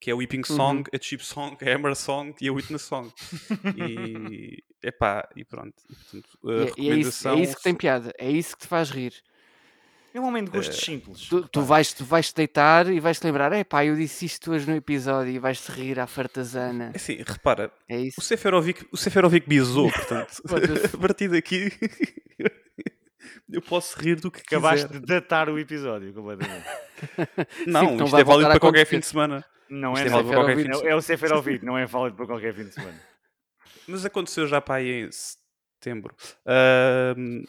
Que 0.00 0.12
é 0.12 0.14
o 0.14 0.18
Weeping 0.18 0.44
Song, 0.44 0.78
uhum. 0.78 0.84
a 0.94 1.02
Cheap 1.02 1.24
Song, 1.24 1.56
a 1.60 1.74
Hammer 1.74 1.96
Song 1.96 2.32
e 2.40 2.48
a 2.48 2.52
Witness 2.52 2.82
Song. 2.82 3.12
e, 3.76 4.62
epá, 4.80 5.28
e 5.34 5.44
pronto. 5.44 5.74
E, 5.90 5.94
portanto, 5.96 6.38
a 6.44 6.52
e, 6.52 6.64
recomendação... 6.66 6.92
é, 6.92 7.00
isso, 7.00 7.28
é 7.28 7.42
isso 7.42 7.56
que 7.56 7.62
tem 7.64 7.74
piada. 7.74 8.14
É 8.16 8.30
isso 8.30 8.56
que 8.56 8.62
te 8.62 8.68
faz 8.68 8.90
rir. 8.90 9.12
É 10.12 10.20
um 10.20 10.26
homem 10.26 10.42
de 10.42 10.50
gostos 10.50 10.78
uh, 10.78 10.84
simples. 10.84 11.28
Tu, 11.28 11.48
tu, 11.48 11.62
vais, 11.62 11.92
tu 11.92 12.04
vais 12.04 12.28
te 12.32 12.34
deitar 12.34 12.88
e 12.88 12.98
vais 12.98 13.18
te 13.18 13.24
lembrar, 13.24 13.52
é 13.52 13.62
pá, 13.62 13.84
eu 13.84 13.94
disse 13.94 14.24
isto 14.24 14.50
hoje 14.50 14.68
no 14.68 14.74
episódio 14.74 15.32
e 15.32 15.38
vais 15.38 15.60
te 15.60 15.70
rir 15.70 16.00
à 16.00 16.06
fartazana. 16.06 16.90
É 16.92 16.96
assim, 16.96 17.22
repara, 17.24 17.72
é 17.88 18.00
isso. 18.00 18.20
o 18.20 18.22
Seferovic, 18.22 18.86
o 18.90 18.96
Seferovic 18.96 19.48
bisou, 19.48 19.90
portanto, 19.92 20.42
a 20.92 20.98
partir 20.98 21.28
daqui 21.28 21.70
eu 23.48 23.62
posso 23.62 23.96
rir 24.00 24.20
do 24.20 24.30
que 24.32 24.40
Acabaste 24.40 24.86
quiser. 24.86 25.00
de 25.00 25.06
datar 25.06 25.48
o 25.48 25.58
episódio 25.58 26.12
completamente. 26.12 26.66
não, 27.66 27.98
Sim, 27.98 28.04
isto 28.04 28.16
é 28.16 28.24
válido 28.24 28.50
para 28.50 28.60
qualquer 28.60 28.86
fim 28.86 28.98
de 28.98 29.06
semana. 29.06 29.44
Não 29.68 29.96
é, 29.96 30.02
é, 30.02 30.08
válido 30.08 30.28
para 30.28 30.36
qualquer 30.38 30.56
fim 30.56 30.62
de 30.64 30.76
semana. 30.76 30.90
é 30.90 30.94
o 30.96 31.02
Seferovic, 31.02 31.64
não 31.64 31.78
é 31.78 31.86
válido 31.86 32.16
para 32.16 32.26
qualquer 32.26 32.52
fim 32.52 32.64
de 32.64 32.74
semana. 32.74 33.00
Mas 33.86 34.04
aconteceu 34.04 34.46
já 34.48 34.60
para 34.60 34.76
aí 34.76 35.04
em 35.04 35.08
setembro. 35.80 36.14
Uh, 36.44 37.44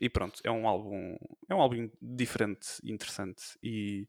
e 0.00 0.08
pronto, 0.08 0.40
é 0.42 0.50
um 0.50 0.66
álbum, 0.66 1.16
é 1.48 1.54
um 1.54 1.60
álbum 1.60 1.90
diferente, 2.00 2.80
interessante 2.82 3.42
e, 3.62 4.08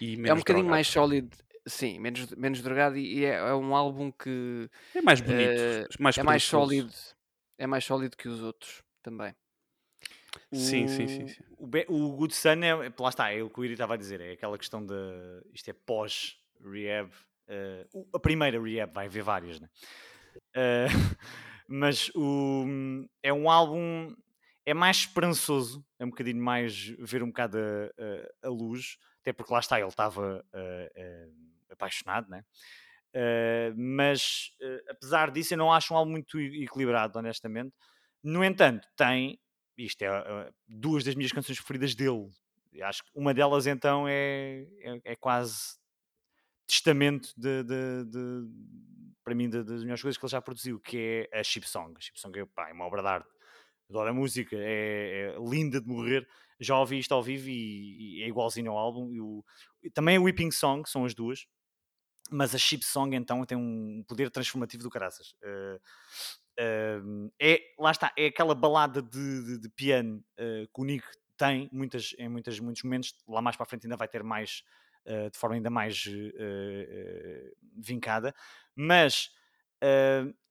e 0.00 0.16
menos 0.16 0.30
É 0.30 0.32
um 0.32 0.38
bocadinho 0.38 0.64
drogado. 0.64 0.70
mais 0.70 0.88
sólido, 0.88 1.36
sim, 1.66 1.98
menos, 2.00 2.30
menos 2.32 2.62
drogado 2.62 2.96
e 2.96 3.24
é, 3.24 3.34
é 3.34 3.54
um 3.54 3.76
álbum 3.76 4.10
que 4.10 4.68
é 4.94 5.02
mais 5.02 5.20
bonito, 5.20 5.60
uh, 5.60 6.02
mais 6.02 6.16
é 6.16 6.22
mais 6.22 6.42
sólido, 6.42 6.92
é 7.58 7.66
mais 7.66 7.84
sólido 7.84 8.16
que 8.16 8.28
os 8.28 8.42
outros 8.42 8.82
também. 9.02 9.34
Sim, 10.52 10.84
o, 10.84 10.88
sim, 10.88 11.08
sim, 11.08 11.28
sim. 11.28 11.42
O, 11.58 11.66
o 11.94 12.16
Good 12.16 12.34
Sun 12.34 12.62
é, 12.62 12.74
lá 12.98 13.08
está, 13.08 13.32
é 13.32 13.42
o 13.42 13.50
que 13.50 13.60
o 13.60 13.64
Iri 13.64 13.74
estava 13.74 13.94
a 13.94 13.96
dizer, 13.96 14.20
é 14.20 14.32
aquela 14.32 14.56
questão 14.56 14.84
de 14.84 14.94
isto 15.52 15.68
é 15.68 15.72
pós-rehab. 15.72 17.10
Uh, 17.48 18.08
a 18.12 18.18
primeira 18.18 18.60
rehab, 18.60 18.92
vai 18.92 19.06
haver 19.06 19.22
várias, 19.22 19.60
né? 19.60 19.68
Uh, 20.54 20.88
mas 21.68 22.10
o, 22.14 22.64
é 23.22 23.32
um 23.32 23.50
álbum 23.50 24.14
é 24.64 24.74
mais 24.74 24.98
esperançoso, 24.98 25.84
é 25.98 26.04
um 26.04 26.10
bocadinho 26.10 26.42
mais 26.42 26.88
ver 26.98 27.22
um 27.22 27.28
bocado 27.28 27.56
a, 27.58 28.46
a, 28.46 28.48
a 28.48 28.50
luz, 28.50 28.98
até 29.20 29.32
porque 29.32 29.52
lá 29.52 29.60
está, 29.60 29.78
ele 29.78 29.88
estava 29.88 30.44
uh, 30.52 30.60
uh, 30.60 31.72
apaixonado, 31.72 32.28
né? 32.28 32.44
Uh, 33.14 33.74
mas 33.76 34.50
apesar 34.90 35.30
disso, 35.30 35.54
eu 35.54 35.58
não 35.58 35.72
acho 35.72 35.94
um 35.94 35.96
álbum 35.96 36.10
muito 36.10 36.38
equilibrado, 36.38 37.18
honestamente. 37.18 37.74
No 38.22 38.44
entanto, 38.44 38.86
tem, 38.96 39.40
isto 39.78 40.02
é 40.02 40.50
duas 40.66 41.04
das 41.04 41.14
minhas 41.14 41.32
canções 41.32 41.58
preferidas 41.58 41.94
dele. 41.94 42.28
Acho 42.82 43.04
que 43.04 43.10
uma 43.14 43.32
delas 43.32 43.66
então 43.66 44.06
é, 44.06 44.66
é, 44.80 45.00
é 45.12 45.16
quase 45.16 45.78
testamento 46.66 47.32
de, 47.36 47.62
de, 47.62 48.04
de 48.04 48.48
para 49.26 49.34
mim, 49.34 49.50
das 49.50 49.82
melhores 49.82 50.00
coisas 50.00 50.16
que 50.16 50.24
ele 50.24 50.30
já 50.30 50.40
produziu, 50.40 50.78
que 50.78 51.28
é 51.32 51.40
a 51.40 51.42
Chip 51.42 51.68
Song. 51.68 51.92
A 51.96 52.00
Chip 52.00 52.18
Song 52.20 52.38
é, 52.38 52.46
pá, 52.46 52.68
é 52.70 52.72
uma 52.72 52.84
obra 52.86 53.02
de 53.02 53.08
arte. 53.08 53.28
Adoro 53.90 54.10
a 54.10 54.12
música, 54.12 54.54
é, 54.56 55.34
é, 55.34 55.36
linda 55.40 55.80
de 55.80 55.88
morrer. 55.88 56.28
Já 56.60 56.78
ouvi 56.78 57.00
isto 57.00 57.12
ao 57.12 57.24
vivo 57.24 57.48
e, 57.48 58.20
e 58.20 58.22
é 58.22 58.28
igualzinho 58.28 58.70
ao 58.70 58.78
álbum. 58.78 59.12
E 59.12 59.20
o, 59.20 59.44
também 59.92 60.16
a 60.16 60.20
Weeping 60.20 60.52
Song, 60.52 60.88
são 60.88 61.04
as 61.04 61.12
duas. 61.12 61.44
Mas 62.30 62.54
a 62.54 62.58
Chip 62.58 62.84
Song, 62.84 63.16
então, 63.16 63.44
tem 63.44 63.58
um 63.58 64.04
poder 64.06 64.30
transformativo 64.30 64.84
do 64.84 64.90
caraças. 64.90 65.34
Uh, 65.42 65.76
uh, 66.60 67.32
é, 67.42 67.60
lá 67.80 67.90
está, 67.90 68.12
é 68.16 68.26
aquela 68.26 68.54
balada 68.54 69.02
de, 69.02 69.44
de, 69.44 69.58
de 69.58 69.68
piano 69.70 70.24
uh, 70.38 70.68
que 70.72 70.80
o 70.80 70.84
Nick 70.84 71.04
tem 71.36 71.68
muitas, 71.72 72.14
em 72.16 72.28
muitas, 72.28 72.60
muitos 72.60 72.84
momentos. 72.84 73.12
Lá 73.26 73.42
mais 73.42 73.56
para 73.56 73.64
a 73.64 73.68
frente 73.68 73.86
ainda 73.86 73.96
vai 73.96 74.06
ter 74.06 74.22
mais 74.22 74.62
uh, 75.06 75.30
de 75.30 75.38
forma 75.38 75.56
ainda 75.56 75.70
mais 75.70 76.06
uh, 76.06 77.56
vincada, 77.76 78.34
mas 78.74 79.30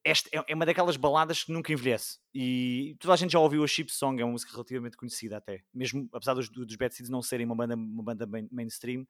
esta 0.04 0.30
é, 0.32 0.44
é 0.48 0.56
uma 0.56 0.66
daquelas 0.66 0.96
baladas 0.96 1.44
que 1.44 1.52
nunca 1.52 1.74
envelhece 1.74 2.20
e 2.34 2.96
toda 3.00 3.14
a 3.14 3.18
gente 3.18 3.32
já 3.32 3.40
ouviu 3.40 3.64
a 3.64 3.68
Chip 3.68 3.92
Song, 3.92 4.22
é 4.22 4.24
uma 4.24 4.32
música 4.32 4.52
relativamente 4.52 4.96
conhecida 4.96 5.38
até, 5.38 5.64
mesmo 5.74 6.08
apesar 6.14 6.36
dos, 6.36 6.48
dos 6.48 6.76
Bad 6.76 6.94
Seeds 6.94 7.10
não 7.10 7.22
serem 7.22 7.46
uma 7.46 7.56
banda, 7.56 7.76
uma 7.76 8.04
banda 8.04 8.28
mainstream, 8.52 9.06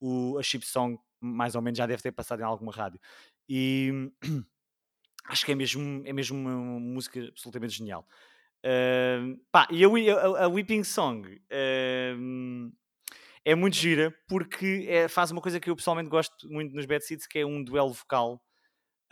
o, 0.00 0.36
a 0.38 0.42
Chip 0.42 0.66
Song 0.66 0.98
mais 1.20 1.54
ou 1.54 1.62
menos 1.62 1.78
já 1.78 1.86
deve 1.86 2.02
ter 2.02 2.10
passado 2.10 2.40
em 2.40 2.44
alguma 2.44 2.72
rádio 2.72 3.00
e 3.48 4.10
acho 5.26 5.46
que 5.46 5.52
é 5.52 5.54
mesmo, 5.54 6.02
é 6.04 6.12
mesmo 6.12 6.36
uma 6.36 6.80
música 6.80 7.20
absolutamente 7.28 7.74
genial. 7.74 8.06
Uh, 8.64 9.40
pá, 9.50 9.66
e 9.70 9.84
a, 9.84 9.88
a, 9.88 10.44
a 10.44 10.48
Weeping 10.48 10.84
Song 10.84 11.28
uh, 11.28 12.72
é 13.44 13.54
muito 13.54 13.76
gira 13.76 14.14
porque 14.28 14.86
é, 14.88 15.08
faz 15.08 15.30
uma 15.30 15.40
coisa 15.40 15.58
que 15.58 15.68
eu 15.68 15.76
pessoalmente 15.76 16.08
gosto 16.08 16.48
muito 16.48 16.74
nos 16.74 16.86
Bad 16.86 17.04
Seeds, 17.04 17.26
que 17.26 17.40
é 17.40 17.46
um 17.46 17.62
duelo 17.62 17.92
vocal. 17.92 18.42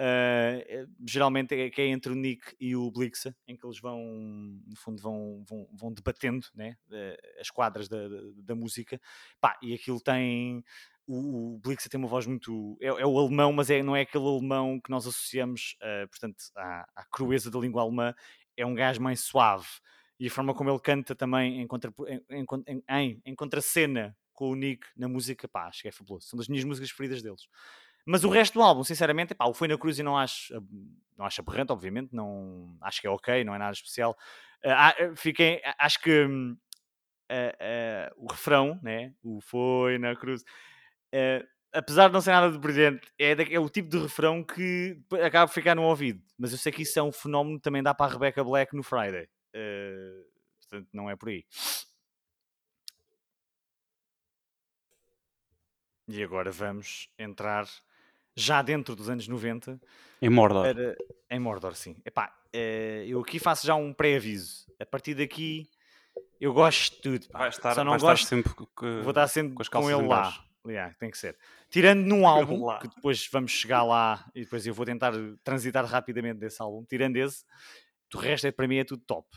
Uh, 0.01 0.89
geralmente 1.07 1.55
é, 1.55 1.69
que 1.69 1.83
é 1.83 1.89
entre 1.89 2.11
o 2.11 2.15
Nick 2.15 2.57
e 2.59 2.75
o 2.75 2.91
Blixa, 2.91 3.37
em 3.47 3.55
que 3.55 3.67
eles 3.67 3.79
vão, 3.79 4.01
no 4.67 4.75
fundo, 4.75 5.03
vão, 5.03 5.45
vão, 5.47 5.69
vão 5.75 5.93
debatendo 5.93 6.47
né, 6.55 6.75
uh, 6.89 7.39
as 7.39 7.51
quadras 7.51 7.87
da, 7.87 8.09
da, 8.09 8.17
da, 8.37 8.55
música. 8.55 8.99
Pá, 9.39 9.59
e 9.61 9.75
aquilo 9.75 10.01
tem. 10.01 10.65
O, 11.07 11.57
o 11.57 11.59
Blixa 11.59 11.91
tem 11.91 11.99
uma 11.99 12.09
voz 12.09 12.27
muito. 12.27 12.79
É, 12.81 12.87
é, 12.87 13.07
o 13.07 13.19
alemão, 13.19 13.53
mas 13.53 13.69
é, 13.69 13.83
não 13.83 13.95
é 13.95 14.01
aquele 14.01 14.25
alemão 14.25 14.81
que 14.81 14.91
nós 14.91 15.07
associamos, 15.07 15.77
uh, 15.83 16.09
portanto, 16.09 16.37
à, 16.57 16.89
à 16.97 17.05
crueza 17.05 17.51
da 17.51 17.59
língua 17.59 17.83
alemã. 17.83 18.15
É 18.57 18.65
um 18.65 18.75
gajo 18.75 19.03
mais 19.03 19.21
suave 19.21 19.69
e 20.21 20.27
a 20.27 20.31
forma 20.31 20.55
como 20.55 20.71
ele 20.71 20.79
canta 20.79 21.15
também 21.15 21.63
em, 21.63 21.67
contra, 21.67 21.93
em, 22.31 22.45
em, 22.67 22.83
em, 22.91 23.23
em 23.25 23.35
contracena 23.35 24.15
com 24.41 24.53
o 24.53 24.55
Nick 24.55 24.87
na 24.97 25.07
música, 25.07 25.47
pá, 25.47 25.67
acho 25.67 25.83
que 25.83 25.89
é 25.89 25.93
fabuloso. 25.93 26.27
São 26.27 26.39
das 26.39 26.49
minhas 26.49 26.65
músicas 26.65 26.89
preferidas 26.89 27.23
deles. 27.23 27.43
Mas 28.07 28.25
o 28.25 28.31
resto 28.31 28.55
do 28.55 28.63
álbum, 28.63 28.83
sinceramente, 28.83 29.35
pá, 29.35 29.45
o 29.45 29.53
Foi 29.53 29.69
na 29.69 29.77
Cruz 29.77 29.99
e 29.99 30.03
não 30.03 30.17
acho, 30.17 30.55
não 31.15 31.27
acho 31.27 31.43
aberrante, 31.43 31.73
obviamente, 31.73 32.09
não, 32.15 32.75
acho 32.81 33.03
que 33.03 33.07
é 33.07 33.11
ok, 33.11 33.45
não 33.45 33.55
é 33.55 33.59
nada 33.59 33.73
especial. 33.73 34.17
Uh, 34.65 35.15
fiquei, 35.15 35.61
acho 35.79 36.01
que 36.01 36.25
uh, 36.25 36.53
uh, 36.55 38.15
o 38.17 38.33
refrão, 38.33 38.81
né, 38.83 39.13
o 39.23 39.43
Foi 39.43 39.99
na 39.99 40.17
Cruz, 40.17 40.43
apesar 41.71 42.09
de 42.09 42.15
não 42.15 42.23
ser 42.23 42.31
nada 42.31 42.51
de 42.51 42.59
brilhante, 42.59 43.07
é, 43.19 43.33
é, 43.33 43.61
o 43.61 43.69
tipo 43.69 43.91
de 43.91 43.99
refrão 43.99 44.43
que 44.43 44.99
acaba 45.23 45.47
por 45.47 45.53
ficar 45.53 45.77
no 45.77 45.83
ouvido. 45.83 46.23
Mas 46.39 46.53
eu 46.53 46.59
sei 46.59 46.73
que 46.73 46.81
isso 46.81 46.99
é 46.99 47.03
um 47.03 47.13
fenómeno 47.13 47.59
que 47.59 47.63
também 47.63 47.83
dá 47.83 47.93
para 47.93 48.11
a 48.11 48.15
Rebecca 48.15 48.43
Black 48.43 48.75
no 48.75 48.83
Friday. 48.83 49.29
Uh, 49.55 50.25
portanto, 50.59 50.89
não 50.95 51.11
é 51.11 51.15
por 51.15 51.29
aí. 51.29 51.45
E 56.13 56.23
agora 56.23 56.51
vamos 56.51 57.09
entrar 57.19 57.69
já 58.35 58.63
dentro 58.63 58.97
dos 58.97 59.09
anos 59.09 59.29
90. 59.29 59.81
Em 60.21 60.29
Mordor. 60.29 60.75
Para... 60.75 60.97
Em 61.31 61.39
Mordor, 61.39 61.75
sim. 61.75 61.97
Epá, 62.05 62.35
uh, 62.55 63.05
eu 63.07 63.21
aqui 63.21 63.39
faço 63.39 63.67
já 63.67 63.75
um 63.75 63.93
pré-aviso. 63.93 64.67
A 64.81 64.87
partir 64.87 65.15
daqui, 65.15 65.69
eu 66.41 66.53
gosto 66.53 66.97
de 66.97 67.03
tudo. 67.03 67.27
Vai 67.33 67.49
estar, 67.49 67.75
Só 67.75 67.85
não 67.85 67.93
vai 67.93 68.01
gosto, 68.01 68.25
estar 68.25 68.37
sempre 68.37 68.53
que, 68.55 69.03
vou 69.03 69.11
estar 69.11 69.29
sempre 69.29 69.55
com, 69.55 69.65
com 69.65 69.91
ele 69.91 70.07
lá. 70.07 70.33
Yeah, 70.67 70.95
tem 70.99 71.11
que 71.11 71.19
ser. 71.19 71.39
Tirando 71.71 72.05
num 72.05 72.27
álbum, 72.29 72.79
que 72.79 72.89
depois 72.89 73.29
vamos 73.31 73.53
chegar 73.53 73.83
lá 73.83 74.29
e 74.35 74.41
depois 74.41 74.67
eu 74.67 74.75
vou 74.75 74.85
tentar 74.85 75.13
transitar 75.45 75.85
rapidamente 75.85 76.39
desse 76.39 76.61
álbum. 76.61 76.85
Tirando 76.85 77.17
esse, 77.17 77.45
do 78.11 78.19
resto 78.19 78.47
é, 78.47 78.53
para 78.53 78.67
mim 78.67 78.79
é 78.79 78.85
tudo 78.85 79.03
top. 79.07 79.29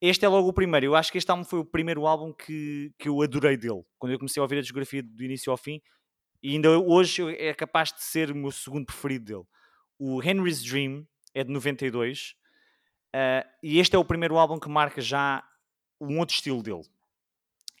Este 0.00 0.24
é 0.24 0.28
logo 0.28 0.48
o 0.48 0.52
primeiro. 0.52 0.86
Eu 0.86 0.94
acho 0.94 1.10
que 1.10 1.18
este 1.18 1.30
álbum 1.30 1.44
foi 1.44 1.58
o 1.58 1.64
primeiro 1.64 2.06
álbum 2.06 2.32
que, 2.32 2.92
que 2.98 3.08
eu 3.08 3.20
adorei 3.20 3.56
dele. 3.56 3.82
Quando 3.98 4.12
eu 4.12 4.18
comecei 4.18 4.40
a 4.40 4.44
ouvir 4.44 4.58
a 4.58 4.60
discografia 4.60 5.02
do 5.02 5.24
início 5.24 5.50
ao 5.50 5.56
fim, 5.56 5.80
e 6.42 6.52
ainda 6.52 6.78
hoje 6.78 7.22
é 7.36 7.52
capaz 7.54 7.92
de 7.92 8.02
ser 8.02 8.30
o 8.30 8.34
meu 8.34 8.52
segundo 8.52 8.86
preferido 8.86 9.24
dele. 9.24 9.44
O 9.98 10.22
Henry's 10.22 10.62
Dream 10.62 11.06
é 11.34 11.42
de 11.42 11.52
92 11.52 12.34
uh, 13.14 13.48
e 13.62 13.78
este 13.78 13.96
é 13.96 13.98
o 13.98 14.04
primeiro 14.04 14.38
álbum 14.38 14.58
que 14.58 14.68
marca 14.68 15.00
já 15.00 15.42
um 16.00 16.18
outro 16.18 16.34
estilo 16.34 16.62
dele. 16.62 16.84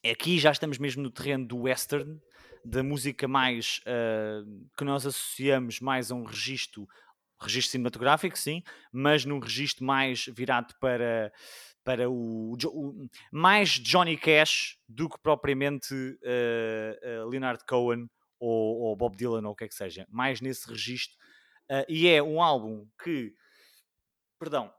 Aqui 0.04 0.38
já 0.38 0.50
estamos 0.50 0.78
mesmo 0.78 1.02
no 1.02 1.10
terreno 1.10 1.46
do 1.46 1.58
western, 1.58 2.20
da 2.64 2.82
música 2.82 3.26
mais 3.28 3.80
uh, 3.80 4.68
que 4.76 4.84
nós 4.84 5.06
associamos 5.06 5.80
mais 5.80 6.10
a 6.10 6.14
um 6.14 6.24
registro 6.24 6.88
registro 7.40 7.72
cinematográfico, 7.72 8.36
sim, 8.36 8.62
mas 8.92 9.24
num 9.24 9.38
registro 9.38 9.84
mais 9.84 10.26
virado 10.26 10.74
para, 10.80 11.32
para 11.84 12.10
o, 12.10 12.56
o 12.66 13.08
mais 13.30 13.70
Johnny 13.70 14.16
Cash 14.16 14.76
do 14.88 15.08
que 15.08 15.18
propriamente 15.22 15.94
uh, 15.94 17.24
uh, 17.24 17.28
Leonard 17.28 17.64
Cohen 17.64 18.08
ou, 18.38 18.80
ou, 18.80 18.96
Bob 18.96 19.16
Dylan 19.16 19.46
ou 19.46 19.52
o 19.52 19.56
que 19.56 19.64
é 19.64 19.68
que 19.68 19.74
seja, 19.74 20.06
mais 20.10 20.40
nesse 20.40 20.68
registro. 20.68 21.16
Uh, 21.70 21.84
e 21.88 22.08
é 22.08 22.22
um 22.22 22.42
álbum 22.42 22.86
que, 23.02 23.34
perdão, 24.38 24.72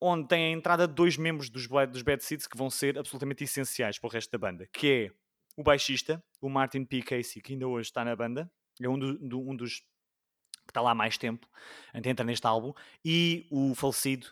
onde 0.00 0.28
tem 0.28 0.46
a 0.46 0.50
entrada 0.50 0.86
de 0.86 0.94
dois 0.94 1.16
membros 1.16 1.48
dos, 1.48 1.66
dos 1.66 2.02
Bad 2.02 2.22
Seeds 2.22 2.46
que 2.46 2.56
vão 2.56 2.68
ser 2.68 2.98
absolutamente 2.98 3.44
essenciais 3.44 3.98
para 3.98 4.08
o 4.08 4.10
resto 4.10 4.30
da 4.30 4.38
banda, 4.38 4.68
que 4.72 4.90
é 4.90 5.10
o 5.56 5.62
baixista, 5.62 6.22
o 6.40 6.48
Martin 6.48 6.84
P. 6.84 7.02
Casey, 7.02 7.40
que 7.40 7.52
ainda 7.52 7.66
hoje 7.66 7.88
está 7.88 8.04
na 8.04 8.14
banda, 8.14 8.50
é 8.80 8.88
um, 8.88 8.98
do, 8.98 9.18
do, 9.18 9.40
um 9.40 9.54
dos 9.54 9.80
que 10.66 10.70
está 10.70 10.80
lá 10.80 10.90
há 10.90 10.94
mais 10.94 11.16
tempo, 11.16 11.46
entra 11.94 12.24
neste 12.24 12.46
álbum, 12.46 12.72
e 13.04 13.46
o 13.50 13.74
falecido, 13.74 14.28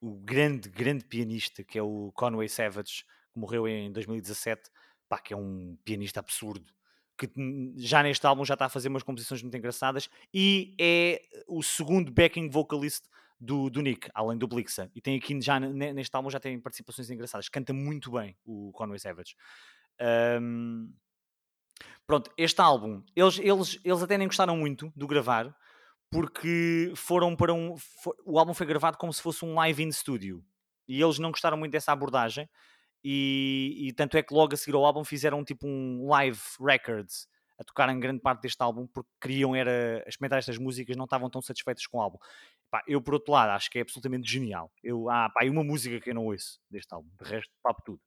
o 0.00 0.16
grande, 0.16 0.68
grande 0.68 1.04
pianista, 1.04 1.64
que 1.64 1.78
é 1.78 1.82
o 1.82 2.12
Conway 2.14 2.48
Savage, 2.48 3.04
que 3.32 3.38
morreu 3.38 3.66
em 3.68 3.90
2017, 3.92 4.70
pá, 5.08 5.18
que 5.18 5.32
é 5.32 5.36
um 5.36 5.76
pianista 5.84 6.20
absurdo, 6.20 6.72
que 7.16 7.30
já 7.76 8.02
neste 8.02 8.26
álbum 8.26 8.44
já 8.44 8.54
está 8.54 8.66
a 8.66 8.68
fazer 8.68 8.88
umas 8.88 9.02
composições 9.02 9.42
muito 9.42 9.56
engraçadas, 9.56 10.08
e 10.32 10.74
é 10.78 11.22
o 11.46 11.62
segundo 11.62 12.12
backing 12.12 12.48
vocalist 12.48 13.04
do, 13.40 13.68
do 13.70 13.82
Nick, 13.82 14.08
além 14.14 14.38
do 14.38 14.48
Blixa. 14.48 14.90
E 14.94 15.00
tem 15.00 15.16
aqui 15.16 15.40
já 15.40 15.58
neste 15.60 16.14
álbum 16.14 16.30
já 16.30 16.40
tem 16.40 16.58
participações 16.60 17.10
engraçadas. 17.10 17.48
Canta 17.48 17.72
muito 17.72 18.10
bem 18.10 18.36
o 18.44 18.72
Conway 18.72 18.98
Savage. 18.98 19.36
Um, 20.40 20.92
pronto, 22.06 22.30
este 22.36 22.60
álbum, 22.60 23.02
eles, 23.14 23.38
eles, 23.38 23.80
eles 23.84 24.02
até 24.02 24.16
nem 24.18 24.28
gostaram 24.28 24.56
muito 24.56 24.92
do 24.96 25.06
gravar, 25.06 25.54
porque 26.10 26.92
foram 26.94 27.34
para 27.36 27.52
um. 27.52 27.76
For, 27.76 28.16
o 28.24 28.38
álbum 28.38 28.54
foi 28.54 28.66
gravado 28.66 28.96
como 28.96 29.12
se 29.12 29.22
fosse 29.22 29.44
um 29.44 29.54
live 29.54 29.82
in 29.82 29.92
studio. 29.92 30.44
E 30.88 31.00
eles 31.00 31.18
não 31.18 31.30
gostaram 31.30 31.56
muito 31.56 31.72
dessa 31.72 31.92
abordagem. 31.92 32.48
E, 33.04 33.88
e 33.88 33.92
tanto 33.92 34.16
é 34.16 34.22
que 34.22 34.34
logo 34.34 34.54
a 34.54 34.56
seguir 34.56 34.74
ao 34.74 34.84
álbum 34.84 35.04
fizeram 35.04 35.44
tipo 35.44 35.66
um 35.66 36.08
live 36.08 36.40
records 36.60 37.28
a 37.58 37.64
tocar 37.64 37.88
em 37.88 37.98
grande 37.98 38.20
parte 38.20 38.42
deste 38.42 38.60
álbum 38.62 38.86
porque 38.86 39.08
queriam 39.20 39.54
era 39.54 40.04
experimentar 40.06 40.38
estas 40.38 40.58
músicas, 40.58 40.96
não 40.96 41.04
estavam 41.04 41.30
tão 41.30 41.40
satisfeitos 41.40 41.86
com 41.86 41.98
o 41.98 42.02
álbum. 42.02 42.18
Pá, 42.70 42.82
eu, 42.86 43.00
por 43.00 43.14
outro 43.14 43.32
lado, 43.32 43.50
acho 43.50 43.70
que 43.70 43.78
é 43.78 43.82
absolutamente 43.82 44.30
genial. 44.30 44.70
Eu, 44.82 45.08
há 45.08 45.30
pá, 45.30 45.44
uma 45.46 45.64
música 45.64 46.00
que 46.00 46.10
eu 46.10 46.14
não 46.14 46.26
ouço 46.26 46.60
deste 46.70 46.92
álbum, 46.92 47.08
de 47.22 47.30
resto, 47.30 47.52
papo 47.62 47.82
tudo. 47.84 48.00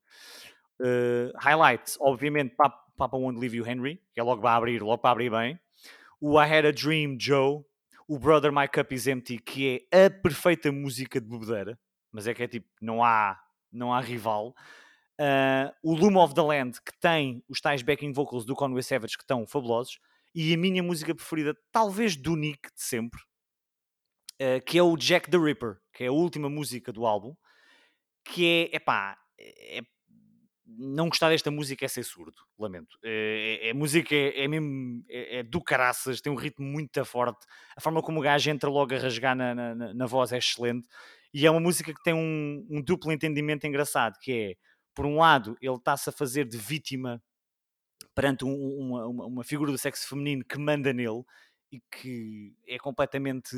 Uh, 0.80 1.32
highlights, 1.38 1.98
obviamente, 2.00 2.54
Papa 2.56 3.16
Won't 3.16 3.38
Leave 3.38 3.56
You 3.56 3.66
Henry, 3.66 4.00
que 4.14 4.20
é 4.20 4.22
logo 4.22 4.42
para 4.42 4.54
abrir, 4.54 4.82
logo 4.82 4.98
para 4.98 5.10
abrir 5.10 5.30
bem. 5.30 5.58
O 6.20 6.40
I 6.40 6.44
Had 6.44 6.66
a 6.66 6.70
Dream 6.70 7.16
Joe, 7.18 7.64
o 8.06 8.18
Brother 8.18 8.52
My 8.52 8.68
Cup 8.68 8.92
Is 8.92 9.06
Empty, 9.06 9.38
que 9.38 9.86
é 9.90 10.06
a 10.06 10.10
perfeita 10.10 10.70
música 10.70 11.20
de 11.20 11.26
bebedeira, 11.26 11.78
mas 12.12 12.26
é 12.26 12.34
que 12.34 12.42
é 12.42 12.48
tipo, 12.48 12.68
não 12.80 13.02
há, 13.02 13.38
não 13.72 13.92
há 13.92 14.00
rival. 14.00 14.54
Uh, 15.20 15.70
o 15.82 15.94
Loom 15.94 16.16
of 16.16 16.34
the 16.34 16.40
Land, 16.40 16.80
que 16.80 16.98
tem 16.98 17.44
os 17.46 17.60
tais 17.60 17.82
backing 17.82 18.10
vocals 18.10 18.46
do 18.46 18.54
Conway 18.54 18.82
Savage, 18.82 19.18
que 19.18 19.22
estão 19.22 19.46
fabulosos. 19.46 19.98
E 20.34 20.54
a 20.54 20.56
minha 20.56 20.82
música 20.82 21.14
preferida, 21.14 21.54
talvez 21.70 22.16
do 22.16 22.34
Nick 22.36 22.72
de 22.74 22.82
sempre, 22.82 23.20
uh, 24.40 24.64
que 24.64 24.78
é 24.78 24.82
o 24.82 24.96
Jack 24.96 25.30
the 25.30 25.36
Ripper, 25.36 25.76
que 25.92 26.04
é 26.04 26.06
a 26.06 26.12
última 26.12 26.48
música 26.48 26.90
do 26.90 27.04
álbum, 27.04 27.36
que 28.24 28.70
é, 28.72 28.76
epá, 28.76 29.18
é, 29.38 29.82
não 30.66 31.08
gostar 31.08 31.28
desta 31.28 31.50
música 31.50 31.84
é 31.84 31.88
ser 31.88 32.04
surdo, 32.04 32.36
lamento. 32.58 32.96
É, 33.02 33.58
é, 33.62 33.68
é 33.68 33.74
música 33.74 34.14
é, 34.14 34.44
é 34.44 34.48
mesmo 34.48 35.04
é, 35.08 35.38
é, 35.38 35.42
do 35.42 35.60
caraças, 35.60 36.20
tem 36.20 36.32
um 36.32 36.36
ritmo 36.36 36.64
muito 36.64 37.04
forte. 37.04 37.44
A 37.76 37.80
forma 37.80 38.02
como 38.02 38.20
o 38.20 38.22
gajo 38.22 38.50
entra 38.50 38.70
logo 38.70 38.94
a 38.94 38.98
rasgar 38.98 39.36
na, 39.36 39.54
na, 39.54 39.94
na 39.94 40.06
voz 40.06 40.32
é 40.32 40.38
excelente. 40.38 40.88
E 41.32 41.46
é 41.46 41.50
uma 41.50 41.60
música 41.60 41.92
que 41.92 42.02
tem 42.02 42.14
um, 42.14 42.66
um, 42.70 42.82
duplo 42.82 43.12
entendimento 43.12 43.66
engraçado, 43.66 44.18
que 44.20 44.32
é, 44.32 44.54
por 44.94 45.06
um 45.06 45.18
lado, 45.18 45.56
ele 45.60 45.74
está-se 45.74 46.08
a 46.08 46.12
fazer 46.12 46.44
de 46.44 46.56
vítima 46.56 47.22
perante 48.14 48.44
um, 48.44 48.54
uma, 48.54 49.06
uma, 49.06 49.44
figura 49.44 49.70
do 49.70 49.78
sexo 49.78 50.08
feminino 50.08 50.44
que 50.44 50.58
manda 50.58 50.92
nele 50.92 51.22
e 51.72 51.80
que 51.90 52.54
é 52.66 52.78
completamente 52.78 53.56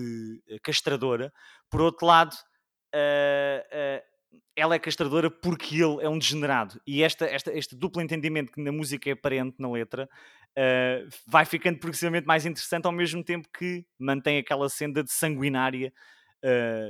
eh, 0.48 0.58
castradora. 0.62 1.32
Por 1.70 1.80
outro 1.80 2.06
lado, 2.06 2.34
uh, 2.94 3.98
uh, 3.98 4.38
ela 4.54 4.74
é 4.74 4.78
castradora 4.78 5.30
porque 5.30 5.76
ele 5.76 6.02
é 6.02 6.08
um 6.08 6.18
degenerado. 6.18 6.80
E 6.86 7.02
esta, 7.02 7.24
esta, 7.24 7.52
este 7.52 7.74
duplo 7.74 8.02
entendimento 8.02 8.52
que 8.52 8.60
na 8.60 8.70
música 8.70 9.08
é 9.08 9.14
aparente 9.14 9.56
na 9.58 9.70
letra 9.70 10.08
uh, 10.50 11.08
vai 11.26 11.46
ficando 11.46 11.78
progressivamente 11.78 12.26
mais 12.26 12.44
interessante 12.44 12.84
ao 12.84 12.92
mesmo 12.92 13.24
tempo 13.24 13.48
que 13.56 13.86
mantém 13.98 14.38
aquela 14.38 14.68
senda 14.68 15.02
de 15.02 15.12
sanguinária 15.12 15.92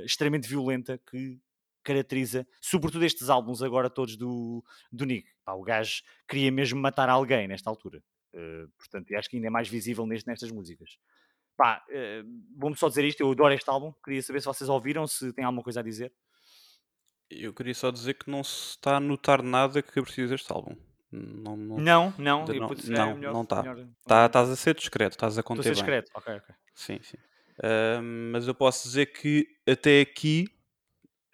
extremamente 0.02 0.48
violenta 0.48 0.98
que 1.10 1.38
caracteriza, 1.82 2.46
sobretudo 2.60 3.04
estes 3.04 3.28
álbuns 3.28 3.62
agora 3.62 3.90
todos 3.90 4.16
do, 4.16 4.64
do 4.90 5.04
Nick. 5.04 5.28
Pá, 5.44 5.52
o 5.52 5.62
gajo 5.62 6.02
queria 6.28 6.50
mesmo 6.50 6.80
matar 6.80 7.08
alguém 7.08 7.48
nesta 7.48 7.68
altura. 7.68 8.02
Uh, 8.34 8.68
portanto, 8.78 9.10
e 9.10 9.16
acho 9.16 9.28
que 9.28 9.36
ainda 9.36 9.48
é 9.48 9.50
mais 9.50 9.68
visível 9.68 10.06
neste, 10.06 10.26
nestas 10.26 10.50
músicas. 10.50 10.96
Pá, 11.56 11.84
vou-me 12.56 12.76
só 12.76 12.88
dizer 12.88 13.04
isto, 13.04 13.20
eu 13.20 13.30
adoro 13.30 13.52
este 13.52 13.68
álbum. 13.68 13.92
Queria 14.02 14.22
saber 14.22 14.40
se 14.40 14.46
vocês 14.46 14.70
ouviram, 14.70 15.06
se 15.06 15.32
têm 15.32 15.44
alguma 15.44 15.62
coisa 15.62 15.80
a 15.80 15.82
dizer. 15.82 16.12
Eu 17.30 17.52
queria 17.52 17.74
só 17.74 17.90
dizer 17.90 18.14
que 18.14 18.30
não 18.30 18.42
se 18.42 18.70
está 18.70 18.96
a 18.96 19.00
notar 19.00 19.42
nada 19.42 19.82
que 19.82 20.02
precisa 20.02 20.28
deste 20.28 20.50
álbum. 20.50 20.76
Não, 21.10 21.56
não, 21.56 21.76
não, 21.76 22.14
não, 22.16 22.46
não, 22.46 22.46
não, 22.46 23.14
melhor, 23.14 23.32
não 23.34 23.42
está. 23.42 23.62
Tá, 24.06 24.26
estás 24.26 24.48
a 24.48 24.56
ser 24.56 24.74
discreto, 24.74 25.14
estás 25.14 25.36
a 25.36 25.42
conter 25.42 25.60
Estou 25.60 25.72
a 25.72 25.74
ser 25.74 25.80
discreto, 25.80 26.10
ok, 26.14 26.36
ok. 26.36 26.54
Sim, 26.74 26.98
sim. 27.02 27.18
Uh, 27.58 28.02
mas 28.32 28.48
eu 28.48 28.54
posso 28.54 28.88
dizer 28.88 29.06
que 29.12 29.46
até 29.68 30.00
aqui 30.00 30.48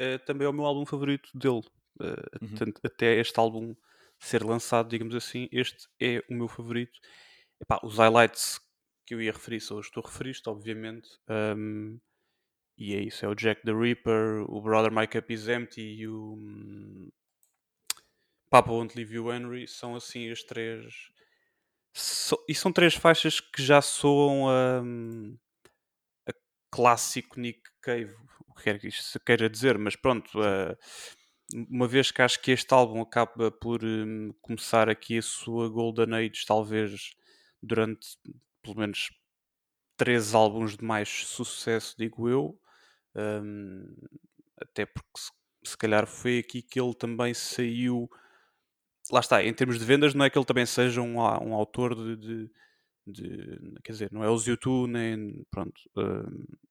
uh, 0.01 0.19
também 0.25 0.47
é 0.47 0.51
o 0.51 0.53
meu 0.53 0.65
álbum 0.65 0.85
favorito 0.87 1.31
dele. 1.35 1.63
Uh, 2.01 2.45
uhum. 2.45 2.73
até 2.85 3.19
este 3.19 3.39
álbum 3.41 3.75
ser 4.21 4.43
lançado, 4.45 4.89
digamos 4.89 5.15
assim, 5.15 5.49
este 5.53 5.89
é 6.01 6.23
o 6.29 6.35
meu 6.35 6.49
favorito. 6.49 6.99
Epá, 7.61 7.81
os 7.83 7.99
highlights 7.99 8.61
que 9.07 9.15
eu 9.15 9.23
ia 9.23 9.33
referir 9.33 9.61
são 9.61 9.79
os 9.79 9.87
que 9.87 9.95
tu 9.95 10.01
referiste, 10.01 10.49
obviamente. 10.49 11.09
Um, 11.29 11.99
e 12.77 12.95
é 12.95 13.01
isso, 13.01 13.25
é 13.25 13.29
o 13.29 13.35
Jack 13.35 13.63
the 13.63 13.73
Ripper, 13.73 14.45
o 14.49 14.61
Brother 14.61 14.93
My 14.93 15.07
Cup 15.07 15.31
Is 15.31 15.49
Empty 15.49 15.81
e 15.81 16.07
o 16.07 16.35
hum, 16.35 17.11
Papa 18.51 18.71
Won't 18.71 18.97
Leave 18.97 19.15
You 19.15 19.33
Henry. 19.33 19.67
São 19.67 19.97
assim 19.97 20.31
as 20.31 20.43
três. 20.43 20.95
So... 21.93 22.37
e 22.49 22.55
são 22.55 22.73
três 22.73 22.95
faixas 22.95 23.41
que 23.41 23.63
já 23.63 23.81
soam 23.81 24.49
a, 24.49 24.83
a 26.29 26.33
clássico 26.71 27.41
Nick 27.41 27.63
Cave, 27.81 28.15
que 28.59 28.65
quer 28.65 28.79
que 28.79 28.89
isto 28.89 29.03
se 29.03 29.19
queira 29.21 29.49
dizer, 29.49 29.79
mas 29.79 29.97
pronto. 29.97 30.39
Uh, 30.39 30.77
uma 31.71 31.89
vez 31.89 32.11
que 32.11 32.21
acho 32.21 32.41
que 32.43 32.51
este 32.51 32.75
álbum 32.75 33.01
acaba 33.01 33.51
por 33.51 33.83
um, 33.83 34.33
começar 34.43 34.89
aqui 34.89 35.19
a 35.19 35.23
sua 35.23 35.69
Golden 35.69 36.15
Age, 36.15 36.45
talvez 36.47 37.15
durante 37.63 38.19
pelo 38.63 38.77
menos 38.77 39.11
três 39.97 40.35
álbuns 40.35 40.77
de 40.77 40.85
mais 40.85 41.09
sucesso, 41.09 41.95
digo 41.99 42.29
eu. 42.29 42.61
Um, 43.15 43.97
até 44.61 44.85
porque 44.87 45.09
se, 45.17 45.31
se, 45.65 45.77
calhar 45.77 46.07
foi 46.07 46.39
aqui 46.39 46.63
que 46.63 46.81
ele 46.81 46.95
também 46.95 47.33
saiu. 47.33 48.09
Lá 49.11 49.21
está, 49.21 49.43
em 49.43 49.55
termos 49.55 49.79
de 49.79 49.85
vendas, 49.85 50.15
não 50.15 50.25
é 50.25 50.31
que 50.31 50.39
ele 50.39 50.45
também 50.45 50.67
seja 50.67 51.01
um, 51.01 51.17
um 51.17 51.55
autor 51.55 51.95
de, 51.95 52.17
de, 52.17 52.51
de, 53.13 53.59
Quer 53.83 53.93
dizer, 53.93 54.13
não 54.13 54.23
é 54.23 54.31
os 54.31 54.47
YouTube, 54.47 54.91
nem. 54.91 55.45
Pronto. 55.51 55.81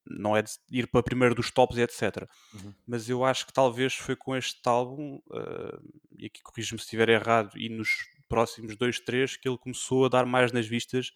não 0.05 0.35
é 0.35 0.41
de 0.41 0.51
ir 0.71 0.87
para 0.87 1.03
primeiro 1.03 1.35
dos 1.35 1.51
tops 1.51 1.77
e 1.77 1.81
etc. 1.81 2.27
Uhum. 2.53 2.73
Mas 2.85 3.09
eu 3.09 3.23
acho 3.23 3.45
que 3.45 3.53
talvez 3.53 3.93
foi 3.93 4.15
com 4.15 4.35
este 4.35 4.59
álbum, 4.65 5.19
uh, 5.27 5.81
e 6.17 6.27
aqui 6.27 6.41
corrijo-me 6.41 6.79
se 6.79 6.85
estiver 6.85 7.09
errado, 7.09 7.57
e 7.57 7.69
nos 7.69 7.89
próximos 8.27 8.75
dois, 8.75 8.99
três, 8.99 9.35
que 9.35 9.47
ele 9.47 9.57
começou 9.57 10.05
a 10.05 10.09
dar 10.09 10.25
mais 10.25 10.51
nas 10.51 10.67
vistas 10.67 11.11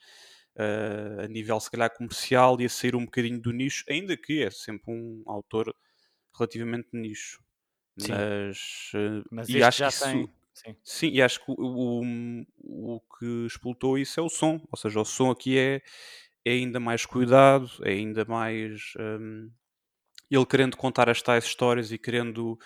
uh, 0.56 1.22
a 1.24 1.28
nível 1.28 1.60
se 1.60 1.70
calhar 1.70 1.94
comercial 1.94 2.60
e 2.60 2.66
a 2.66 2.70
sair 2.70 2.96
um 2.96 3.06
bocadinho 3.06 3.40
do 3.40 3.52
nicho, 3.52 3.84
ainda 3.90 4.18
que 4.18 4.44
é 4.44 4.50
sempre 4.50 4.92
um 4.92 5.24
autor 5.26 5.76
relativamente 6.38 6.90
nicho. 6.94 7.42
Sim. 7.98 8.12
Mas, 8.12 8.92
uh, 8.96 9.24
Mas 9.30 9.50
e 9.50 9.62
acho 9.62 9.84
que 9.84 9.90
isso, 9.90 10.04
tem... 10.04 10.30
Sim. 10.54 10.76
Sim, 10.84 11.08
e 11.10 11.22
acho 11.22 11.40
que 11.44 11.52
o, 11.52 11.56
o, 12.02 12.96
o, 12.98 13.02
que 13.18 13.46
explotou 13.46 13.98
isso 13.98 14.20
é 14.20 14.24
o 14.24 14.30
som, 14.30 14.62
ou 14.72 14.78
seja, 14.78 15.00
o 15.00 15.06
som 15.06 15.32
aqui 15.32 15.58
é, 15.58 15.82
é 16.46 16.52
ainda 16.52 16.80
mais 16.80 17.06
cuidado, 17.06 17.70
é 17.84 17.92
ainda 17.92 18.26
mais 18.26 18.94
um, 19.00 19.50
ele 20.32 20.46
querendo 20.46 20.78
contar 20.78 21.10
as 21.10 21.22
tais 21.22 21.46
histórias 21.46 21.92
e 21.92 21.98
querendo 21.98 22.58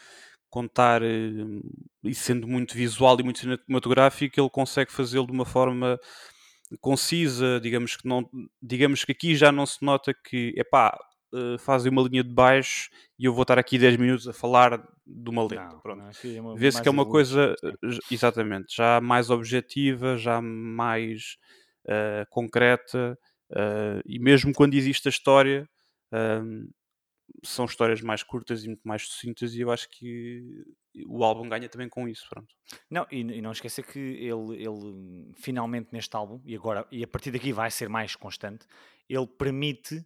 contar 0.49 1.03
hum, 1.03 1.61
e 2.03 2.15
sendo 2.15 2.47
muito 2.47 2.75
visual 2.75 3.19
e 3.19 3.23
muito 3.23 3.39
cinematográfico, 3.39 4.39
ele 4.39 4.49
consegue 4.49 4.91
fazê-lo 4.93 5.27
de 5.27 5.33
uma 5.33 5.45
forma 5.45 5.99
concisa, 6.81 7.59
digamos 7.61 7.95
que 7.97 8.07
não, 8.07 8.29
digamos 8.61 9.03
que 9.05 9.11
aqui 9.11 9.35
já 9.35 9.51
não 9.51 9.65
se 9.65 9.83
nota 9.83 10.13
que, 10.13 10.53
epá, 10.57 10.97
uh, 11.35 11.59
fazem 11.59 11.91
uma 11.91 12.01
linha 12.01 12.23
de 12.23 12.29
baixo 12.29 12.89
e 13.19 13.25
eu 13.25 13.33
vou 13.33 13.41
estar 13.41 13.59
aqui 13.59 13.77
10 13.77 13.97
minutos 13.97 14.27
a 14.27 14.33
falar 14.33 14.77
de 15.05 15.29
uma 15.29 15.43
letra. 15.43 15.69
É 16.55 16.57
Vê-se 16.57 16.81
que 16.81 16.87
é 16.87 16.91
uma 16.91 17.05
coisa. 17.05 17.55
Eh, 17.63 17.97
exatamente, 18.09 18.75
já 18.75 18.99
mais 19.01 19.29
objetiva, 19.29 20.17
já 20.17 20.41
mais 20.41 21.37
uh, 21.85 22.25
concreta, 22.29 23.17
e 24.05 24.17
mesmo 24.19 24.53
quando 24.53 24.73
existe 24.73 25.07
a 25.07 25.11
história, 25.11 25.69
um, 26.11 26.67
são 27.43 27.65
histórias 27.65 28.01
mais 28.01 28.23
curtas 28.23 28.63
e 28.63 28.67
muito 28.67 28.81
mais 28.83 29.03
sucintas 29.03 29.53
e 29.53 29.61
eu 29.61 29.71
acho 29.71 29.89
que 29.89 30.63
o 31.07 31.23
álbum 31.23 31.47
ganha 31.49 31.67
também 31.67 31.89
com 31.89 32.07
isso, 32.07 32.25
pronto. 32.29 32.53
Não, 32.89 33.05
e, 33.11 33.19
e 33.19 33.41
não 33.41 33.51
esquecer 33.51 33.85
que 33.85 33.99
ele, 33.99 34.63
ele 34.63 35.31
finalmente 35.35 35.89
neste 35.91 36.15
álbum, 36.15 36.41
e 36.45 36.55
agora 36.55 36.87
e 36.91 37.03
a 37.03 37.07
partir 37.07 37.31
daqui 37.31 37.51
vai 37.51 37.69
ser 37.69 37.89
mais 37.89 38.15
constante, 38.15 38.65
ele 39.09 39.27
permite 39.27 40.03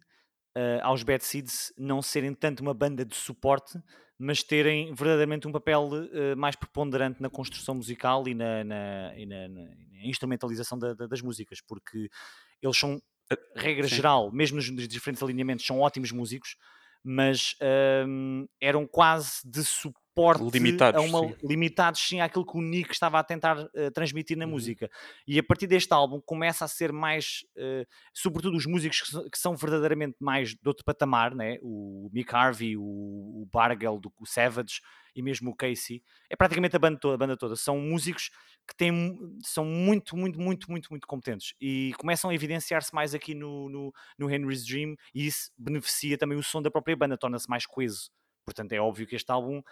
uh, 0.56 0.82
aos 0.82 1.02
Bad 1.02 1.24
Seeds 1.24 1.72
não 1.76 2.02
serem 2.02 2.34
tanto 2.34 2.60
uma 2.60 2.74
banda 2.74 3.04
de 3.04 3.16
suporte, 3.16 3.78
mas 4.18 4.42
terem 4.42 4.94
verdadeiramente 4.94 5.48
um 5.48 5.52
papel 5.52 5.88
uh, 5.88 6.36
mais 6.36 6.56
preponderante 6.56 7.22
na 7.22 7.30
construção 7.30 7.74
musical 7.74 8.26
e 8.28 8.34
na, 8.34 8.64
na, 8.64 9.12
e 9.16 9.26
na, 9.26 9.48
na 9.48 9.66
instrumentalização 10.04 10.78
da, 10.78 10.94
da, 10.94 11.06
das 11.06 11.22
músicas, 11.22 11.60
porque 11.60 12.08
eles 12.62 12.76
são, 12.76 13.00
regra 13.56 13.88
Sim. 13.88 13.94
geral, 13.94 14.32
mesmo 14.32 14.56
nos, 14.56 14.70
nos 14.70 14.88
diferentes 14.88 15.22
alinhamentos, 15.22 15.66
são 15.66 15.80
ótimos 15.80 16.12
músicos, 16.12 16.56
mas 17.02 17.54
um, 18.06 18.46
eram 18.60 18.86
quase 18.86 19.40
de 19.44 19.64
suporte 19.64 20.00
limitados, 20.52 21.00
a 21.00 21.04
uma, 21.04 21.28
sim. 21.28 21.34
limitados 21.42 22.00
sim 22.00 22.20
àquilo 22.20 22.44
que 22.44 22.56
o 22.56 22.60
Nick 22.60 22.92
estava 22.92 23.18
a 23.18 23.24
tentar 23.24 23.58
uh, 23.58 23.90
transmitir 23.94 24.36
na 24.36 24.44
uhum. 24.44 24.52
música. 24.52 24.90
E 25.26 25.38
a 25.38 25.42
partir 25.42 25.66
deste 25.66 25.92
álbum 25.92 26.20
começa 26.20 26.64
a 26.64 26.68
ser 26.68 26.92
mais, 26.92 27.44
uh, 27.56 27.86
sobretudo 28.12 28.56
os 28.56 28.66
músicos 28.66 29.00
que, 29.00 29.30
que, 29.30 29.38
são 29.38 29.56
verdadeiramente 29.56 30.16
mais 30.20 30.50
de 30.50 30.66
outro 30.66 30.84
patamar, 30.84 31.34
né? 31.34 31.58
o 31.62 32.10
Mick 32.12 32.34
Harvey, 32.34 32.76
o, 32.76 32.82
o 32.82 33.48
Bargel, 33.52 33.98
do, 33.98 34.12
o 34.18 34.26
Savage 34.26 34.80
e 35.14 35.22
mesmo 35.22 35.50
o 35.50 35.56
Casey, 35.56 36.02
é 36.28 36.36
praticamente 36.36 36.76
a 36.76 36.78
banda 36.78 36.98
toda, 36.98 37.14
a 37.14 37.18
banda 37.18 37.36
toda. 37.36 37.56
São 37.56 37.78
músicos 37.78 38.30
que 38.66 38.76
têm, 38.76 39.18
são 39.42 39.64
muito, 39.64 40.16
muito, 40.16 40.40
muito, 40.40 40.70
muito, 40.70 40.88
muito 40.90 41.06
competentes 41.06 41.54
e 41.60 41.92
começam 41.98 42.30
a 42.30 42.34
evidenciar-se 42.34 42.94
mais 42.94 43.14
aqui 43.14 43.34
no, 43.34 43.68
no, 43.68 43.92
no 44.18 44.30
Henry's 44.30 44.64
Dream 44.64 44.94
e 45.14 45.26
isso 45.26 45.50
beneficia 45.58 46.16
também 46.16 46.38
o 46.38 46.42
som 46.42 46.62
da 46.62 46.70
própria 46.70 46.96
banda, 46.96 47.18
torna-se 47.18 47.48
mais 47.48 47.66
coeso. 47.66 48.10
Portanto, 48.44 48.72
é 48.72 48.80
óbvio 48.80 49.06
que 49.06 49.16
este 49.16 49.30
álbum 49.30 49.62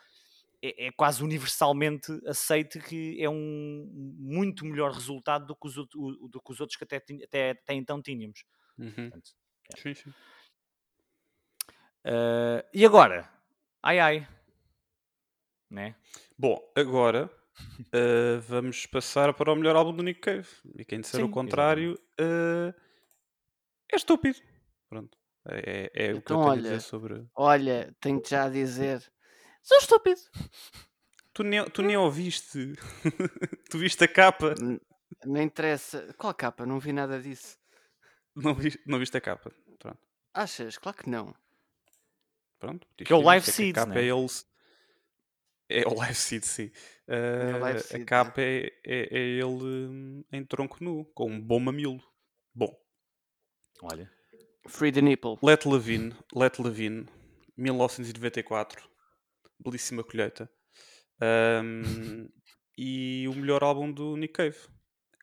é, 0.62 0.86
é, 0.86 0.92
quase 0.92 1.22
universalmente 1.22 2.10
aceito 2.26 2.80
que 2.80 3.22
é 3.22 3.28
um 3.28 3.88
muito 4.18 4.64
melhor 4.64 4.92
resultado 4.92 5.46
do 5.46 5.56
que 5.56 5.68
os, 5.68 5.74
do 5.74 6.42
que 6.44 6.52
os 6.52 6.60
outros 6.60 6.76
que 6.76 6.84
até, 6.84 6.96
até, 6.96 7.50
até 7.50 7.74
então 7.74 8.02
tínhamos. 8.02 8.44
Uhum. 8.76 8.92
Portanto, 8.92 9.30
é. 9.74 9.80
Sim, 9.80 9.94
sim. 9.94 10.10
Uh, 12.06 12.64
e 12.72 12.84
agora? 12.84 13.28
Ai 13.82 14.00
ai. 14.00 14.28
Né? 15.70 15.94
Bom, 16.36 16.58
agora 16.74 17.30
uh, 17.94 18.40
vamos 18.40 18.86
passar 18.86 19.34
para 19.34 19.52
o 19.52 19.56
melhor 19.56 19.76
álbum 19.76 19.94
do 19.94 20.02
Nick 20.02 20.20
Cave. 20.20 20.48
E 20.76 20.84
quem 20.84 21.00
disser 21.00 21.20
Sim, 21.20 21.26
o 21.26 21.30
contrário 21.30 21.94
uh, 22.20 22.74
é 23.92 23.96
estúpido. 23.96 24.38
Pronto. 24.88 25.16
É, 25.46 25.90
é, 25.94 26.06
é 26.06 26.10
o 26.10 26.14
que 26.14 26.32
então, 26.32 26.40
eu 26.40 26.42
tenho 26.42 26.50
olha, 26.50 26.60
a 26.60 26.62
dizer 26.62 26.80
sobre. 26.80 27.26
Olha, 27.34 27.96
tenho-te 28.00 28.30
já 28.30 28.44
a 28.44 28.50
dizer. 28.50 29.12
Sou 29.68 29.76
estúpido. 29.76 30.20
Tu 31.34 31.44
nem, 31.44 31.62
tu 31.68 31.82
nem 31.82 31.94
ouviste. 31.94 32.72
tu 33.68 33.76
viste 33.76 34.02
a 34.02 34.08
capa. 34.08 34.54
Não, 34.58 34.80
não 35.26 35.42
interessa. 35.42 36.14
Qual 36.16 36.32
capa? 36.32 36.64
Não 36.64 36.80
vi 36.80 36.90
nada 36.90 37.20
disso. 37.20 37.58
Não, 38.34 38.54
vi, 38.54 38.80
não 38.86 38.98
viste 38.98 39.18
a 39.18 39.20
capa. 39.20 39.52
Pronto. 39.78 39.98
Achas? 40.32 40.78
Claro 40.78 40.96
que 40.96 41.10
não. 41.10 41.34
Pronto. 42.58 42.88
Que 42.96 43.12
é 43.12 43.14
o 43.14 43.20
Live 43.20 43.44
Seeds, 43.44 43.76
a 43.76 43.84
capa 43.84 43.94
né? 43.94 44.00
é 44.00 44.08
eles. 44.08 44.46
É 45.68 45.86
o 45.86 45.94
Live 45.94 46.14
Seed, 46.14 46.44
sim. 46.44 46.72
Uh, 47.06 47.12
é 47.12 47.58
live 47.58 47.80
seed, 47.80 48.02
a 48.02 48.04
capa 48.06 48.40
é, 48.40 48.72
é, 48.86 49.18
é, 49.18 49.18
ele 49.18 49.44
hum, 49.44 50.24
em 50.32 50.44
tronco 50.46 50.82
nu, 50.82 51.04
com 51.14 51.30
um 51.30 51.38
bom 51.38 51.60
mamilo. 51.60 52.02
Bom. 52.54 52.74
Olha. 53.82 54.10
Free 54.66 54.92
the 54.92 55.02
nipple. 55.02 55.36
Let 55.42 55.66
Levine, 55.66 56.14
Let 56.34 56.58
Levine, 56.58 57.06
1994. 57.54 58.88
Belíssima 59.58 60.04
colheita. 60.04 60.50
Um, 61.20 62.28
e 62.76 63.26
o 63.28 63.34
melhor 63.34 63.62
álbum 63.62 63.90
do 63.90 64.16
Nick 64.16 64.34
Cave. 64.34 64.58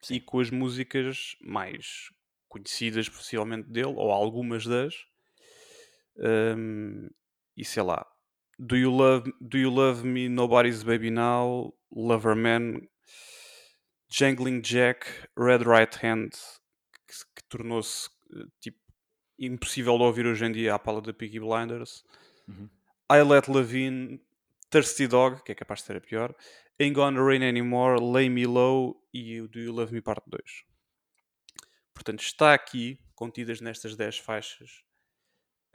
Sim. 0.01 0.15
E 0.15 0.21
com 0.21 0.39
as 0.39 0.51
músicas 0.51 1.35
mais 1.41 2.09
conhecidas, 2.47 3.09
possivelmente, 3.09 3.69
dele, 3.69 3.93
ou 3.95 4.11
algumas 4.11 4.65
das. 4.65 4.95
Um, 6.17 7.09
e 7.55 7.65
sei 7.65 7.83
lá, 7.83 8.05
Do 8.57 8.77
You 8.77 8.91
Love, 8.91 9.33
Do 9.41 9.57
you 9.57 9.69
love 9.69 10.05
Me, 10.05 10.29
Nobody's 10.29 10.83
Baby 10.83 11.11
Now, 11.11 11.73
Lover 11.91 12.35
Man, 12.35 12.81
Jangling 14.09 14.61
Jack, 14.61 15.07
Red 15.37 15.63
Right 15.65 16.05
Hand, 16.05 16.29
que, 17.07 17.15
que 17.35 17.43
tornou-se 17.49 18.09
eh, 18.33 18.45
tipo 18.61 18.79
impossível 19.37 19.97
de 19.97 20.03
ouvir 20.03 20.25
hoje 20.25 20.45
em 20.45 20.51
dia 20.51 20.75
à 20.75 20.79
pala 20.79 21.01
da 21.01 21.13
Peaky 21.13 21.39
Blinders. 21.39 22.03
Uhum. 22.47 22.69
I 23.11 23.21
Let 23.21 23.47
Levine, 23.47 24.19
Thirsty 24.69 25.07
Dog, 25.07 25.43
que 25.43 25.51
é 25.51 25.55
capaz 25.55 25.81
de 25.81 25.85
ser 25.85 25.97
a 25.97 26.01
pior, 26.01 26.35
Ain't 26.79 26.95
Gonna 26.95 27.23
Rain 27.23 27.43
Anymore, 27.43 28.01
Lay 28.01 28.29
Me 28.29 28.45
Low 28.45 29.01
e 29.13 29.39
o 29.41 29.47
Do 29.47 29.59
You 29.59 29.71
Love 29.71 29.93
Me 29.93 30.01
Parte 30.01 30.27
2. 30.27 30.65
Portanto, 31.93 32.21
está 32.21 32.53
aqui, 32.53 32.99
contidas 33.13 33.61
nestas 33.61 33.95
10 33.95 34.17
faixas, 34.17 34.83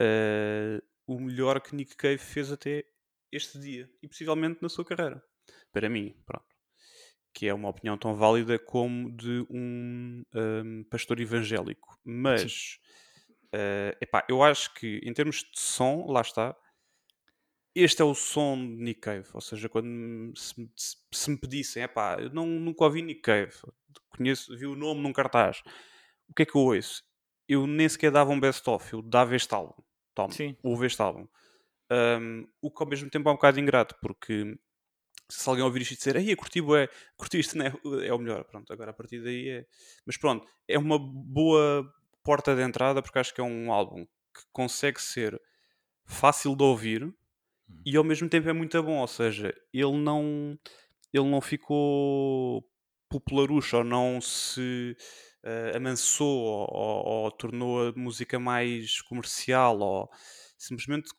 uh, 0.01 0.83
o 1.07 1.19
melhor 1.19 1.61
que 1.61 1.75
Nick 1.75 1.97
Cave 1.97 2.19
fez 2.19 2.53
até 2.53 2.85
este 3.33 3.59
dia 3.59 3.89
e 4.03 4.09
possivelmente 4.09 4.61
na 4.61 4.69
sua 4.69 4.85
carreira. 4.85 5.23
Para 5.73 5.89
mim, 5.89 6.15
pronto. 6.27 6.45
Que 7.33 7.47
é 7.47 7.55
uma 7.55 7.69
opinião 7.69 7.97
tão 7.97 8.15
válida 8.15 8.59
como 8.59 9.11
de 9.11 9.47
um, 9.49 10.23
um 10.35 10.85
pastor 10.91 11.21
evangélico. 11.21 11.99
Mas, 12.05 12.81
uh, 13.55 13.97
epá, 14.01 14.27
eu 14.29 14.43
acho 14.43 14.75
que 14.75 15.01
em 15.05 15.15
termos 15.15 15.37
de 15.37 15.61
som, 15.61 16.07
lá 16.11 16.21
está, 16.21 16.57
este 17.75 18.03
é 18.03 18.05
o 18.05 18.15
som 18.15 18.57
de 18.57 18.83
Nick 18.83 19.01
Cave. 19.01 19.29
Ou 19.33 19.41
seja, 19.41 19.69
quando 19.69 20.37
se, 20.37 20.55
se, 20.77 20.97
se 21.13 21.31
me 21.31 21.39
pedissem, 21.39 21.83
epá, 21.83 22.17
eu 22.21 22.31
não, 22.31 22.47
nunca 22.47 22.85
ouvi 22.85 23.03
Nick 23.03 23.21
Cave, 23.23 23.55
conheço, 24.17 24.57
vi 24.57 24.67
o 24.67 24.77
nome 24.77 25.01
num 25.01 25.13
cartaz, 25.13 25.63
o 26.29 26.35
que 26.35 26.43
é 26.43 26.47
que 26.47 26.57
eu 26.57 26.63
ouço? 26.63 27.03
Eu 27.49 27.67
nem 27.67 27.89
sequer 27.89 28.13
dava 28.13 28.31
um 28.31 28.39
best-of, 28.39 28.93
eu 28.93 29.03
dava 29.03 29.35
este 29.35 29.53
álbum. 29.55 29.83
Toma, 30.15 30.33
Sim. 30.33 30.57
ouve 30.63 30.87
este 30.87 31.01
álbum. 31.01 31.27
Um, 31.91 32.47
o 32.63 32.71
que 32.71 32.83
ao 32.83 32.89
mesmo 32.89 33.11
tempo 33.11 33.29
é 33.29 33.33
um 33.33 33.35
bocado 33.35 33.59
ingrato, 33.59 33.97
porque 34.01 34.57
se 35.29 35.49
alguém 35.49 35.65
ouvir 35.65 35.83
isto 35.83 35.93
e 35.93 35.97
dizer, 35.97 36.17
aí, 36.17 36.37
curti, 36.37 36.61
é, 36.61 36.89
curti 37.17 37.41
isto, 37.41 37.57
né? 37.59 37.73
é 38.05 38.13
o 38.13 38.19
melhor. 38.19 38.45
Pronto, 38.45 38.73
agora 38.73 38.91
a 38.91 38.95
partir 38.95 39.23
daí 39.23 39.49
é. 39.49 39.67
Mas 40.07 40.17
pronto, 40.17 40.47
é 40.69 40.79
uma 40.79 40.99
boa 40.99 41.93
porta 42.23 42.55
de 42.55 42.63
entrada, 42.63 43.03
porque 43.03 43.19
acho 43.19 43.35
que 43.35 43.41
é 43.41 43.45
um 43.45 43.73
álbum 43.73 44.05
que 44.05 44.43
consegue 44.53 45.01
ser 45.01 45.41
fácil 46.05 46.55
de 46.55 46.63
ouvir 46.63 47.13
hum. 47.71 47.83
e 47.85 47.97
ao 47.97 48.05
mesmo 48.05 48.29
tempo 48.29 48.49
é 48.49 48.53
muito 48.53 48.83
bom. 48.83 48.99
Ou 48.99 49.07
seja, 49.07 49.55
ele 49.73 49.97
não, 49.97 50.59
ele 51.13 51.29
não 51.29 51.41
ficou 51.41 52.65
popularucho 53.09 53.79
ou 53.79 53.85
não 53.85 54.21
se 54.21 54.97
uh, 55.45 55.77
amansou 55.77 56.39
ou, 56.39 56.69
ou, 56.71 57.07
ou, 57.25 57.31
tornou 57.31 57.89
a 57.89 57.93
música 57.93 58.39
mais 58.39 59.01
comercial 59.03 59.81
ou 59.81 60.11
simplesmente 60.57 61.11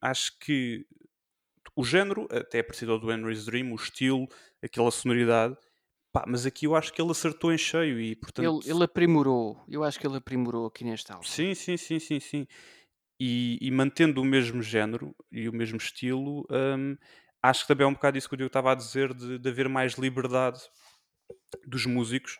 acho 0.00 0.38
que 0.38 0.86
o 1.76 1.84
género 1.84 2.26
até 2.30 2.58
é 2.58 2.62
parecido 2.62 2.92
ao 2.92 2.98
do 2.98 3.12
Henry's 3.12 3.44
Dream, 3.44 3.72
o 3.72 3.74
estilo, 3.74 4.26
aquela 4.62 4.90
sonoridade 4.90 5.56
Pá, 6.14 6.24
mas 6.28 6.46
aqui 6.46 6.64
eu 6.64 6.76
acho 6.76 6.92
que 6.92 7.02
ele 7.02 7.10
acertou 7.10 7.52
em 7.52 7.58
cheio 7.58 8.00
e 8.00 8.14
portanto... 8.14 8.62
Ele, 8.62 8.70
ele 8.72 8.84
aprimorou, 8.84 9.60
eu 9.68 9.82
acho 9.82 9.98
que 9.98 10.06
ele 10.06 10.16
aprimorou 10.16 10.66
aqui 10.66 10.84
neste 10.84 11.10
álbum. 11.10 11.24
Sim, 11.24 11.56
sim, 11.56 11.76
sim, 11.76 11.98
sim, 11.98 12.20
sim. 12.20 12.46
E, 13.18 13.58
e 13.60 13.70
mantendo 13.70 14.20
o 14.20 14.24
mesmo 14.24 14.60
género 14.62 15.14
e 15.30 15.48
o 15.48 15.52
mesmo 15.52 15.76
estilo, 15.76 16.46
hum, 16.50 16.96
acho 17.42 17.62
que 17.62 17.68
também 17.68 17.84
é 17.84 17.88
um 17.88 17.94
bocado 17.94 18.18
isso 18.18 18.28
que 18.28 18.34
o 18.34 18.36
Diogo 18.36 18.48
estava 18.48 18.72
a 18.72 18.74
dizer, 18.74 19.14
de, 19.14 19.38
de 19.38 19.48
haver 19.48 19.68
mais 19.68 19.94
liberdade 19.94 20.60
dos 21.66 21.86
músicos 21.86 22.38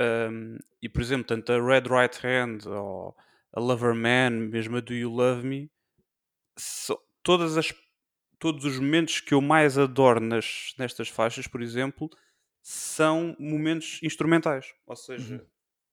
um, 0.00 0.58
e 0.82 0.88
por 0.88 1.00
exemplo, 1.00 1.26
tanto 1.26 1.52
a 1.52 1.60
Red 1.60 1.84
Right 1.88 2.26
Hand 2.26 2.66
ou 2.66 3.16
a 3.52 3.60
Lover 3.60 3.94
Man, 3.94 4.48
mesmo 4.48 4.76
a 4.76 4.80
Do 4.80 4.94
You 4.94 5.10
Love 5.10 5.46
Me, 5.46 5.70
so, 6.58 6.98
todas 7.22 7.56
as, 7.56 7.72
todos 8.38 8.64
os 8.64 8.78
momentos 8.78 9.20
que 9.20 9.32
eu 9.32 9.40
mais 9.40 9.78
adoro 9.78 10.20
nas, 10.20 10.74
nestas 10.78 11.08
faixas, 11.08 11.46
por 11.46 11.62
exemplo, 11.62 12.10
são 12.62 13.34
momentos 13.38 14.00
instrumentais. 14.02 14.74
Ou 14.86 14.96
seja, 14.96 15.36
uhum. 15.36 15.46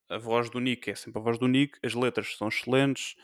a 0.09 0.17
voz 0.17 0.49
do 0.49 0.59
Nick 0.59 0.89
é 0.89 0.95
sempre 0.95 1.19
a 1.19 1.23
voz 1.23 1.37
do 1.37 1.47
Nick, 1.47 1.79
as 1.83 1.93
letras 1.93 2.35
são 2.35 2.49
excelentes, 2.49 3.15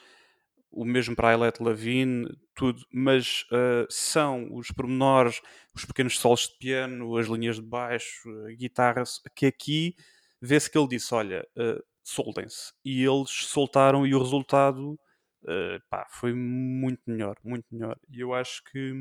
o 0.71 0.85
mesmo 0.85 1.15
para 1.15 1.33
a 1.33 1.37
Let 1.37 1.59
Lavigne, 1.59 2.27
tudo, 2.55 2.85
mas 2.91 3.45
uh, 3.51 3.87
são 3.89 4.53
os 4.53 4.69
pormenores, 4.71 5.41
os 5.73 5.85
pequenos 5.85 6.19
solos 6.19 6.47
de 6.47 6.57
piano, 6.57 7.17
as 7.17 7.27
linhas 7.27 7.55
de 7.55 7.61
baixo, 7.61 8.29
a 8.45 8.51
guitarra, 8.51 9.03
que 9.35 9.45
aqui 9.45 9.95
vê-se 10.41 10.69
que 10.69 10.77
ele 10.77 10.87
disse: 10.87 11.13
Olha, 11.13 11.47
uh, 11.57 11.83
soltem-se. 12.03 12.73
E 12.83 13.03
eles 13.03 13.29
soltaram 13.29 14.05
e 14.05 14.13
o 14.13 14.19
resultado 14.19 14.99
uh, 15.43 15.81
pá, 15.89 16.07
foi 16.11 16.33
muito 16.33 17.01
melhor, 17.07 17.35
muito 17.43 17.65
melhor. 17.71 17.97
E 18.09 18.19
eu 18.19 18.33
acho 18.33 18.63
que. 18.65 18.93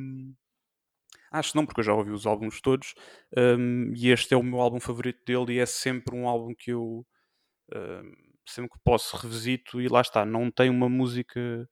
Acho 1.30 1.56
não, 1.56 1.66
porque 1.66 1.80
eu 1.80 1.84
já 1.84 1.94
ouvi 1.94 2.10
os 2.10 2.26
álbuns 2.26 2.60
todos 2.60 2.94
um, 3.36 3.92
e 3.94 4.08
este 4.10 4.32
é 4.32 4.36
o 4.36 4.42
meu 4.42 4.60
álbum 4.60 4.80
favorito 4.80 5.22
dele 5.26 5.54
e 5.54 5.58
é 5.58 5.66
sempre 5.66 6.16
um 6.16 6.26
álbum 6.26 6.54
que 6.54 6.70
eu 6.70 7.06
um, 7.74 8.27
sempre 8.50 8.70
que 8.70 8.78
posso 8.84 9.16
revisito 9.16 9.80
e 9.80 9.88
lá 9.88 10.00
está, 10.00 10.24
não 10.24 10.50
tem 10.50 10.70
uma 10.70 10.88
música 10.88 11.68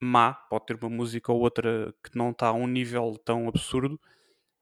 má, 0.00 0.34
pode 0.34 0.66
ter 0.66 0.76
uma 0.76 0.88
música 0.88 1.32
ou 1.32 1.40
outra 1.40 1.94
que 2.02 2.16
não 2.16 2.30
está 2.30 2.48
a 2.48 2.52
um 2.52 2.66
nível 2.66 3.16
tão 3.24 3.48
absurdo, 3.48 4.00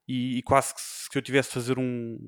e, 0.08 0.38
e 0.38 0.42
quase 0.42 0.74
que 0.74 0.80
se 0.80 1.08
eu 1.14 1.22
tivesse 1.22 1.50
de 1.50 1.54
fazer 1.54 1.78
um. 1.78 2.18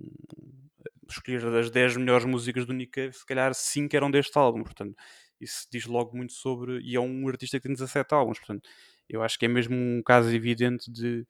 escolher 1.09 1.45
as 1.47 1.71
10 1.71 1.97
melhores 1.97 2.27
músicas 2.27 2.67
do 2.67 2.75
Nick 2.75 2.93
Cave, 2.93 3.13
se 3.15 3.27
calhar 3.27 3.55
5 3.55 3.97
eram 3.97 4.11
deste 4.11 4.37
álbum, 4.39 4.63
portanto, 4.63 4.95
isso 5.41 5.67
diz 5.73 5.87
logo 5.87 6.17
muito 6.17 6.35
sobre. 6.35 6.81
E 6.83 6.95
é 6.97 7.01
um 7.01 7.27
artista 7.29 7.59
que 7.59 7.67
tem 7.67 7.73
17 7.73 8.15
álbuns, 8.15 8.39
portanto, 8.39 8.69
eu 9.09 9.23
acho 9.23 9.39
que 9.39 9.47
é 9.47 9.49
mesmo 9.49 9.75
um 9.75 10.03
caso 10.05 10.35
evidente 10.35 10.91
de, 10.91 11.23
de 11.23 11.27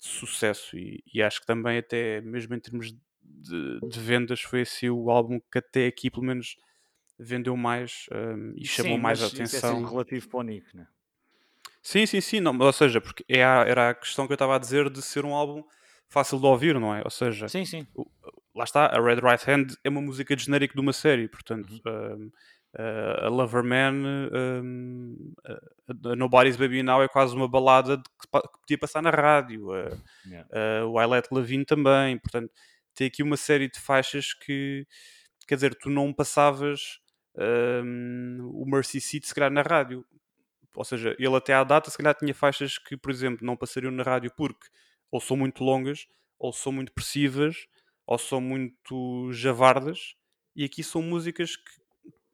sucesso, 0.00 0.76
e, 0.76 1.02
e, 1.14 1.22
acho 1.22 1.40
que 1.40 1.46
também, 1.46 1.78
até 1.78 2.20
mesmo 2.22 2.54
em 2.54 2.60
termos 2.60 2.92
de, 3.22 3.80
de, 3.88 4.00
vendas, 4.00 4.40
foi 4.40 4.62
assim 4.62 4.88
o 4.88 5.10
álbum 5.10 5.40
que 5.50 5.58
até 5.58 5.86
aqui, 5.86 6.10
pelo 6.10 6.24
menos, 6.24 6.56
vendeu 7.22 7.56
mais 7.56 8.06
um, 8.12 8.54
e 8.56 8.66
chamou 8.66 8.96
Sim, 8.96 9.02
mais 9.02 9.20
a 9.20 9.24
mas 9.24 9.32
isso 9.32 9.40
é 9.56 9.58
atenção. 9.58 9.84
relativo 9.84 10.28
para 10.28 10.40
o 10.40 10.42
Nick, 10.42 10.76
né? 10.76 10.86
Sim, 11.82 12.06
sim, 12.06 12.20
sim, 12.20 12.40
não, 12.40 12.56
ou 12.58 12.72
seja, 12.72 13.00
porque 13.00 13.24
é 13.28 13.42
a- 13.44 13.64
era 13.66 13.90
a 13.90 13.94
questão 13.94 14.26
que 14.26 14.32
eu 14.32 14.36
estava 14.36 14.54
a 14.54 14.58
dizer 14.58 14.88
de 14.88 15.02
ser 15.02 15.24
um 15.24 15.34
álbum 15.34 15.64
fácil 16.08 16.38
de 16.38 16.46
ouvir, 16.46 16.78
não 16.78 16.94
é? 16.94 17.02
Ou 17.04 17.10
seja, 17.10 17.48
Sim, 17.48 17.64
sim. 17.64 17.86
o- 17.94 18.06
lá 18.54 18.64
está, 18.64 18.86
a 18.86 19.00
Red 19.00 19.16
Right 19.20 19.50
Hand 19.50 19.66
é 19.82 19.88
uma 19.88 20.00
música 20.00 20.36
de 20.36 20.44
genérico 20.44 20.74
de 20.74 20.80
uma 20.80 20.92
série, 20.92 21.26
portanto, 21.28 21.72
Uhum. 21.72 21.80
um, 21.86 22.30
uh, 22.78 23.26
a 23.26 23.28
Lover 23.28 23.64
Man, 23.64 23.94
um, 24.32 25.32
a- 25.44 26.10
a 26.12 26.16
Nobody's 26.16 26.56
Baby 26.56 26.82
Now 26.82 27.02
é 27.02 27.08
quase 27.08 27.34
uma 27.34 27.48
balada 27.48 27.96
de 27.96 28.02
que, 28.04 28.28
que 28.30 28.58
podia 28.60 28.78
passar 28.78 29.02
na 29.02 29.10
rádio, 29.10 29.70
uh, 29.70 29.98
Yeah. 30.24 30.48
uh, 30.84 30.86
o 30.88 31.00
I 31.00 31.06
Let 31.06 31.28
Levine 31.32 31.64
também, 31.64 32.18
portanto, 32.18 32.50
tem 32.94 33.06
aqui 33.08 33.22
uma 33.22 33.36
série 33.36 33.68
de 33.68 33.80
faixas 33.80 34.32
que, 34.34 34.86
quer 35.48 35.56
dizer, 35.56 35.74
tu 35.74 35.90
não 35.90 36.12
passavas 36.12 37.00
um, 37.36 38.50
o 38.54 38.64
Mercy 38.66 39.00
Seat 39.00 39.26
se 39.26 39.34
calhar 39.34 39.50
na 39.50 39.62
rádio, 39.62 40.04
ou 40.74 40.84
seja, 40.84 41.14
ele 41.18 41.36
até 41.36 41.54
à 41.54 41.64
data 41.64 41.90
se 41.90 41.96
calhar 41.96 42.14
tinha 42.14 42.34
faixas 42.34 42.78
que, 42.78 42.96
por 42.96 43.10
exemplo, 43.10 43.46
não 43.46 43.56
passariam 43.56 43.92
na 43.92 44.02
rádio 44.02 44.32
porque 44.36 44.66
ou 45.10 45.20
são 45.20 45.36
muito 45.36 45.62
longas, 45.62 46.06
ou 46.38 46.52
são 46.52 46.72
muito 46.72 46.92
pressivas, 46.92 47.66
ou 48.06 48.18
são 48.18 48.40
muito 48.40 49.30
javardas, 49.32 50.16
e 50.56 50.64
aqui 50.64 50.82
são 50.82 51.02
músicas 51.02 51.56
que 51.56 51.70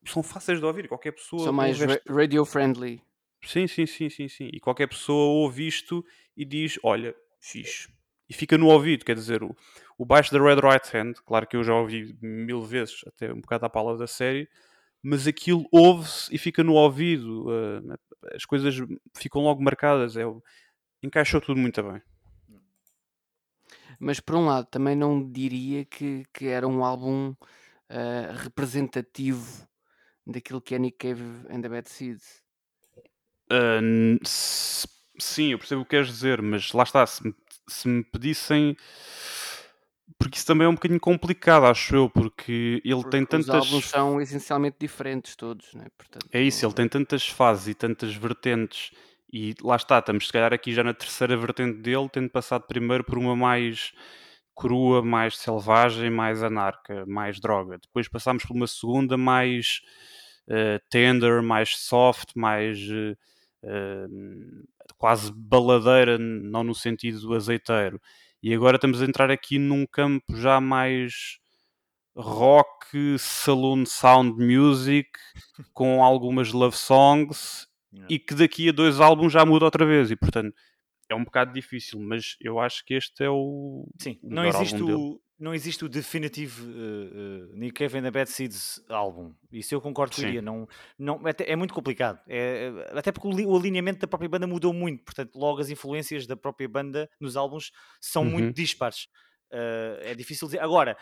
são 0.06 0.22
fáceis 0.22 0.60
de 0.60 0.64
ouvir, 0.66 0.88
qualquer 0.88 1.12
pessoa 1.12 1.44
São 1.44 1.52
mais 1.52 1.78
ouve 1.78 1.86
ra- 1.86 1.92
esta- 1.94 2.12
radio 2.14 2.44
friendly. 2.44 3.02
Sim, 3.44 3.66
sim, 3.66 3.86
sim, 3.86 4.10
sim, 4.10 4.28
sim. 4.28 4.50
E 4.52 4.60
qualquer 4.60 4.88
pessoa 4.88 5.26
ouve 5.42 5.66
isto 5.66 6.04
e 6.36 6.44
diz, 6.44 6.78
olha, 6.82 7.14
fixe. 7.40 7.88
E 8.28 8.34
fica 8.34 8.58
no 8.58 8.66
ouvido, 8.66 9.04
quer 9.04 9.14
dizer, 9.14 9.42
o, 9.42 9.56
o 9.96 10.04
baixo 10.04 10.32
da 10.32 10.40
Red 10.42 10.56
Right 10.60 10.96
Hand, 10.96 11.14
claro 11.24 11.46
que 11.46 11.56
eu 11.56 11.64
já 11.64 11.74
ouvi 11.74 12.16
mil 12.20 12.60
vezes, 12.62 13.00
até 13.06 13.32
um 13.32 13.40
bocado 13.40 13.64
à 13.66 13.70
pala 13.70 13.96
da 13.96 14.06
série, 14.06 14.48
mas 15.08 15.26
aquilo 15.26 15.66
ouve-se 15.72 16.34
e 16.34 16.36
fica 16.36 16.62
no 16.62 16.74
ouvido, 16.74 17.46
uh, 17.48 17.98
as 18.34 18.44
coisas 18.44 18.74
ficam 19.16 19.40
logo 19.42 19.62
marcadas, 19.62 20.18
é, 20.18 20.24
encaixou 21.02 21.40
tudo 21.40 21.58
muito 21.58 21.82
bem. 21.82 22.02
Mas 23.98 24.20
por 24.20 24.36
um 24.36 24.44
lado, 24.44 24.66
também 24.66 24.94
não 24.94 25.26
diria 25.32 25.86
que, 25.86 26.24
que 26.32 26.46
era 26.46 26.68
um 26.68 26.84
álbum 26.84 27.34
ah, 27.88 28.32
representativo 28.36 29.66
daquilo 30.24 30.60
que 30.60 30.74
é 30.76 30.78
Nick 30.78 30.98
Cave 30.98 31.24
and 31.50 31.62
the 31.62 31.68
Bad 31.68 31.88
Seeds. 31.88 32.40
Uh, 33.50 34.20
sim, 35.18 35.50
eu 35.50 35.58
percebo 35.58 35.80
o 35.80 35.84
que 35.84 35.90
queres 35.90 36.06
dizer, 36.06 36.40
mas 36.40 36.70
lá 36.72 36.84
está, 36.84 37.04
se 37.06 37.26
me, 37.26 37.34
se 37.66 37.88
me 37.88 38.04
pedissem. 38.04 38.76
Porque 40.18 40.36
isso 40.36 40.46
também 40.46 40.66
é 40.66 40.68
um 40.68 40.74
bocadinho 40.74 41.00
complicado, 41.00 41.66
acho 41.66 41.94
eu, 41.94 42.10
porque 42.10 42.82
ele 42.84 43.02
tem 43.04 43.24
Porque 43.24 43.36
os 43.36 43.46
tantas. 43.46 43.54
álbuns 43.66 43.84
são 43.84 44.20
essencialmente 44.20 44.76
diferentes 44.80 45.36
todos, 45.36 45.72
né? 45.74 45.86
Portanto, 45.96 46.26
É 46.32 46.42
isso, 46.42 46.66
ele 46.66 46.74
tem 46.74 46.88
tantas 46.88 47.26
fases 47.28 47.68
e 47.68 47.74
tantas 47.74 48.14
vertentes, 48.14 48.90
e 49.32 49.54
lá 49.62 49.76
está, 49.76 49.98
estamos 49.98 50.26
se 50.26 50.32
calhar 50.32 50.52
aqui 50.52 50.72
já 50.72 50.82
na 50.82 50.92
terceira 50.92 51.36
vertente 51.36 51.78
dele, 51.78 52.08
tendo 52.10 52.30
passado 52.30 52.62
primeiro 52.66 53.04
por 53.04 53.16
uma 53.18 53.36
mais 53.36 53.92
crua, 54.56 55.02
mais 55.04 55.38
selvagem, 55.38 56.10
mais 56.10 56.42
anarca, 56.42 57.06
mais 57.06 57.38
droga. 57.38 57.78
Depois 57.78 58.08
passámos 58.08 58.44
por 58.44 58.56
uma 58.56 58.66
segunda 58.66 59.16
mais 59.16 59.80
eh, 60.48 60.80
tender, 60.90 61.42
mais 61.42 61.76
soft, 61.76 62.30
mais 62.34 62.78
eh, 63.62 64.08
quase 64.96 65.32
baladeira, 65.32 66.18
não 66.18 66.64
no 66.64 66.74
sentido 66.74 67.34
azeiteiro. 67.34 68.00
E 68.42 68.54
agora 68.54 68.76
estamos 68.76 69.02
a 69.02 69.04
entrar 69.04 69.30
aqui 69.30 69.58
num 69.58 69.86
campo 69.86 70.36
já 70.36 70.60
mais 70.60 71.38
rock, 72.16 73.18
saloon 73.18 73.84
sound 73.86 74.32
music, 74.44 75.08
com 75.72 76.02
algumas 76.02 76.52
love 76.52 76.76
songs, 76.76 77.66
Yeah. 77.90 78.06
e 78.14 78.18
que 78.18 78.34
daqui 78.34 78.68
a 78.68 78.72
dois 78.72 79.00
álbuns 79.00 79.32
já 79.32 79.46
muda 79.46 79.64
outra 79.64 79.86
vez. 79.86 80.10
E 80.10 80.16
portanto 80.16 80.54
é 81.08 81.14
um 81.14 81.24
bocado 81.24 81.54
difícil, 81.54 81.98
mas 81.98 82.36
eu 82.38 82.60
acho 82.60 82.84
que 82.84 82.92
este 82.92 83.24
é 83.24 83.30
o, 83.30 83.88
Sim, 83.98 84.18
não 84.22 84.44
existe 84.44 84.82
o, 84.82 85.18
não 85.38 85.54
existe 85.54 85.84
o 85.84 85.88
definitive 85.88 86.62
uh, 86.62 86.66
uh, 87.52 87.56
Nick 87.56 87.72
Cave 87.74 87.98
and 87.98 88.02
the 88.02 88.10
Bad 88.10 88.28
Seeds 88.30 88.82
álbum. 88.88 89.32
Isso 89.52 89.74
eu 89.74 89.80
concordo 89.80 90.14
com 90.16 90.22
iria. 90.22 90.42
Não, 90.42 90.68
não, 90.98 91.20
é, 91.26 91.52
é 91.52 91.54
muito 91.56 91.72
complicado. 91.72 92.20
É, 92.28 92.72
é- 92.92 92.98
até 92.98 93.12
porque 93.12 93.28
o, 93.28 93.48
o 93.50 93.56
alinhamento 93.56 94.00
da 94.00 94.08
própria 94.08 94.28
banda 94.28 94.46
mudou 94.46 94.72
muito. 94.72 95.04
Portanto, 95.04 95.36
logo 95.38 95.60
as 95.60 95.70
influências 95.70 96.26
da 96.26 96.36
própria 96.36 96.68
banda 96.68 97.08
nos 97.20 97.36
álbuns 97.36 97.70
são 98.00 98.22
Uhum. 98.24 98.30
muito 98.30 98.54
dispares. 98.56 99.04
Uh, 99.52 99.96
é 100.02 100.14
difícil 100.14 100.48
dizer. 100.48 100.60
Agora, 100.60 100.96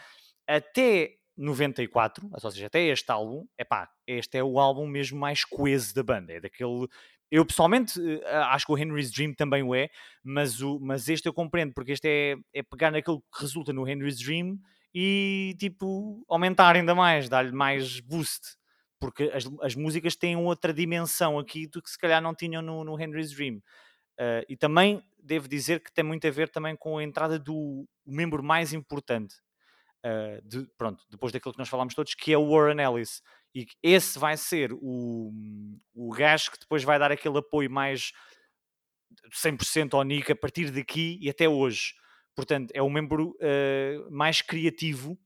até 0.47 1.15
94, 1.37 2.29
ou 2.33 2.51
seja, 2.51 2.67
até 2.67 2.81
este 2.87 3.11
álbum, 3.11 3.47
epá, 3.59 3.91
este 4.07 4.39
é 4.39 4.45
o 4.45 4.59
álbum 4.59 4.87
mesmo 4.87 5.19
mais 5.19 5.45
coeso 5.45 5.95
da 5.95 6.03
banda. 6.03 6.33
É 6.33 6.41
daquele. 6.41 6.87
Eu 7.31 7.45
pessoalmente 7.45 8.01
eh, 8.01 8.37
acho 8.51 8.67
que 8.67 8.73
o 8.73 8.79
Henry's 8.79 9.11
Dream 9.11 9.35
também 9.35 9.63
o 9.63 9.75
é, 9.75 9.89
mas, 10.23 10.61
o, 10.63 10.79
mas 10.81 11.09
este 11.09 11.27
eu 11.27 11.33
compreendo, 11.35 11.75
porque 11.75 11.93
este 11.93 12.09
é, 12.09 12.37
é 12.55 12.63
pegar 12.63 12.91
naquilo 12.91 13.21
que 13.21 13.43
resulta 13.43 13.73
no 13.73 13.89
Henry's 13.89 14.19
Dream 14.19 14.59
e 14.95 15.55
tipo 15.59 16.25
aumentar 16.29 16.77
ainda 16.77 16.95
mais, 16.95 17.29
dar-lhe 17.29 17.53
mais 17.53 18.01
boost. 18.01 18.57
Porque 19.01 19.25
as, 19.35 19.45
as 19.61 19.75
músicas 19.75 20.17
têm 20.17 20.37
outra 20.37 20.73
dimensão 20.73 21.39
aqui 21.39 21.67
do 21.67 21.83
que 21.83 21.91
se 21.91 21.99
calhar 21.99 22.23
não 22.23 22.35
tinham 22.35 22.63
no, 22.63 22.83
no 22.85 22.99
Henry's 22.99 23.31
Dream. 23.31 23.57
Uh, 24.19 24.41
e 24.49 24.57
também 24.57 25.03
devo 25.23 25.49
dizer 25.49 25.81
que 25.81 25.93
tem 25.93 26.05
muito 26.05 26.27
a 26.27 26.31
ver 26.31 26.49
também 26.49 26.75
com 26.75 26.97
a 26.99 27.05
entrada 27.05 27.39
do 27.39 27.87
membro 28.07 28.43
mais 28.43 28.73
importante 28.73 29.35
uh, 30.07 30.49
de- 30.49 30.67
pronto, 30.79 31.03
depois 31.11 31.33
daquilo 31.33 31.53
que 31.53 31.59
nós 31.59 31.69
falámos 31.69 31.95
todos, 31.95 32.15
que 32.15 32.33
é 32.33 32.39
o 32.39 32.49
Warren 32.51 32.81
Ellis. 32.83 33.21
E 33.55 33.67
esse 33.83 34.19
vai 34.19 34.37
ser 34.37 34.73
o, 34.73 35.33
o 35.95 36.11
gajo 36.11 36.51
que 36.53 36.59
depois 36.61 36.85
vai 36.85 36.99
dar 36.99 37.11
aquele 37.11 37.39
apoio 37.39 37.71
mais 37.71 38.13
100% 39.33 39.95
ao 39.95 40.03
Nick 40.03 40.31
a 40.31 40.37
partir 40.37 40.71
daqui 40.71 41.19
e 41.21 41.29
até 41.31 41.49
hoje. 41.49 41.95
Portanto, 42.35 42.71
é 42.75 42.83
o 42.83 42.91
membro 42.91 43.31
uh, 43.41 44.11
mais 44.11 44.43
criativo 44.43 45.19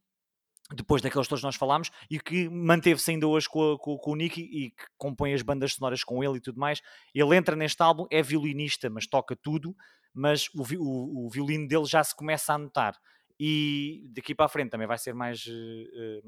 depois 0.72 1.02
daqueles 1.02 1.26
todos 1.26 1.42
nós 1.42 1.56
falámos 1.56 1.90
e 2.08 2.20
que 2.20 2.48
manteve-se 2.48 3.10
ainda 3.10 3.26
hoje 3.26 3.48
com, 3.48 3.72
a- 3.72 3.78
com- 3.78 3.98
com 3.98 4.12
o 4.12 4.14
Nick 4.16 4.40
e 4.40 4.70
que 4.70 4.84
compõe 4.96 5.34
as 5.34 5.42
bandas 5.42 5.72
sonoras 5.74 6.04
com 6.04 6.22
ele 6.22 6.36
e 6.36 6.40
tudo 6.40 6.60
mais. 6.60 6.80
Ele 7.12 7.34
entra 7.36 7.56
neste 7.56 7.82
álbum, 7.82 8.06
é 8.08 8.22
violinista, 8.22 8.88
mas 8.88 9.04
toca 9.08 9.34
tudo, 9.34 9.74
mas 10.14 10.46
o, 10.54 10.62
o- 10.78 11.26
o 11.26 11.30
violino 11.30 11.66
dele 11.66 11.86
já 11.86 12.04
se 12.04 12.14
começa 12.14 12.54
a 12.54 12.58
notar. 12.58 12.94
E 13.42 14.06
daqui 14.10 14.34
para 14.34 14.44
a 14.44 14.48
frente 14.50 14.68
também 14.68 14.86
vai 14.86 14.98
ser 14.98 15.14
mais, 15.14 15.46
eh, 15.48 16.20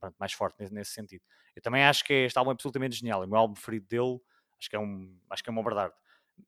pronto, 0.00 0.16
mais 0.18 0.32
forte 0.32 0.56
nesse, 0.58 0.74
nesse 0.74 0.90
sentido. 0.90 1.22
Eu 1.54 1.62
também 1.62 1.84
acho 1.84 2.04
que 2.04 2.12
este 2.12 2.36
álbum 2.36 2.50
é 2.50 2.54
absolutamente 2.54 2.96
genial. 2.96 3.22
É 3.22 3.26
o 3.26 3.28
meu 3.28 3.38
álbum 3.38 3.54
preferido 3.54 3.86
dele, 3.86 4.18
acho 4.58 4.68
que 4.68 4.74
é, 4.74 4.78
um, 4.80 5.16
acho 5.30 5.44
que 5.44 5.48
é 5.48 5.52
uma 5.52 5.62
verdade. 5.62 5.94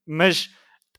Mas 0.04 0.52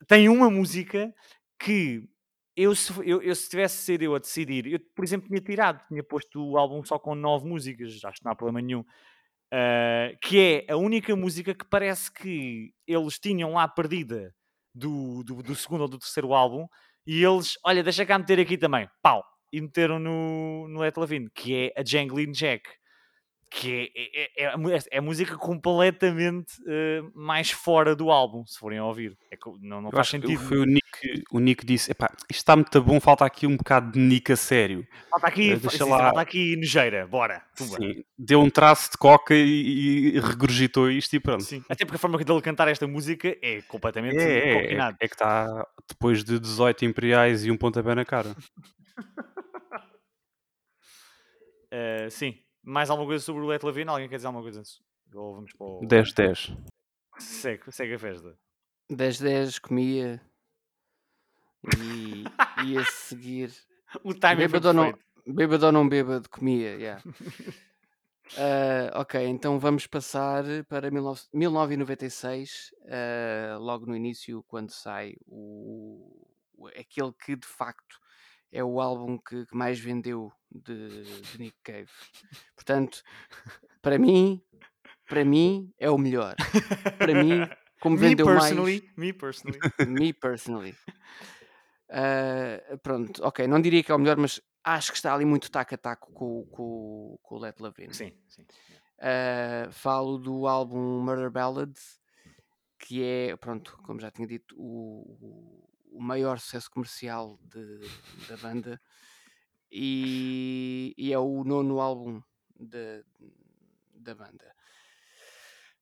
tem 0.07 0.29
uma 0.29 0.49
música 0.49 1.13
que 1.59 2.07
eu 2.55 2.73
se, 2.73 2.93
eu, 3.05 3.21
eu 3.21 3.35
se 3.35 3.49
tivesse 3.49 3.79
de 3.79 3.83
ser 3.83 4.01
eu 4.01 4.15
a 4.15 4.19
decidir, 4.19 4.67
eu, 4.67 4.79
por 4.95 5.03
exemplo, 5.03 5.27
tinha 5.27 5.41
tirado, 5.41 5.85
tinha 5.89 6.01
posto 6.01 6.41
o 6.41 6.57
álbum 6.57 6.81
só 6.85 6.97
com 6.97 7.13
nove 7.13 7.45
músicas, 7.45 7.99
acho 8.05 8.19
que 8.19 8.23
não 8.23 8.31
há 8.31 8.35
problema 8.35 8.61
nenhum. 8.61 8.85
Uh, 9.51 10.17
que 10.21 10.39
é 10.39 10.71
a 10.71 10.77
única 10.77 11.13
música 11.13 11.53
que 11.53 11.65
parece 11.65 12.09
que 12.09 12.73
eles 12.87 13.19
tinham 13.19 13.51
lá 13.51 13.67
perdida 13.67 14.33
do, 14.73 15.23
do, 15.23 15.43
do 15.43 15.55
segundo 15.55 15.81
ou 15.81 15.87
do 15.89 15.99
terceiro 15.99 16.33
álbum 16.33 16.67
e 17.05 17.23
eles, 17.23 17.57
olha, 17.65 17.83
deixa 17.83 18.05
cá 18.05 18.17
meter 18.17 18.39
aqui 18.39 18.57
também, 18.57 18.87
pau, 19.01 19.23
e 19.51 19.61
meteram 19.61 19.99
no, 19.99 20.67
no 20.67 20.79
Lavigne, 20.79 21.29
que 21.33 21.71
é 21.75 21.81
a 21.81 21.83
Jangling 21.85 22.31
Jack, 22.31 22.63
que 23.55 23.91
é, 23.95 24.45
é, 24.45 24.53
é, 24.55 24.79
é 24.91 24.99
música 25.01 25.37
completamente 25.37 26.53
uh, 26.63 27.11
mais 27.13 27.51
fora 27.51 27.95
do 27.95 28.09
álbum, 28.09 28.43
se 28.47 28.57
forem 28.57 28.79
a 28.79 28.85
ouvir. 28.85 29.15
É 29.31 29.37
que 29.37 29.47
não, 29.61 29.79
não 29.79 29.91
faz 29.91 30.07
que 30.07 30.11
sentido. 30.11 30.39
foi 30.39 30.57
o 30.57 30.65
Nick, 30.65 31.23
o 31.31 31.39
Nick 31.39 31.63
disse: 31.63 31.91
Epá, 31.91 32.11
isto 32.29 32.39
está 32.39 32.55
muito 32.55 32.81
bom, 32.81 32.99
falta 32.99 33.23
aqui 33.23 33.45
um 33.45 33.55
bocado 33.55 33.91
de 33.91 33.99
Nick 33.99 34.31
a 34.31 34.35
sério. 34.35 34.85
Falta 35.07 35.27
aqui, 35.27 35.51
Eh, 35.51 35.55
deixa 35.57 35.83
sim, 35.83 35.89
lá- 35.89 35.99
falta 35.99 36.21
aqui 36.21 36.55
nojeira, 36.55 37.05
bora. 37.05 37.43
Sim, 37.55 38.03
deu 38.17 38.41
um 38.41 38.49
traço 38.49 38.91
de 38.91 38.97
coca 38.97 39.35
e, 39.35 40.15
e 40.15 40.19
regurgitou 40.19 40.89
isto 40.89 41.15
e 41.15 41.19
pronto. 41.19 41.43
Sim. 41.43 41.63
Até 41.69 41.85
porque 41.85 41.97
a 41.97 41.99
forma 41.99 42.17
dele 42.17 42.41
cantar 42.41 42.67
esta 42.67 42.87
música 42.87 43.37
é 43.39 43.61
completamente 43.63 44.17
É, 44.17 44.73
é, 44.73 44.73
é, 44.73 44.95
é 44.99 45.07
que 45.07 45.13
está 45.13 45.63
depois 45.87 46.23
de 46.23 46.39
18 46.39 46.85
imperiais 46.85 47.45
e 47.45 47.51
um 47.51 47.57
pontapé 47.57 47.93
na 47.93 48.03
cara. 48.03 48.35
Uh, 51.71 52.09
sim. 52.09 52.42
Mais 52.63 52.89
alguma 52.89 53.07
coisa 53.07 53.23
sobre 53.23 53.41
o 53.43 53.45
Let 53.47 53.63
Lavigne? 53.63 53.89
Alguém 53.89 54.07
quer 54.09 54.15
dizer 54.15 54.27
alguma 54.27 54.43
coisa? 54.43 54.63
Ou 55.13 55.35
vamos 55.35 55.53
para 55.53 55.67
o... 55.67 55.81
10-10. 55.81 56.55
Segue, 57.19 57.71
segue 57.71 57.93
a 57.95 57.99
festa. 57.99 58.37
10-10 58.89 59.59
comia 59.59 60.21
e 61.77 62.23
ia 62.65 62.83
seguir. 62.85 63.51
O 64.03 64.11
timing 64.11 64.49
foi 64.49 64.59
Bêbado 64.59 64.67
ou 64.69 64.73
não, 64.73 64.99
bêbado 65.27 65.65
ou 65.67 65.71
não 65.71 65.87
bêbado, 65.87 66.27
comia, 66.27 66.75
yeah. 66.77 67.03
Ah, 68.35 69.01
ok, 69.01 69.23
então 69.27 69.59
vamos 69.59 69.85
passar 69.85 70.43
para 70.67 70.89
19 70.89 71.21
1996, 71.31 72.73
ah, 72.87 73.57
logo 73.59 73.85
no 73.85 73.95
início, 73.95 74.41
quando 74.47 74.71
sai 74.71 75.13
o, 75.27 76.25
o- 76.55 76.67
aquele 76.69 77.13
que 77.13 77.35
de 77.35 77.45
facto 77.45 77.99
é 78.51 78.63
o 78.63 78.81
álbum 78.81 79.19
que, 79.19 79.45
que 79.45 79.55
mais 79.55 79.79
vendeu 79.79 80.31
de, 80.53 81.03
de 81.21 81.37
Nick 81.39 81.57
Cave. 81.63 81.89
Portanto, 82.55 83.01
para 83.81 83.97
mim, 83.97 84.41
para 85.07 85.25
mim 85.25 85.73
é 85.77 85.89
o 85.89 85.97
melhor. 85.97 86.35
Para 86.97 87.13
mim, 87.15 87.41
como 87.79 87.95
me 87.97 88.01
vendeu 88.09 88.25
mais, 88.27 88.39
personally, 88.43 88.89
me 88.95 89.13
personally. 89.13 89.59
me 89.87 90.13
personally. 90.13 90.75
Ah, 91.89 92.77
pronto, 92.81 93.23
ok, 93.23 93.45
não 93.47 93.61
diria 93.61 93.83
que 93.83 93.91
é 93.91 93.95
o 93.95 93.99
melhor, 93.99 94.17
mas 94.17 94.41
acho 94.63 94.91
que 94.91 94.97
está 94.97 95.13
ali 95.13 95.25
muito 95.25 95.51
taco 95.51 95.75
a 95.75 95.77
taco 95.77 96.11
com, 96.13 96.45
com, 96.47 97.19
com 97.21 97.35
o 97.35 97.39
Let 97.39 97.59
Love 97.59 97.85
In. 97.85 97.93
Sim, 97.93 98.13
sim. 98.27 98.43
Uh, 98.99 99.71
falo 99.71 100.17
do 100.17 100.47
álbum 100.47 101.01
Murder 101.01 101.29
Ballads, 101.29 101.99
que 102.79 103.03
é, 103.03 103.35
pronto, 103.35 103.77
como 103.83 103.99
já 103.99 104.09
tinha 104.09 104.27
dito, 104.27 104.55
o, 104.57 105.67
o 105.91 106.01
maior 106.01 106.39
sucesso 106.39 106.71
comercial 106.71 107.37
de- 107.43 108.27
da 108.27 108.37
banda 108.37 108.81
e, 109.75 110.93
e 110.95 111.11
é 111.11 111.17
o 111.17 111.43
nono 111.43 111.81
álbum 111.81 112.21
da, 112.55 113.03
da 113.95 114.13
banda. 114.13 114.55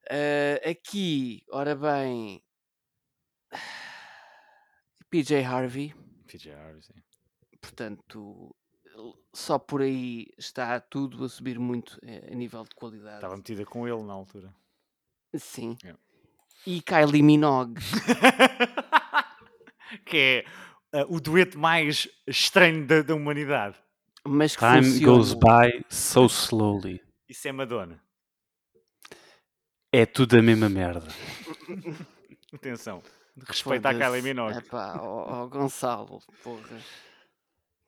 Uh, 0.09 0.69
aqui, 0.69 1.43
ora 1.51 1.75
bem, 1.75 2.41
PJ 5.09 5.43
Harvey, 5.43 5.93
PJ 6.25 6.53
Harvey, 6.53 6.81
sim. 6.81 6.93
portanto, 7.59 8.55
só 9.33 9.59
por 9.59 9.81
aí 9.81 10.27
está 10.37 10.79
tudo 10.79 11.25
a 11.25 11.29
subir 11.29 11.59
muito 11.59 11.99
eh, 12.01 12.29
a 12.31 12.35
nível 12.35 12.63
de 12.63 12.73
qualidade. 12.75 13.15
Estava 13.15 13.35
metida 13.35 13.65
com 13.65 13.87
ele 13.87 14.03
na 14.03 14.13
altura. 14.13 14.53
Sim. 15.35 15.77
Yeah. 15.83 16.01
E 16.65 16.81
Kylie 16.81 17.23
Minogue. 17.23 17.81
que 20.05 20.17
é 20.17 20.45
ah, 20.93 21.05
o 21.07 21.19
dueto 21.19 21.57
mais 21.57 22.07
estranho 22.27 22.85
da, 22.85 23.01
da 23.01 23.15
humanidade. 23.15 23.77
Mas 24.27 24.55
que 24.55 24.63
Time 24.65 24.83
funciona. 24.83 25.13
goes 25.13 25.33
by 25.33 25.85
so 25.89 26.25
slowly. 26.27 27.01
Isso 27.27 27.47
é 27.47 27.51
Madonna. 27.51 28.01
É 29.91 30.05
tudo 30.05 30.37
a 30.37 30.41
mesma 30.41 30.69
merda. 30.69 31.07
Atenção. 32.53 33.01
Respeita 33.47 33.89
a 33.89 33.93
Kylie. 33.93 34.21
Minogue. 34.21 34.57
Epá, 34.57 34.99
ó, 35.01 35.43
ó, 35.43 35.47
Gonçalo, 35.47 36.19
porra. 36.43 36.79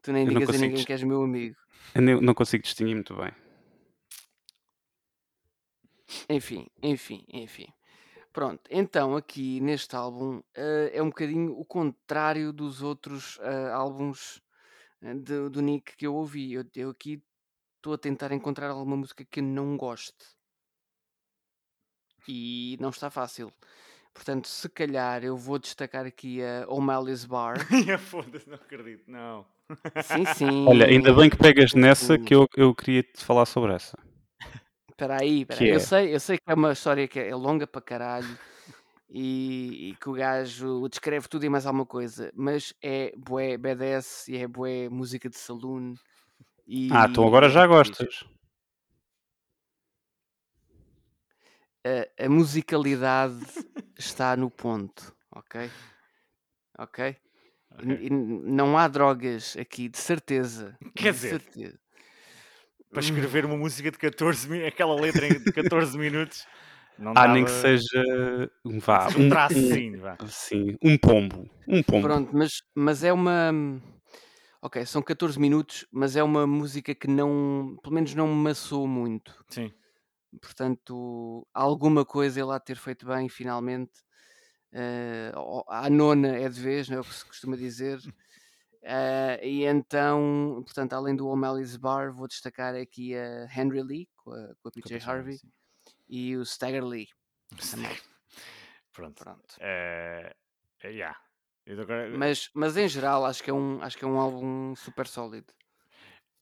Tu 0.01 0.12
nem 0.12 0.26
Eu 0.26 0.34
digas 0.39 0.56
a 0.56 0.58
ninguém 0.60 0.86
que 0.86 0.91
és 0.91 1.04
meu 1.04 1.24
amigo. 1.24 1.56
Eu 1.93 2.22
não 2.22 2.34
consigo 2.34 2.64
distinguir 2.64 2.95
muito 2.95 3.16
bem. 3.16 3.32
Enfim, 6.30 6.68
enfim, 6.82 7.26
enfim. 7.30 7.68
Pronto, 8.34 8.62
então 8.72 9.16
aqui 9.16 9.60
neste 9.62 9.96
álbum 9.96 10.42
eh, 10.56 10.90
é 10.92 11.04
um 11.04 11.10
bocadinho 11.10 11.56
o 11.56 11.64
contrário 11.64 12.52
dos 12.52 12.82
outros 12.82 13.38
eh, 13.40 13.70
álbuns 13.72 14.42
eh, 15.04 15.14
do, 15.14 15.52
do 15.52 15.62
Nick 15.62 15.96
que 15.96 16.08
eu 16.08 16.16
ouvi. 16.16 16.52
Eu, 16.52 16.66
eu 16.76 16.90
aqui 16.90 17.22
estou 17.78 17.94
a 17.94 17.98
tentar 17.98 18.32
encontrar 18.32 18.72
alguma 18.72 18.98
música 18.98 19.24
que 19.24 19.40
eu 19.40 19.44
não 19.44 19.78
goste. 19.78 20.26
E 22.28 22.76
não 22.82 22.90
está 22.90 23.12
fácil. 23.12 23.54
Portanto, 24.12 24.48
se 24.48 24.68
calhar 24.68 25.24
eu 25.24 25.38
vou 25.38 25.60
destacar 25.60 26.08
aqui 26.08 26.42
a 26.42 26.66
O'Malley's 26.68 27.26
Bar. 27.26 27.58
Foda-se, 28.10 28.50
não 28.50 28.56
acredito. 28.56 29.04
Não. 29.12 29.46
Sim, 30.02 30.26
sim. 30.26 30.66
Olha, 30.68 30.88
ainda 30.88 31.14
bem 31.14 31.30
que 31.30 31.38
pegas 31.38 31.74
nessa 31.74 32.18
que 32.18 32.34
eu, 32.34 32.48
eu 32.56 32.74
queria 32.74 33.04
te 33.04 33.24
falar 33.24 33.46
sobre 33.46 33.74
essa. 33.74 33.96
Espera 34.94 35.18
aí, 35.20 35.41
espera 35.41 35.62
aí. 35.62 35.70
Eu 35.70 35.76
é? 35.78 35.80
sei, 35.80 36.16
eu 36.16 36.20
sei 36.20 36.38
que 36.38 36.44
é 36.48 36.54
uma 36.54 36.72
história 36.72 37.08
que 37.08 37.20
é 37.20 37.36
longa 37.36 37.66
para 37.66 37.82
caralho 37.82 38.38
e, 39.10 39.89
e 39.89 39.96
que 39.96 40.08
o 40.08 40.14
gajo 40.14 40.88
descreve 40.88 41.28
tudo 41.28 41.44
e 41.46 41.50
mais 41.50 41.66
alguma 41.66 41.86
coisa, 41.86 42.32
mas 42.36 42.74
é 42.82 43.12
bué 43.18 43.58
BDS 43.58 44.32
e 44.32 44.38
é 44.38 44.48
bué 44.48 44.89
música 44.89 45.28
de 45.28 45.38
saloon. 45.38 45.96
E, 46.68 46.89
Ah, 46.91 47.08
então 47.10 47.28
agora 47.28 47.50
já 47.50 47.64
é 47.64 47.68
gostas. 47.68 48.24
A, 51.86 52.26
a 52.26 52.30
musicalidade 52.30 53.44
está 53.98 54.38
no 54.38 54.50
ponto, 54.50 55.14
ok? 55.32 55.70
Ok? 56.78 57.18
E 57.82 58.10
não 58.10 58.78
há 58.78 58.88
drogas 58.88 59.58
aqui, 59.58 59.89
de 59.89 59.98
certeza. 59.98 60.78
Quer 60.96 61.14
de 61.14 61.20
dizer, 61.20 61.41
certeza. 61.41 61.83
Para 62.94 63.02
escrever 63.02 63.46
uma 63.46 63.58
música 63.58 63.89
de 63.91 63.98
14 63.98 64.48
minutos, 64.48 64.74
aquela 64.74 64.96
letra 65.00 65.28
em- 65.28 65.39
de 65.44 65.52
14 65.52 65.98
minutos, 65.98 66.46
não 66.98 67.12
Ah, 67.12 67.16
dava 67.16 67.34
nem 67.34 67.44
que 67.44 67.52
seja 67.52 68.52
um 68.64 68.80
vá, 68.80 69.08
um 69.18 69.26
um, 69.26 69.30
tracinho, 69.30 70.02
vá. 70.02 70.18
sim, 70.28 70.76
um 70.82 70.98
pombo. 70.98 71.50
Um 71.68 71.82
pombo. 71.84 72.08
Pronto, 72.08 72.30
mas, 72.34 72.52
mas 72.76 73.04
é 73.04 73.12
uma. 73.12 73.52
Ok, 74.62 74.86
são 74.86 75.02
14 75.02 75.39
minutos, 75.39 75.86
mas 75.91 76.16
é 76.16 76.24
uma 76.24 76.48
música 76.48 76.96
que 76.96 77.08
não. 77.08 77.78
Pelo 77.82 77.96
menos 77.96 78.14
não 78.16 78.28
me 78.28 78.36
maçou 78.36 78.88
muito. 78.88 79.44
Sim. 79.50 79.72
Portanto, 80.41 81.48
alguma 81.54 82.06
coisa 82.06 82.39
ele 82.39 82.52
há 82.52 82.58
de 82.58 82.66
ter 82.66 82.76
feito 82.78 83.06
bem, 83.06 83.28
finalmente. 83.30 83.91
Eh, 84.72 85.32
ó- 85.36 85.64
à 85.68 85.89
nona 85.89 86.30
é 86.30 86.50
de 86.50 86.60
vez, 86.60 86.89
não 86.89 86.98
é 86.98 87.02
o 87.02 87.04
que 87.04 87.14
se 87.14 87.26
costuma 87.26 87.56
dizer. 87.58 88.00
Eh, 88.86 89.40
e 89.48 89.64
então, 89.66 90.62
portanto, 90.66 90.94
além 90.94 91.16
do 91.16 91.28
O'Malley's 91.28 91.78
Bar, 91.78 92.14
vou 92.14 92.28
destacar 92.28 92.76
aqui 92.76 93.16
a 93.16 93.46
Henry 93.56 93.82
Lee, 93.82 94.10
com 94.18 94.32
a, 94.32 94.48
com 94.62 94.68
a 94.68 94.72
PJ 94.72 95.00
Harvey, 95.10 95.38
sim. 95.38 95.50
e 96.10 96.36
o 96.36 96.44
Stagger 96.44 96.84
Lee. 96.86 97.08
Pronto. 98.94 99.24
Pronto. 99.24 99.56
Eh, 99.60 100.36
eh, 100.84 100.90
yeah. 100.92 101.18
Agora- 101.68 102.10
Mas, 102.18 102.50
mas 102.54 102.76
em 102.78 102.88
geral, 102.88 103.26
acho 103.26 103.42
que, 103.42 103.50
é 103.50 103.54
um, 103.54 103.82
acho 103.82 103.98
que 103.98 104.04
é 104.04 104.08
um 104.08 104.20
álbum 104.20 104.76
super 104.76 105.08
sólido. 105.08 105.54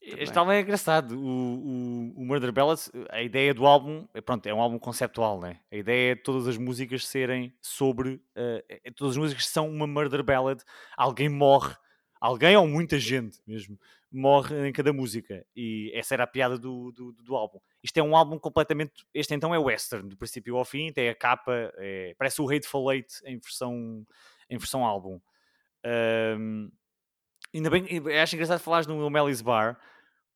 Este 0.01 0.35
álbum 0.37 0.51
é 0.51 0.61
engraçado. 0.61 1.11
O, 1.15 1.23
o, 1.27 2.13
o 2.21 2.25
Murder 2.25 2.51
Ballads, 2.51 2.91
a 3.11 3.21
ideia 3.21 3.53
do 3.53 3.67
álbum, 3.67 4.07
é, 4.15 4.19
pronto, 4.19 4.43
é 4.47 4.53
um 4.53 4.59
álbum 4.59 4.79
conceptual, 4.79 5.39
né? 5.39 5.59
A 5.71 5.75
ideia 5.75 6.13
é 6.13 6.15
todas 6.15 6.47
as 6.47 6.57
músicas 6.57 7.05
serem 7.05 7.55
sobre. 7.61 8.19
eh, 8.35 8.65
é- 8.83 8.91
todas 8.91 9.11
as 9.13 9.17
músicas 9.17 9.45
são 9.47 9.69
uma 9.69 9.85
Murder 9.85 10.23
Ballad. 10.23 10.59
Alguém 10.97 11.29
morre, 11.29 11.75
alguém 12.21 12.55
ou 12.55 12.67
muita 12.67 12.99
gente 12.99 13.39
mesmo, 13.47 13.79
morre 14.11 14.69
em 14.69 14.71
cada 14.71 14.93
música. 14.93 15.43
E 15.55 15.91
essa 15.95 16.13
era 16.13 16.23
a 16.23 16.27
piada 16.27 16.57
do, 16.57 16.91
do, 16.91 17.11
do 17.11 17.35
álbum. 17.35 17.59
Isto 17.83 17.97
é 17.97 18.03
um 18.03 18.15
álbum 18.15 18.37
completamente. 18.37 19.03
Este 19.11 19.33
então 19.33 19.53
é 19.55 19.57
western, 19.57 20.07
do 20.07 20.15
princípio 20.15 20.55
ao 20.55 20.63
fim, 20.63 20.93
tem 20.93 21.09
a 21.09 21.15
capa, 21.15 21.73
é- 21.77 22.13
parece 22.17 22.39
o 22.41 22.49
Hateful 22.49 22.93
Eight 22.93 23.11
em 23.25 23.39
versão, 23.39 24.05
em 24.47 24.57
versão 24.57 24.85
álbum. 24.85 25.19
Ahm, 25.83 26.69
ainda 27.53 27.69
bem, 27.71 27.85
acho 28.21 28.35
engraçado 28.35 28.59
falares 28.59 28.85
no 28.85 29.03
O'Malley's 29.03 29.41
Bar, 29.41 29.79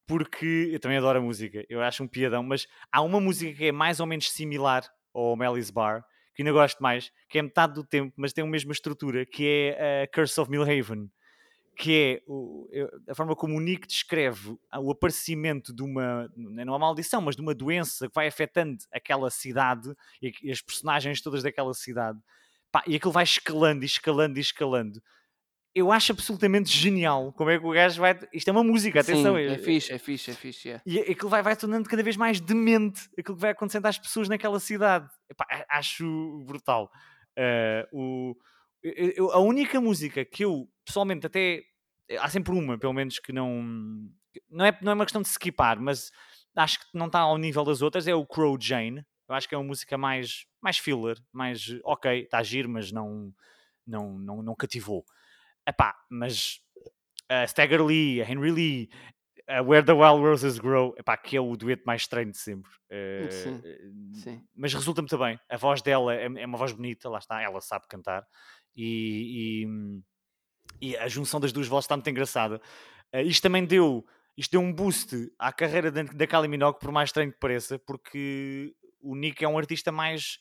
porque 0.07 0.69
eu 0.71 0.79
também 0.79 0.97
adoro 0.97 1.19
a 1.19 1.21
música, 1.21 1.63
eu 1.69 1.81
acho 1.81 2.03
um 2.03 2.07
piadão, 2.07 2.41
mas 2.41 2.67
há 2.91 3.01
uma 3.01 3.19
música 3.19 3.55
que 3.55 3.65
é 3.65 3.71
mais 3.71 3.99
ou 3.99 4.07
menos 4.07 4.31
similar 4.31 4.83
ao 5.13 5.33
O'Malley's 5.33 5.69
Bar, 5.69 6.03
que 6.33 6.41
ainda 6.41 6.51
gosto 6.51 6.81
mais, 6.81 7.11
que 7.29 7.37
é 7.39 7.41
metade 7.41 7.73
do 7.73 7.83
tempo, 7.83 8.13
mas 8.17 8.33
tem 8.33 8.43
a 8.43 8.47
mesma 8.47 8.71
estrutura, 8.71 9.25
que 9.25 9.47
é 9.47 10.03
a 10.03 10.07
Curse 10.07 10.39
of 10.41 10.49
Millhaven, 10.51 11.09
que 11.77 11.93
é 11.93 12.23
o- 12.27 12.69
a 13.09 13.13
forma 13.15 13.35
como 13.35 13.55
o 13.57 13.59
Nick 13.59 13.87
descreve 13.87 14.57
o 14.79 14.91
aparecimento 14.91 15.73
de 15.73 15.83
uma, 15.83 16.29
não 16.35 16.61
é 16.61 16.65
uma 16.65 16.79
maldição, 16.79 17.21
mas 17.21 17.35
de 17.35 17.41
uma 17.41 17.53
doença 17.53 18.07
que 18.07 18.13
vai 18.15 18.27
afetando 18.27 18.77
aquela 18.91 19.29
cidade 19.29 19.93
e, 20.21 20.31
e 20.43 20.51
as 20.51 20.61
personagens 20.61 21.21
todas 21.21 21.43
daquela 21.43 21.73
cidade. 21.73 22.19
Pá, 22.71 22.83
e 22.87 22.95
aquilo 22.95 23.11
vai 23.11 23.23
escalando 23.23 23.83
e 23.83 23.85
escalando 23.85 24.37
e 24.37 24.41
escalando. 24.41 25.01
Eu 25.73 25.91
acho 25.91 26.13
absolutamente 26.13 26.69
genial 26.71 27.33
como 27.33 27.49
é 27.49 27.59
que 27.59 27.65
o 27.65 27.71
gajo 27.71 27.99
vai. 27.99 28.17
Isto 28.33 28.47
é 28.47 28.51
uma 28.51 28.63
música, 28.63 29.01
atenção. 29.01 29.35
Sim, 29.35 29.41
eu- 29.41 29.51
é 29.51 29.57
fixe, 29.57 29.91
é 29.91 29.97
fixe, 29.97 30.31
é 30.31 30.33
fixe. 30.33 30.69
é. 30.69 30.81
e 30.85 30.99
aquilo 30.99 31.29
vai, 31.29 31.43
vai 31.43 31.55
tornando 31.57 31.89
cada 31.89 32.01
vez 32.01 32.15
mais 32.15 32.39
demente 32.39 33.09
aquilo 33.19 33.35
que 33.35 33.41
vai 33.41 33.51
acontecendo 33.51 33.85
às 33.85 33.99
pessoas 33.99 34.29
naquela 34.29 34.59
cidade. 34.59 35.09
Epá, 35.29 35.45
acho 35.69 36.41
brutal. 36.45 36.89
Eh, 37.37 37.85
o, 37.91 38.33
eu- 38.91 39.13
eu- 39.15 39.31
a 39.31 39.39
única 39.39 39.79
música 39.81 40.23
que 40.25 40.43
eu, 40.43 40.69
pessoalmente, 40.85 41.25
até. 41.25 41.63
Há 42.19 42.29
sempre 42.29 42.53
uma, 42.53 42.77
pelo 42.77 42.93
menos, 42.93 43.19
que 43.19 43.31
não. 43.33 43.63
Não 44.49 44.65
é, 44.65 44.77
não 44.81 44.91
é 44.91 44.95
uma 44.95 45.05
questão 45.05 45.21
de 45.21 45.27
skipar, 45.29 45.79
mas 45.81 46.11
acho 46.55 46.79
que 46.79 46.85
não 46.97 47.07
está 47.07 47.19
ao 47.19 47.37
nível 47.37 47.63
das 47.63 47.81
outras. 47.81 48.07
É 48.07 48.13
o 48.13 48.25
Crow 48.25 48.57
Jane. 48.59 49.03
Eu 49.27 49.33
acho 49.35 49.49
que 49.49 49.55
é 49.55 49.57
uma 49.57 49.63
música 49.63 49.97
mais, 49.97 50.45
mais 50.61 50.77
filler, 50.77 51.17
mais. 51.31 51.65
Ok, 51.83 52.23
está 52.23 52.37
a 52.39 52.43
giro, 52.43 52.69
mas 52.69 52.91
não, 52.91 53.33
não, 53.87 54.19
não, 54.19 54.41
não 54.43 54.55
cativou. 54.55 55.03
Epá, 55.67 55.95
mas 56.09 56.59
a 57.27 57.43
Stagger 57.45 57.83
Lee, 57.83 58.21
a 58.21 58.29
Henry 58.29 58.51
Lee, 58.51 58.89
a 59.47 59.61
Where 59.61 59.83
the 59.85 59.93
Wild 59.93 60.21
Roses 60.21 60.59
Grow, 60.59 60.93
epá, 60.97 61.17
que 61.17 61.35
é 61.37 61.41
o 61.41 61.55
dueto 61.55 61.83
mais 61.85 62.01
estranho 62.01 62.31
de 62.31 62.37
sempre. 62.37 62.71
Uh, 62.91 63.31
Sim, 63.31 63.61
sim. 64.13 64.47
Mas 64.55 64.73
resulta 64.73 65.01
muito 65.01 65.17
bem. 65.17 65.39
A 65.49 65.57
voz 65.57 65.81
dela 65.81 66.13
é, 66.13 66.25
é, 66.25 66.45
uma 66.45 66.57
voz 66.57 66.71
bonita, 66.71 67.09
lá 67.09 67.17
está, 67.19 67.41
ela 67.41 67.61
sabe 67.61 67.87
cantar. 67.87 68.25
E, 68.75 69.65
e, 70.81 70.89
e 70.89 70.97
a 70.97 71.07
junção 71.07 71.39
das 71.39 71.51
duas 71.51 71.67
vozes 71.67 71.85
está 71.85 71.95
muito 71.95 72.09
engraçada. 72.09 72.61
Uh, 73.13 73.21
isto 73.21 73.41
também 73.41 73.65
deu, 73.65 74.05
isto 74.37 74.51
deu 74.51 74.61
um 74.61 74.73
boost 74.73 75.31
à 75.39 75.51
carreira 75.53 75.91
da, 75.91 76.03
da 76.03 76.27
Kylie 76.27 76.49
Minogue, 76.49 76.79
por 76.79 76.91
mais 76.91 77.09
estranho 77.09 77.31
que 77.31 77.39
pareça, 77.39 77.79
porque 77.79 78.73
o 79.01 79.15
Nick 79.15 79.43
é 79.43 79.47
um 79.47 79.57
artista 79.57 79.91
mais 79.91 80.39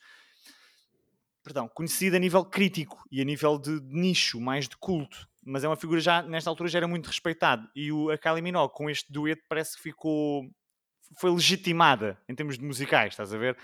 perdão, 1.42 1.68
conhecido 1.68 2.16
a 2.16 2.18
nível 2.18 2.42
crítico 2.42 3.04
e 3.12 3.20
a 3.20 3.24
nível 3.24 3.58
de, 3.58 3.78
de 3.78 3.94
nicho, 3.94 4.40
mais 4.40 4.66
de 4.66 4.78
culto 4.78 5.28
mas 5.44 5.62
é 5.62 5.68
uma 5.68 5.76
figura 5.76 6.00
já, 6.00 6.22
nesta 6.22 6.48
altura, 6.48 6.68
já 6.68 6.78
era 6.78 6.88
muito 6.88 7.06
respeitado. 7.06 7.68
E 7.76 7.92
o, 7.92 8.10
a 8.10 8.16
Kylie 8.16 8.42
Minogue, 8.42 8.72
com 8.74 8.88
este 8.88 9.12
dueto, 9.12 9.42
parece 9.48 9.76
que 9.76 9.82
ficou. 9.82 10.48
Foi 11.20 11.30
legitimada 11.30 12.18
em 12.28 12.34
termos 12.34 12.58
de 12.58 12.64
musicais, 12.64 13.12
estás 13.12 13.32
a 13.32 13.38
ver? 13.38 13.56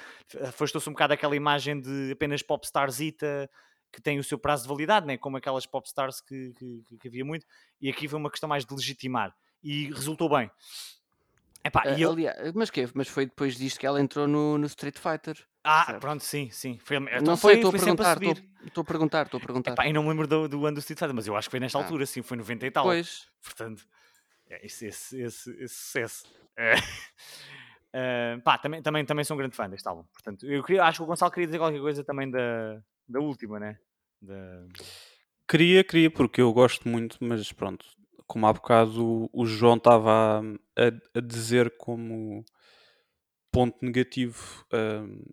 Afastou-se 0.43 0.89
um 0.89 0.93
bocado 0.93 1.15
aquela 1.15 1.35
imagem 1.35 1.81
de 1.81 2.13
apenas 2.13 2.43
popstarzita 2.43 3.51
que 3.93 4.01
tem 4.01 4.19
o 4.19 4.25
seu 4.25 4.39
prazo 4.39 4.63
de 4.63 4.69
validade, 4.69 5.07
né? 5.07 5.17
como 5.17 5.37
aquelas 5.37 5.67
popstars 5.67 6.21
que, 6.21 6.53
que, 6.55 6.97
que 6.99 7.09
havia 7.09 7.25
muito, 7.25 7.47
e 7.81 7.91
aqui 7.91 8.09
foi 8.09 8.19
uma 8.19 8.31
questão 8.31 8.49
mais 8.49 8.65
de 8.65 8.75
legitimar. 8.75 9.35
E 9.63 9.87
resultou 9.93 10.29
bem. 10.29 10.51
Epá, 11.65 11.83
uh, 11.85 11.99
eu... 11.99 12.13
aliás, 12.13 12.53
mas, 12.55 12.71
que, 12.71 12.89
mas 12.95 13.09
foi 13.09 13.27
depois 13.27 13.57
disto 13.57 13.79
que 13.79 13.87
ela 13.87 14.01
entrou 14.01 14.27
no, 14.27 14.57
no 14.57 14.67
Street 14.67 14.99
Fighter. 14.99 15.37
Ah, 15.63 15.85
certo. 15.85 16.01
pronto, 16.01 16.25
sim, 16.25 16.49
sim. 16.51 16.79
Foi, 16.83 16.97
então 16.97 17.21
não 17.23 17.37
sei, 17.37 17.57
estou 17.57 17.69
a 17.69 17.73
perguntar, 17.73 18.17
estou 18.65 18.81
a 18.81 18.85
perguntar, 18.85 19.27
estou 19.27 19.39
a 19.39 19.41
perguntar. 19.41 19.73
Epá, 19.73 19.87
eu 19.87 19.93
não 19.93 20.03
me 20.03 20.09
lembro 20.09 20.27
do, 20.27 20.49
do 20.49 20.65
ano 20.65 20.77
do 20.77 20.81
Street 20.81 20.99
Fighter, 20.99 21.15
mas 21.15 21.27
eu 21.27 21.37
acho 21.37 21.49
que 21.49 21.51
foi 21.51 21.61
nesta 21.61 21.79
ah. 21.79 21.83
altura, 21.83 22.07
sim, 22.07 22.23
foi 22.23 22.39
90 22.39 22.67
e 22.67 22.71
tal. 22.71 22.85
Pois. 22.85 23.29
Portanto, 23.43 23.87
é, 24.49 24.65
esse, 24.65 24.87
esse, 24.87 25.21
esse, 25.21 25.51
esse 25.63 25.75
sucesso. 25.75 26.25
É. 26.57 26.77
Uh, 26.77 28.41
pá, 28.43 28.57
também, 28.57 28.81
também, 28.81 29.05
também 29.05 29.25
sou 29.25 29.35
um 29.35 29.39
grande 29.39 29.55
fã 29.55 29.69
deste 29.69 29.87
álbum. 29.87 30.05
Portanto, 30.15 30.47
eu 30.47 30.63
queria, 30.65 30.85
acho 30.85 30.99
que 30.99 31.03
o 31.03 31.07
Gonçalo 31.07 31.31
queria 31.31 31.47
dizer 31.47 31.59
qualquer 31.59 31.81
coisa 31.81 32.03
também 32.03 32.31
da, 32.31 32.83
da 33.11 33.21
última, 33.21 33.59
né? 33.59 33.79
Da... 34.23 34.67
Queria, 35.49 35.83
queria, 35.83 36.11
porque 36.11 36.41
eu 36.41 36.53
gosto 36.53 36.89
muito, 36.89 37.17
mas 37.21 37.53
pronto, 37.53 37.85
como 38.27 38.47
há 38.47 38.53
bocado 38.53 39.29
o, 39.33 39.45
João 39.45 39.77
estava 39.77 40.41
a, 40.77 41.19
a, 41.19 41.21
dizer 41.21 41.75
como 41.77 42.45
ponto 43.51 43.85
negativo 43.85 44.65
um, 44.73 45.25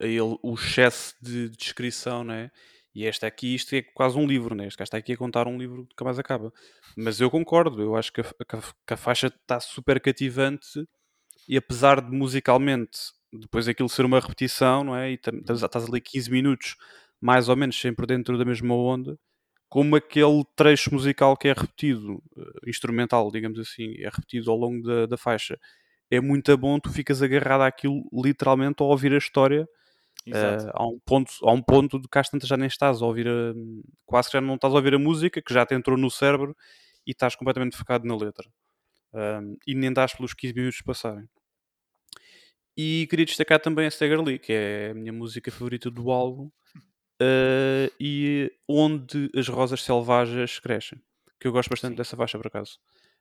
a 0.00 0.06
ele 0.06 0.38
o 0.42 0.54
excesso 0.54 1.14
de 1.20 1.50
descrição, 1.50 2.24
né? 2.24 2.50
E 2.92 3.06
esta 3.06 3.26
aqui, 3.26 3.54
isto 3.54 3.74
é 3.74 3.82
quase 3.82 4.18
um 4.18 4.26
livro, 4.26 4.54
né? 4.54 4.66
Este 4.66 4.78
gajo 4.78 4.86
está 4.86 4.96
aqui 4.96 5.12
a 5.12 5.16
contar 5.16 5.46
um 5.46 5.58
livro 5.58 5.86
que 5.96 6.02
mais 6.02 6.18
acaba. 6.18 6.52
Mas 6.96 7.20
eu 7.20 7.30
concordo, 7.30 7.80
eu 7.80 7.94
acho 7.94 8.12
que 8.12 8.20
a, 8.20 8.24
que 8.24 8.94
a 8.94 8.96
faixa 8.96 9.28
está 9.28 9.60
super 9.60 10.00
cativante 10.00 10.84
e 11.46 11.56
apesar 11.56 12.00
de 12.00 12.10
musicalmente 12.10 12.98
depois 13.32 13.68
aquilo 13.68 13.88
ser 13.88 14.04
uma 14.04 14.18
repetição, 14.18 14.82
não 14.82 14.96
é? 14.96 15.10
E 15.10 15.14
estás, 15.14 15.62
estás 15.62 15.84
ali 15.84 16.00
15 16.00 16.30
minutos 16.30 16.76
mais 17.20 17.48
ou 17.48 17.56
menos 17.56 17.78
sempre 17.78 18.06
dentro 18.06 18.38
da 18.38 18.44
mesma 18.44 18.74
onda, 18.74 19.18
como 19.68 19.94
aquele 19.94 20.44
trecho 20.56 20.92
musical 20.92 21.36
que 21.36 21.48
é 21.48 21.52
repetido, 21.52 22.20
eh, 22.36 22.68
instrumental, 22.68 23.30
digamos 23.30 23.58
assim, 23.60 23.94
é 23.98 24.08
repetido 24.08 24.50
ao 24.50 24.56
longo 24.56 24.82
da, 24.82 25.06
da 25.06 25.16
faixa, 25.16 25.58
é 26.10 26.20
muito 26.20 26.56
bom, 26.58 26.80
tu 26.80 26.90
ficas 26.92 27.22
agarrado 27.22 27.62
àquilo 27.62 28.02
literalmente 28.12 28.82
ao 28.82 28.88
ouvir 28.88 29.12
a 29.12 29.18
história. 29.18 29.68
Uh, 30.28 30.70
há, 30.74 30.86
um 30.86 30.98
ponto, 31.06 31.32
há 31.42 31.52
um 31.52 31.62
ponto 31.62 31.98
de 32.00 32.08
cá 32.08 32.20
já 32.42 32.56
nem 32.56 32.66
estás 32.66 33.00
a 33.00 33.06
ouvir 33.06 33.28
a, 33.28 33.54
quase 34.04 34.28
que 34.28 34.36
já 34.36 34.40
não 34.40 34.56
estás 34.56 34.74
a 34.74 34.76
ouvir 34.76 34.94
a 34.94 34.98
música 34.98 35.40
que 35.40 35.54
já 35.54 35.64
te 35.64 35.74
entrou 35.74 35.96
no 35.96 36.10
cérebro 36.10 36.54
e 37.06 37.12
estás 37.12 37.36
completamente 37.36 37.76
focado 37.76 38.06
na 38.06 38.16
letra. 38.16 38.48
Uh, 39.14 39.56
e 39.66 39.74
nem 39.74 39.92
dás 39.92 40.12
pelos 40.12 40.34
15 40.34 40.54
minutos 40.54 40.82
passarem. 40.82 41.28
E 42.76 43.06
queria 43.08 43.24
destacar 43.24 43.60
também 43.60 43.86
a 43.86 43.90
Stagger 43.90 44.20
Lee 44.20 44.38
que 44.38 44.52
é 44.52 44.90
a 44.90 44.94
minha 44.94 45.12
música 45.12 45.50
favorita 45.50 45.90
do 45.90 46.10
álbum 46.10 46.50
uh, 47.20 47.92
e 48.00 48.50
onde 48.68 49.30
as 49.36 49.48
rosas 49.48 49.82
selvagens 49.82 50.58
crescem. 50.58 51.00
Que 51.38 51.46
eu 51.46 51.52
gosto 51.52 51.70
bastante 51.70 51.92
Sim. 51.92 51.96
dessa 51.96 52.16
faixa, 52.16 52.38
por 52.38 52.46
acaso. 52.46 52.78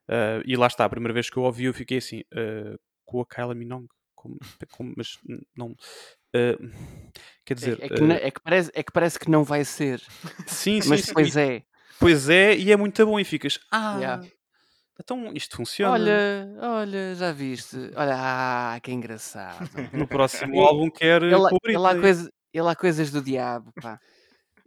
Uh, 0.08 0.41
e 0.45 0.56
lá 0.56 0.68
está, 0.68 0.86
a 0.86 0.89
primeira 0.89 1.14
vez 1.14 1.30
que 1.30 1.38
eu 1.38 1.43
ouvi, 1.43 1.66
eu 1.66 1.74
fiquei 1.74 2.00
assim, 2.00 2.22
uh, 2.34 2.80
com 3.06 3.22
a 3.22 3.26
Kyla 3.26 3.54
Minogue, 3.54 3.88
com, 4.16 4.38
com, 4.72 4.93
mas 4.97 5.18
não. 5.56 5.76
quer 7.45 7.54
dizer, 7.54 7.80
é, 7.82 7.86
é, 7.86 7.89
que 7.89 8.02
não, 8.02 8.16
é, 8.16 8.32
que 8.32 8.41
parece, 8.41 8.72
é 8.74 8.84
que 8.84 8.91
parece 8.91 9.20
que 9.20 9.30
não 9.30 9.43
vai 9.43 9.64
ser, 9.64 10.00
sim, 10.47 10.82
sim, 10.82 10.89
mas 10.89 11.02
sim, 11.02 11.08
depois 11.08 11.38
é. 11.38 11.64
Pois 12.00 12.30
é, 12.30 12.56
e 12.56 12.72
é 12.72 12.78
muito 12.78 13.06
bom. 13.06 13.20
E 13.20 13.26
ficas, 13.26 13.60
ah, 13.72 13.97
yeah. 13.97 14.28
Então 15.00 15.32
isto 15.34 15.56
funciona. 15.56 15.93
Olha, 15.93 16.50
olha, 16.62 17.16
já 17.16 17.32
viste? 17.32 17.78
Olha, 17.95 18.16
ah, 18.16 18.80
que 18.82 18.91
engraçado. 18.91 19.70
No 19.93 20.08
próximo 20.08 20.60
álbum 20.62 20.89
quer 20.89 21.24
ele, 21.24 21.36
ele, 21.64 21.88
há 21.88 22.00
coisa, 22.00 22.32
ele 22.54 22.68
há 22.68 22.76
coisas 22.76 23.12
do 23.12 23.22
diabo, 23.22 23.72
pá. 23.82 24.00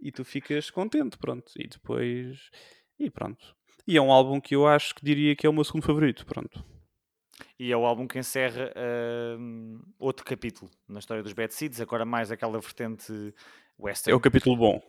e 0.00 0.10
tu 0.12 0.24
ficas 0.24 0.70
contente, 0.70 1.16
pronto. 1.18 1.52
E 1.56 1.66
depois. 1.66 2.50
E 2.98 3.10
pronto. 3.10 3.54
E 3.86 3.96
é 3.96 4.02
um 4.02 4.12
álbum 4.12 4.40
que 4.40 4.54
eu 4.54 4.66
acho 4.66 4.94
que 4.94 5.04
diria 5.04 5.34
que 5.34 5.46
é 5.46 5.50
o 5.50 5.52
meu 5.52 5.64
segundo 5.64 5.84
favorito, 5.84 6.24
pronto. 6.24 6.64
E 7.58 7.72
é 7.72 7.76
o 7.76 7.84
álbum 7.84 8.06
que 8.06 8.18
encerra 8.18 8.72
uh, 8.76 9.80
outro 9.98 10.24
capítulo 10.24 10.70
na 10.88 10.98
história 10.98 11.22
dos 11.22 11.32
Bad 11.32 11.52
Seeds, 11.52 11.80
agora 11.80 12.04
mais 12.04 12.30
aquela 12.30 12.60
vertente 12.60 13.12
western. 13.78 14.12
É 14.12 14.16
o 14.16 14.20
capítulo 14.20 14.56
bom. 14.56 14.80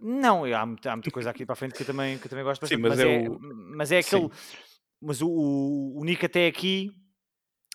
Não, 0.00 0.44
há 0.44 0.66
muita, 0.66 0.92
há 0.92 0.96
muita 0.96 1.10
coisa 1.10 1.30
aqui 1.30 1.44
para 1.44 1.54
a 1.54 1.56
frente 1.56 1.74
que 1.74 1.82
eu 1.82 1.86
também, 1.86 2.18
que 2.18 2.26
eu 2.26 2.30
também 2.30 2.44
gosto 2.44 2.60
bastante. 2.60 2.76
Sim, 2.76 2.88
mas, 2.88 2.98
mas, 2.98 3.00
é, 3.00 3.24
é 3.24 3.28
o... 3.28 3.38
mas 3.40 3.92
é 3.92 3.98
aquele. 3.98 4.22
Sim. 4.22 4.56
Mas 5.00 5.22
o, 5.22 5.28
o, 5.28 6.00
o 6.00 6.04
Nick 6.04 6.24
até 6.24 6.46
aqui 6.46 6.90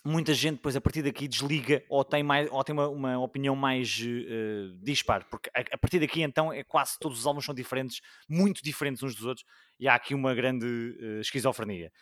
muita 0.04 0.34
gente 0.34 0.56
depois 0.56 0.74
a 0.74 0.80
partir 0.80 1.02
daqui 1.02 1.28
desliga 1.28 1.82
ou 1.88 2.04
tem, 2.04 2.22
mais, 2.22 2.50
ou 2.50 2.64
tem 2.64 2.72
uma, 2.72 2.88
uma 2.88 3.18
opinião 3.18 3.54
mais 3.54 4.00
uh, 4.00 4.76
dispar, 4.82 5.24
porque 5.28 5.48
a, 5.54 5.60
a, 5.60 5.78
partir 5.78 6.00
daqui 6.00 6.22
então 6.22 6.52
é 6.52 6.64
quase 6.64 6.98
todos 6.98 7.20
os 7.20 7.26
álbuns 7.26 7.44
são 7.44 7.54
diferentes, 7.54 8.00
muito 8.28 8.62
diferentes 8.62 9.02
uns 9.02 9.14
dos 9.14 9.24
outros, 9.24 9.46
e 9.78 9.86
há 9.88 9.94
aqui 9.94 10.14
uma 10.14 10.34
grande 10.34 10.66
uh, 10.66 11.20
esquizofrenia. 11.20 11.92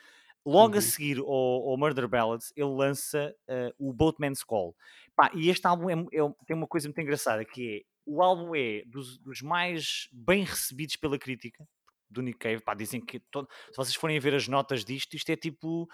Logo 0.44 0.72
uhum. 0.72 0.78
a 0.78 0.82
seguir 0.82 1.18
ao, 1.18 1.26
ao, 1.26 1.76
Murder 1.76 2.08
Ballads, 2.08 2.52
ele 2.56 2.70
lança 2.70 3.34
uh, 3.48 3.74
o 3.88 3.92
Boatman's 3.92 4.42
Call. 4.42 4.74
Pá, 5.14 5.30
e 5.34 5.50
este 5.50 5.66
álbum 5.66 5.90
é, 5.90 5.94
é, 5.94 6.32
tem 6.46 6.56
uma 6.56 6.66
coisa 6.66 6.88
muito 6.88 7.00
engraçada, 7.00 7.44
que 7.44 7.76
é, 7.76 7.80
o 8.06 8.22
álbum 8.22 8.54
é 8.54 8.82
dos, 8.86 9.18
dos 9.18 9.42
mais 9.42 10.08
bem 10.10 10.44
recebidos 10.44 10.96
pela 10.96 11.18
crítica, 11.18 11.66
do 12.08 12.22
Nick 12.22 12.38
Cave, 12.38 12.62
pá, 12.62 12.74
dizem 12.74 13.00
que 13.00 13.20
todo, 13.30 13.48
se 13.70 13.76
vocês 13.76 13.94
forem 13.94 14.18
ver 14.18 14.34
as 14.34 14.48
notas 14.48 14.84
disto, 14.84 15.14
isto 15.14 15.30
é 15.30 15.36
tipo 15.36 15.86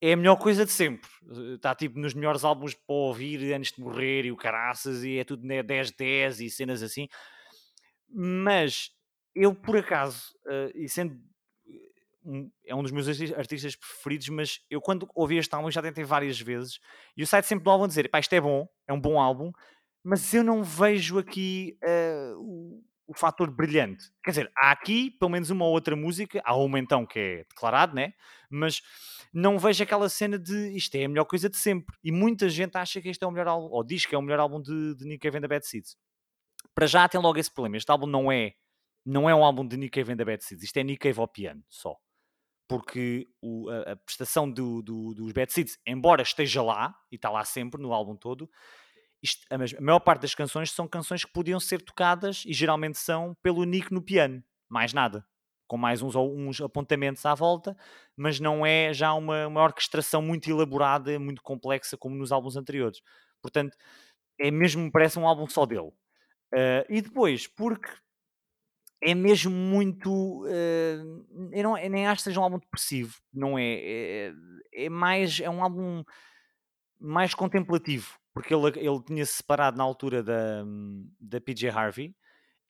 é 0.00 0.12
a 0.12 0.16
melhor 0.16 0.36
coisa 0.36 0.64
de 0.64 0.72
sempre. 0.72 1.08
Está 1.54 1.74
tipo 1.74 1.98
nos 1.98 2.14
melhores 2.14 2.44
álbuns 2.44 2.74
para 2.74 2.94
ouvir 2.94 3.52
antes 3.54 3.72
de 3.72 3.80
morrer 3.80 4.24
e 4.24 4.32
o 4.32 4.36
caraças, 4.36 5.02
e 5.04 5.18
é 5.18 5.24
tudo 5.24 5.46
né, 5.46 5.62
10-10 5.62 6.44
e 6.44 6.50
cenas 6.50 6.82
assim. 6.82 7.08
Mas 8.08 8.90
eu, 9.34 9.54
por 9.54 9.76
acaso, 9.76 10.32
uh, 10.46 10.70
e 10.74 10.88
sendo 10.88 11.18
um, 12.26 12.50
é 12.66 12.74
um 12.74 12.82
dos 12.82 12.90
meus 12.90 13.08
artistas 13.32 13.76
preferidos, 13.76 14.28
mas 14.28 14.60
eu 14.68 14.80
quando 14.80 15.08
ouvi 15.14 15.38
este 15.38 15.54
álbum 15.54 15.70
já 15.70 15.80
tentei 15.80 16.02
várias 16.02 16.40
vezes 16.40 16.80
e 17.16 17.22
o 17.22 17.26
site 17.26 17.46
sempre 17.46 17.64
do 17.64 17.70
álbum 17.70 17.86
dizer: 17.86 18.10
pá, 18.10 18.18
isto 18.18 18.32
é 18.34 18.40
bom, 18.40 18.68
é 18.88 18.92
um 18.92 19.00
bom 19.00 19.20
álbum, 19.20 19.52
mas 20.02 20.34
eu 20.34 20.42
não 20.42 20.62
vejo 20.62 21.18
aqui 21.18 21.78
uh, 21.84 22.36
o, 22.38 22.82
o 23.06 23.14
fator 23.14 23.50
brilhante. 23.50 24.10
Quer 24.24 24.30
dizer, 24.30 24.52
há 24.56 24.72
aqui 24.72 25.10
pelo 25.10 25.30
menos 25.30 25.50
uma 25.50 25.64
ou 25.64 25.72
outra 25.72 25.94
música, 25.94 26.42
há 26.44 26.56
uma 26.56 26.78
então 26.78 27.06
que 27.06 27.18
é 27.18 27.36
declarado, 27.48 27.94
né? 27.94 28.12
Mas 28.50 28.82
não 29.36 29.58
vejo 29.58 29.82
aquela 29.82 30.08
cena 30.08 30.38
de 30.38 30.74
isto 30.74 30.94
é 30.94 31.04
a 31.04 31.08
melhor 31.10 31.26
coisa 31.26 31.50
de 31.50 31.58
sempre. 31.58 31.94
E 32.02 32.10
muita 32.10 32.48
gente 32.48 32.74
acha 32.74 33.02
que 33.02 33.10
este 33.10 33.22
é 33.22 33.26
o 33.26 33.30
melhor 33.30 33.48
álbum, 33.48 33.68
ou 33.70 33.84
diz 33.84 34.06
que 34.06 34.14
é 34.14 34.18
o 34.18 34.22
melhor 34.22 34.40
álbum 34.40 34.62
de, 34.62 34.94
de 34.94 35.04
Nick 35.04 35.18
Cave 35.18 35.36
and 35.36 35.42
the 35.42 35.48
Bad 35.48 35.66
Seeds. 35.66 35.94
Para 36.74 36.86
já 36.86 37.06
tem 37.06 37.20
logo 37.20 37.38
esse 37.38 37.52
problema. 37.52 37.76
Este 37.76 37.90
álbum 37.90 38.06
não 38.06 38.32
é, 38.32 38.54
não 39.04 39.28
é 39.28 39.34
um 39.34 39.44
álbum 39.44 39.68
de 39.68 39.76
Nick 39.76 39.90
Cave 40.00 40.10
and 40.10 40.16
the 40.16 40.24
Bad 40.24 40.42
Seeds. 40.42 40.64
Isto 40.64 40.78
é 40.78 40.82
Nick 40.84 41.00
Cave 41.00 41.20
ao 41.20 41.28
piano, 41.28 41.62
só. 41.68 41.94
Porque 42.66 43.28
o, 43.42 43.68
a, 43.68 43.92
a, 43.92 43.96
prestação 43.96 44.50
do, 44.50 44.80
do, 44.80 45.12
dos 45.12 45.32
Bad 45.32 45.52
Seeds, 45.52 45.78
embora 45.86 46.22
esteja 46.22 46.62
lá, 46.62 46.94
e 47.12 47.16
está 47.16 47.28
lá 47.28 47.44
sempre 47.44 47.80
no 47.80 47.92
álbum 47.92 48.16
todo, 48.16 48.48
isto, 49.22 49.46
a, 49.50 49.56
a 49.56 49.82
maior 49.82 50.00
parte 50.00 50.22
das 50.22 50.34
canções 50.34 50.70
são 50.70 50.88
canções 50.88 51.26
que 51.26 51.32
podiam 51.32 51.60
ser 51.60 51.82
tocadas, 51.82 52.42
e 52.46 52.54
geralmente 52.54 52.96
são, 52.96 53.36
pelo 53.42 53.64
Nick 53.64 53.92
no 53.92 54.00
piano. 54.00 54.42
Mais 54.66 54.94
nada 54.94 55.26
com 55.66 55.76
mais 55.76 56.02
uns, 56.02 56.14
uns 56.14 56.60
apontamentos 56.60 57.24
à 57.26 57.34
volta, 57.34 57.76
mas 58.16 58.40
não 58.40 58.64
é 58.64 58.92
já 58.92 59.12
uma, 59.14 59.46
uma 59.46 59.62
orquestração 59.62 60.22
muito 60.22 60.48
elaborada, 60.50 61.18
muito 61.18 61.42
complexa 61.42 61.96
como 61.96 62.16
nos 62.16 62.32
álbuns 62.32 62.56
anteriores. 62.56 63.00
Portanto, 63.42 63.76
é 64.40 64.50
mesmo, 64.50 64.90
parece 64.90 65.18
um 65.18 65.26
álbum 65.26 65.46
só 65.48 65.66
dele. 65.66 65.92
Uh, 66.52 66.86
e 66.88 67.00
depois, 67.00 67.46
porque 67.46 67.90
é 69.02 69.14
mesmo 69.14 69.52
muito. 69.52 70.44
Uh, 70.44 71.50
eu, 71.52 71.62
não, 71.62 71.78
eu 71.78 71.90
nem 71.90 72.06
acho 72.06 72.18
que 72.18 72.24
seja 72.24 72.40
um 72.40 72.44
álbum 72.44 72.58
depressivo, 72.58 73.16
não 73.32 73.58
é? 73.58 73.64
É, 73.64 74.32
é 74.72 74.88
mais. 74.88 75.40
É 75.40 75.50
um 75.50 75.62
álbum 75.62 76.04
mais 76.98 77.34
contemplativo, 77.34 78.18
porque 78.32 78.54
ele, 78.54 78.66
ele 78.78 79.02
tinha-se 79.04 79.34
separado 79.34 79.76
na 79.76 79.84
altura 79.84 80.22
da, 80.22 80.64
da 81.20 81.40
PJ 81.40 81.68
Harvey, 81.68 82.14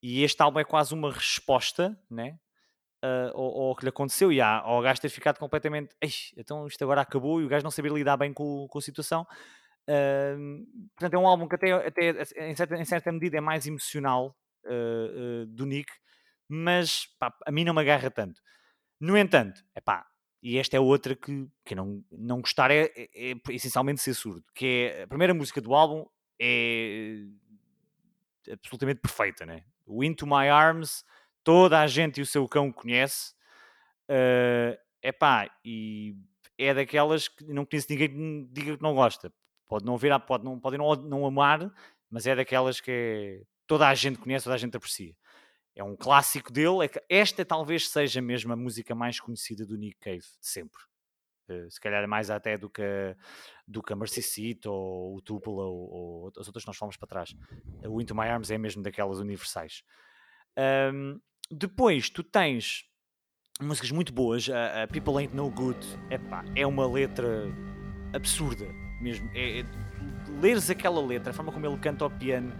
e 0.03 0.23
este 0.23 0.43
álbum 0.43 0.59
é 0.59 0.65
quase 0.65 0.95
uma 0.95 1.13
resposta, 1.13 1.99
né? 2.11 2.39
Uh, 3.05 3.31
ou, 3.35 3.53
ou 3.53 3.77
que 3.77 3.85
lhe 3.85 3.89
aconteceu 3.89 4.33
e 4.33 4.41
há, 4.41 4.63
ou 4.67 4.79
o 4.79 4.83
gajo 4.83 5.01
ter 5.01 5.09
ficado 5.09 5.39
completamente 5.39 5.95
"Ei, 6.01 6.11
então 6.37 6.67
isto 6.67 6.83
agora 6.83 7.01
acabou 7.01 7.41
e 7.41 7.45
o 7.45 7.49
gajo 7.49 7.65
não 7.65 7.71
saber 7.71 7.93
lidar 7.93 8.17
bem 8.17 8.33
com, 8.33 8.67
com 8.69 8.79
a 8.79 8.83
situação. 8.83 9.27
Uh, 9.89 10.67
portanto, 10.99 11.15
é 11.15 11.19
um 11.19 11.27
álbum 11.27 11.49
que 11.49 11.55
até, 11.55 11.73
até 11.73 12.51
em, 12.51 12.57
certa, 12.57 12.77
em 12.77 12.85
certa 12.85 13.13
medida 13.13 13.37
é 13.39 13.41
mais 13.41 13.67
emocional 13.67 14.37
uh, 14.65 15.43
uh, 15.43 15.47
do 15.47 15.65
Nick, 15.65 15.93
mas 16.49 17.07
pá, 17.19 17.33
a 17.47 17.53
mim 17.53 17.65
não 17.65 17.75
me 17.75 17.81
agarra 17.81 18.11
tanto. 18.11 18.41
No 19.01 19.17
entanto, 19.17 19.63
é 19.75 19.81
pá, 19.81 20.07
e 20.43 20.59
esta 20.59 20.77
é 20.77 20.81
outra 20.81 21.15
que, 21.15 21.49
que 21.65 21.75
não, 21.75 22.05
não 22.11 22.41
gostar 22.41 22.71
é, 22.71 22.85
é, 22.97 23.33
é, 23.33 23.35
essencialmente 23.51 24.01
ser 24.01 24.15
surdo, 24.15 24.45
que 24.55 24.67
é 24.95 25.03
a 25.03 25.09
primeira 25.09 25.35
música 25.35 25.61
do 25.61 25.75
álbum 25.75 26.05
é 26.41 27.25
absolutamente 28.53 29.01
perfeita, 29.01 29.47
né? 29.47 29.65
O 29.85 30.05
Into 30.05 30.27
My 30.27 30.49
Arms, 30.49 31.05
toda 31.47 31.81
a 31.81 31.87
gente 31.87 32.19
e 32.19 32.23
o 32.23 32.27
seu 32.27 32.49
cão 32.49 32.73
conhece, 32.73 33.33
é 34.09 34.77
uh, 35.05 35.13
pá, 35.17 35.49
e 35.65 36.17
é 36.59 36.75
daquelas 36.75 37.29
que 37.29 37.45
não 37.45 37.65
conheço 37.65 37.87
ninguém 37.89 38.09
que 38.09 38.49
diga 38.53 38.77
que 38.77 38.83
não 38.83 38.97
gosta. 38.97 39.33
Pode 39.69 39.85
não 39.85 39.97
ver, 39.97 40.19
pode 40.27 40.45
não, 40.45 40.59
pode 40.59 40.77
não, 40.77 40.93
não 40.97 41.25
amar, 41.25 41.73
mas 42.11 42.27
é 42.27 42.35
daquelas 42.35 42.81
que 42.81 42.91
é, 42.91 43.43
toda 43.65 43.87
a 43.87 43.95
gente 43.95 44.19
conhece, 44.19 44.43
toda 44.43 44.57
a 44.57 44.59
gente 44.59 44.77
aprecia. 44.77 45.15
É 45.77 45.85
um 45.85 45.95
clássico 45.95 46.53
dele. 46.53 46.85
É 46.85 47.17
esta 47.21 47.45
talvez 47.45 47.91
seja 47.91 48.21
mesmo 48.21 48.53
a 48.53 48.57
música 48.57 48.93
mais 48.93 49.21
conhecida 49.21 49.65
do 49.65 49.77
Nick 49.77 50.01
Cave 50.01 50.19
de 50.19 50.49
sempre. 50.49 50.83
Uh, 51.49 51.71
se 51.71 51.81
calhar 51.81 52.09
mais 52.09 52.29
até 52.29 52.59
do 52.59 52.69
que, 52.69 52.83
do 53.69 53.81
que 53.85 53.93
a 53.93 53.97
Mercy 53.97 54.21
Seat 54.21 54.67
ou 54.67 55.17
o 55.17 55.21
Tupelo 55.21 55.59
ou, 55.59 55.91
ou, 55.93 56.33
as 56.41 56.49
outras 56.49 56.65
que 56.65 56.69
nós 56.69 56.77
falamos 56.77 56.97
para 56.97 57.07
trás. 57.07 57.37
O 57.89 58.01
Into 58.01 58.17
My 58.17 58.27
Arms 58.27 58.51
é 58.51 58.59
mesmo 58.59 58.83
daquelas 58.83 59.21
universais. 59.21 59.85
Um, 60.59 61.21
depois 61.51 62.11
tu 62.11 62.23
tens 62.23 62.85
músicas 63.61 63.91
muito 63.91 64.13
boas. 64.13 64.49
A, 64.49 64.83
a 64.83 64.87
People 64.87 65.17
Ain't 65.19 65.35
No 65.35 65.51
Good 65.51 65.79
epá, 66.11 66.45
é 66.55 66.67
uma 66.67 66.87
letra 66.87 67.27
absurda 68.13 68.67
mesmo. 69.01 69.31
É, 69.35 69.61
é, 69.61 69.65
leres 70.41 70.71
aquela 70.71 71.05
letra, 71.05 71.31
a 71.31 71.35
forma 71.35 71.53
como 71.53 71.67
ele 71.67 71.77
canta 71.79 72.05
ao 72.05 72.11
piano, 72.11 72.53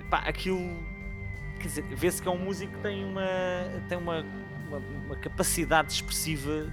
epá, 0.00 0.18
aquilo. 0.18 0.60
Quer 1.60 1.66
dizer, 1.66 1.84
vê-se 1.96 2.22
que 2.22 2.28
é 2.28 2.30
um 2.30 2.38
músico 2.38 2.72
que 2.72 2.80
tem 2.80 3.04
uma, 3.04 3.26
tem 3.88 3.98
uma, 3.98 4.24
uma, 4.68 4.78
uma 4.78 5.16
capacidade 5.16 5.92
expressiva 5.92 6.72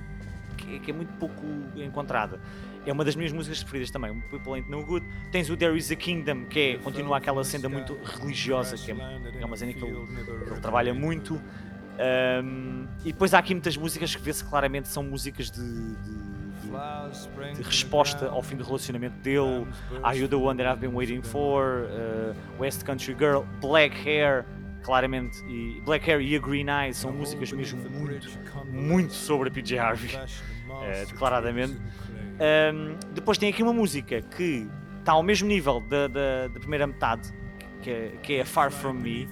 que, 0.58 0.80
que, 0.80 0.92
é 0.92 0.94
muito 0.94 1.12
pouco 1.14 1.44
encontrada. 1.76 2.40
É 2.86 2.92
uma 2.92 3.04
das 3.04 3.16
minhas 3.16 3.32
músicas 3.32 3.62
preferidas 3.64 3.92
também, 3.92 4.12
o 4.12 4.22
People 4.30 4.54
Ain't 4.54 4.70
No 4.70 4.84
Good. 4.86 5.06
Tens 5.32 5.50
o 5.50 5.58
There 5.58 5.78
Is 5.78 5.92
a 5.92 5.96
Kingdom, 5.96 6.46
que 6.46 6.60
é, 6.60 6.78
continua 6.78 7.18
aquela 7.18 7.44
senda 7.44 7.68
muito 7.68 7.98
religiosa, 8.04 8.78
que 8.78 8.92
é, 8.92 8.96
é 9.40 9.46
uma 9.46 9.58
cena 9.58 9.74
que 9.74 9.84
ele, 9.84 9.98
ele 10.48 10.60
trabalha 10.62 10.94
muito. 10.94 11.42
Um, 11.96 12.88
e 13.06 13.14
depois 13.14 13.34
há 13.34 13.40
aqui 13.40 13.54
muitas 13.54 13.78
músicas 13.78 14.16
que 14.16 14.22
vê-se 14.22 14.44
claramente 14.44 14.90
são 14.90 15.02
músicas 15.02 15.50
de, 15.50 15.62
de, 15.62 17.56
de, 17.56 17.62
resposta 17.64 18.28
ao 18.28 18.44
fim 18.44 18.58
do 18.58 18.64
relacionamento 18.64 19.16
dele. 19.20 19.66
Are 20.04 20.18
You 20.18 20.28
the 20.28 20.36
One 20.36 20.58
That 20.58 20.70
I've 20.70 20.80
Been 20.80 20.94
Waiting 20.94 21.22
For? 21.22 21.86
Uh, 21.86 22.62
West 22.62 22.84
Country 22.84 23.16
Girl, 23.18 23.44
Black 23.62 23.96
Hair, 24.06 24.46
claramente. 24.84 25.38
E 25.46 25.82
Black 25.86 26.10
Hair 26.10 26.22
e 26.22 26.36
A 26.36 26.40
Green 26.40 26.68
Eyes 26.70 26.98
são 26.98 27.14
músicas 27.14 27.52
mesmo 27.54 27.80
muito, 27.90 28.28
muito 28.70 29.14
sobre 29.14 29.48
a 29.48 29.52
PJ 29.52 29.80
Harvey, 29.80 30.16
uh, 30.16 31.06
declaradamente. 31.08 31.78
Um, 32.36 32.98
depois 33.14 33.38
tem 33.38 33.50
aqui 33.50 33.64
uma 33.64 33.74
música 33.74 34.22
que 34.22 34.68
está 35.00 35.14
ao 35.14 35.24
mesmo 35.24 35.48
nível 35.48 35.80
da, 35.82 36.08
da, 36.08 36.48
da 36.48 36.60
primeira 36.60 36.86
metade 36.86 37.32
que 37.82 37.92
é, 37.92 38.18
que 38.22 38.34
é 38.34 38.46
Far 38.46 38.72
From 38.72 38.94
Me, 38.94 39.28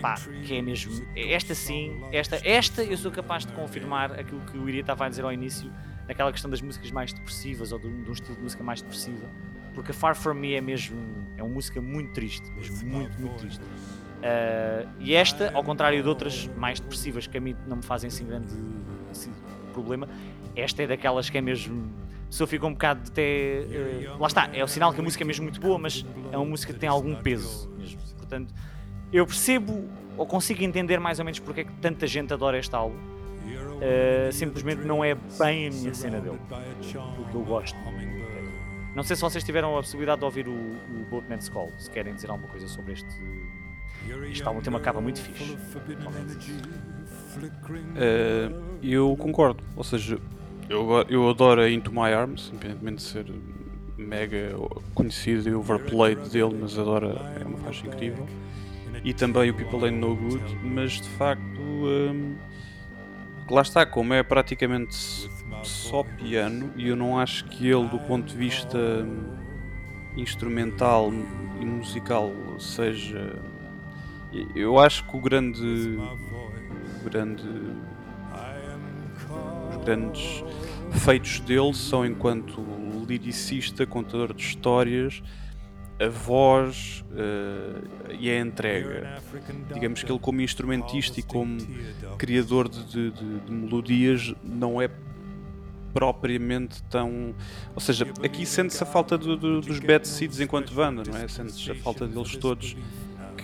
pá, 0.00 0.14
que 0.44 0.56
é 0.56 0.62
mesmo, 0.62 1.04
esta 1.16 1.56
sim, 1.56 2.00
esta, 2.12 2.40
esta 2.44 2.84
eu 2.84 2.96
sou 2.96 3.10
capaz 3.10 3.44
de 3.44 3.52
confirmar 3.52 4.12
aquilo 4.12 4.40
que 4.42 4.56
o 4.56 4.68
Iria 4.68 4.82
estava 4.82 5.06
a 5.06 5.08
dizer 5.08 5.24
ao 5.24 5.32
início, 5.32 5.72
naquela 6.06 6.30
questão 6.30 6.48
das 6.48 6.62
músicas 6.62 6.92
mais 6.92 7.12
depressivas 7.12 7.72
ou 7.72 7.80
de 7.80 7.88
de 7.88 8.08
um 8.08 8.12
estilo 8.12 8.36
de 8.36 8.42
música 8.42 8.62
mais 8.62 8.80
depressiva, 8.80 9.26
porque 9.74 9.92
Far 9.92 10.14
From 10.14 10.34
Me 10.34 10.54
é 10.54 10.60
mesmo, 10.60 10.96
é 11.36 11.42
uma 11.42 11.52
música 11.52 11.82
muito 11.82 12.12
triste, 12.12 12.48
mesmo 12.52 12.86
muito, 12.86 13.20
muito 13.20 13.38
triste. 13.38 13.62
Uh, 13.62 14.88
e 15.00 15.14
esta, 15.14 15.50
ao 15.52 15.64
contrário 15.64 16.00
de 16.00 16.08
outras 16.08 16.48
mais 16.56 16.78
depressivas 16.78 17.26
que 17.26 17.36
a 17.36 17.40
mim 17.40 17.56
não 17.66 17.78
me 17.78 17.82
fazem 17.82 18.08
assim 18.08 18.24
grande 18.24 18.54
assim, 19.10 19.32
problema, 19.72 20.08
esta 20.54 20.82
é 20.82 20.86
daquelas 20.86 21.28
que 21.28 21.36
é 21.36 21.40
mesmo 21.40 21.92
a 22.26 22.28
pessoa 22.28 22.46
fica 22.46 22.66
um 22.66 22.72
bocado 22.72 23.02
até. 23.06 23.62
Uh, 23.62 24.20
lá 24.20 24.26
está, 24.26 24.50
é 24.52 24.62
o 24.62 24.68
sinal 24.68 24.92
que 24.92 25.00
a 25.00 25.02
música 25.02 25.24
é 25.24 25.26
mesmo 25.26 25.44
muito 25.44 25.60
boa, 25.60 25.78
mas 25.78 26.04
é 26.32 26.36
uma 26.36 26.46
música 26.46 26.72
que 26.72 26.78
tem 26.78 26.88
algum 26.88 27.14
peso 27.14 27.70
mesmo. 27.78 28.00
Portanto, 28.18 28.52
eu 29.12 29.24
percebo 29.24 29.88
ou 30.16 30.26
consigo 30.26 30.62
entender 30.62 30.98
mais 30.98 31.18
ou 31.18 31.24
menos 31.24 31.38
porque 31.38 31.60
é 31.60 31.64
que 31.64 31.72
tanta 31.74 32.06
gente 32.06 32.32
adora 32.32 32.58
este 32.58 32.74
álbum. 32.74 32.96
Uh, 32.96 34.32
simplesmente 34.32 34.82
não 34.84 35.04
é 35.04 35.14
bem 35.14 35.68
a 35.68 35.70
minha 35.70 35.94
cena 35.94 36.20
dele. 36.20 36.38
O 37.18 37.24
que 37.30 37.34
eu 37.34 37.44
gosto. 37.44 37.76
Não 38.94 39.02
sei 39.02 39.14
se 39.14 39.22
vocês 39.22 39.44
tiveram 39.44 39.76
a 39.76 39.82
possibilidade 39.82 40.20
de 40.20 40.24
ouvir 40.24 40.48
o, 40.48 40.52
o 40.52 41.06
Boatman's 41.10 41.50
Call, 41.50 41.70
se 41.78 41.90
querem 41.90 42.14
dizer 42.14 42.30
alguma 42.30 42.48
coisa 42.48 42.66
sobre 42.66 42.94
este. 42.94 43.08
Este 44.30 44.42
álbum 44.42 44.62
tem 44.62 44.70
uma 44.70 44.80
capa 44.80 45.00
muito 45.00 45.20
fixe. 45.20 45.52
Uh, 47.92 48.76
eu 48.82 49.14
concordo, 49.18 49.62
ou 49.76 49.84
seja, 49.84 50.18
eu, 50.68 51.04
eu 51.08 51.28
adoro 51.28 51.60
a 51.60 51.70
Into 51.70 51.92
My 51.92 52.12
Arms, 52.12 52.50
independentemente 52.52 52.96
de 52.96 53.02
ser 53.02 53.26
mega 53.96 54.54
conhecido 54.94 55.48
e 55.48 55.54
overplayed 55.54 56.28
dele, 56.30 56.56
mas 56.60 56.78
adoro, 56.78 57.16
é 57.40 57.44
uma 57.44 57.58
faixa 57.58 57.86
incrível. 57.86 58.26
E 59.04 59.14
também 59.14 59.50
o 59.50 59.54
People 59.54 59.84
Ain't 59.84 59.98
No 59.98 60.16
Good, 60.16 60.56
mas 60.62 61.00
de 61.00 61.08
facto, 61.10 61.60
um, 61.60 62.36
lá 63.48 63.62
está, 63.62 63.86
como 63.86 64.12
é 64.14 64.22
praticamente 64.22 65.28
só 65.62 66.02
piano, 66.02 66.72
e 66.76 66.88
eu 66.88 66.96
não 66.96 67.18
acho 67.18 67.44
que 67.46 67.68
ele, 67.68 67.88
do 67.88 67.98
ponto 68.00 68.26
de 68.26 68.36
vista 68.36 68.78
hum, 68.78 69.36
instrumental 70.16 71.12
e 71.60 71.64
musical, 71.64 72.32
seja. 72.58 73.38
Eu 74.54 74.78
acho 74.78 75.06
que 75.06 75.16
o 75.16 75.20
grande. 75.20 75.98
O 77.00 77.04
grande 77.04 77.48
grandes 79.86 80.44
feitos 81.04 81.40
dele 81.40 81.72
são 81.72 82.04
enquanto 82.04 82.60
liricista, 83.08 83.86
contador 83.86 84.34
de 84.34 84.42
histórias, 84.42 85.22
a 86.00 86.08
voz 86.08 87.04
uh, 87.12 88.12
e 88.18 88.28
a 88.28 88.40
entrega. 88.40 89.22
Digamos 89.72 90.02
que 90.02 90.10
ele, 90.10 90.18
como 90.18 90.40
instrumentista 90.40 91.20
e 91.20 91.22
como 91.22 91.56
criador 92.18 92.68
de, 92.68 93.10
de, 93.10 93.40
de 93.40 93.52
melodias, 93.52 94.34
não 94.44 94.82
é 94.82 94.90
propriamente 95.94 96.82
tão. 96.84 97.34
Ou 97.74 97.80
seja, 97.80 98.06
aqui 98.22 98.44
sente-se 98.44 98.82
a 98.82 98.86
falta 98.86 99.16
do, 99.16 99.36
do, 99.36 99.60
dos 99.60 99.78
Bad 99.78 100.06
Seeds 100.06 100.40
enquanto 100.40 100.74
banda, 100.74 101.02
não 101.08 101.16
é? 101.16 101.26
Sente-se 101.28 101.70
a 101.70 101.74
falta 101.76 102.06
deles 102.06 102.36
todos 102.36 102.76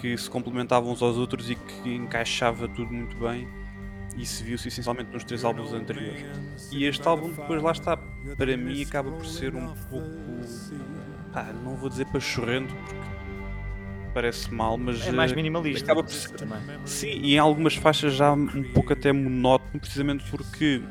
que 0.01 0.19
se 0.19 0.29
complementavam 0.29 0.91
uns 0.91 1.01
aos 1.01 1.17
outros 1.17 1.49
e 1.49 1.55
que 1.55 1.95
encaixava 1.95 2.67
tudo 2.69 2.93
muito 2.93 3.17
bem. 3.17 3.62
Isso 4.17 4.45
viu-se 4.45 4.69
essencialmente 4.69 5.11
nos 5.13 5.25
três 5.25 5.45
álbuns 5.45 5.73
anteriores. 5.73 6.27
E 6.71 6.85
este 6.85 7.07
álbum, 7.07 7.31
depois 7.31 7.63
lá 7.63 7.73
está, 7.73 7.97
para 8.37 8.57
mim 8.57 8.83
acaba 8.83 9.11
por 9.11 9.27
ser 9.27 9.55
um 9.55 9.69
pouco. 9.91 10.07
Pá, 11.33 11.53
não 11.65 11.77
vou 11.77 11.89
dizer 11.89 12.07
pachorrento 12.07 12.75
porque 12.75 12.95
parece 14.13 14.53
mal, 14.53 14.77
mas. 14.77 15.07
É 15.07 15.13
mais 15.13 15.33
eh, 15.33 15.35
minimalista. 15.35 15.85
Acaba 15.85 16.03
por 16.03 16.13
ser, 16.13 16.37
também. 16.37 16.59
Sim, 16.85 17.09
e 17.09 17.35
em 17.35 17.39
algumas 17.39 17.75
faixas 17.75 18.15
já 18.15 18.33
um 18.33 18.65
pouco 18.75 18.93
até 18.93 19.13
monótono, 19.13 19.81
precisamente 19.81 20.25
porque 20.31 20.83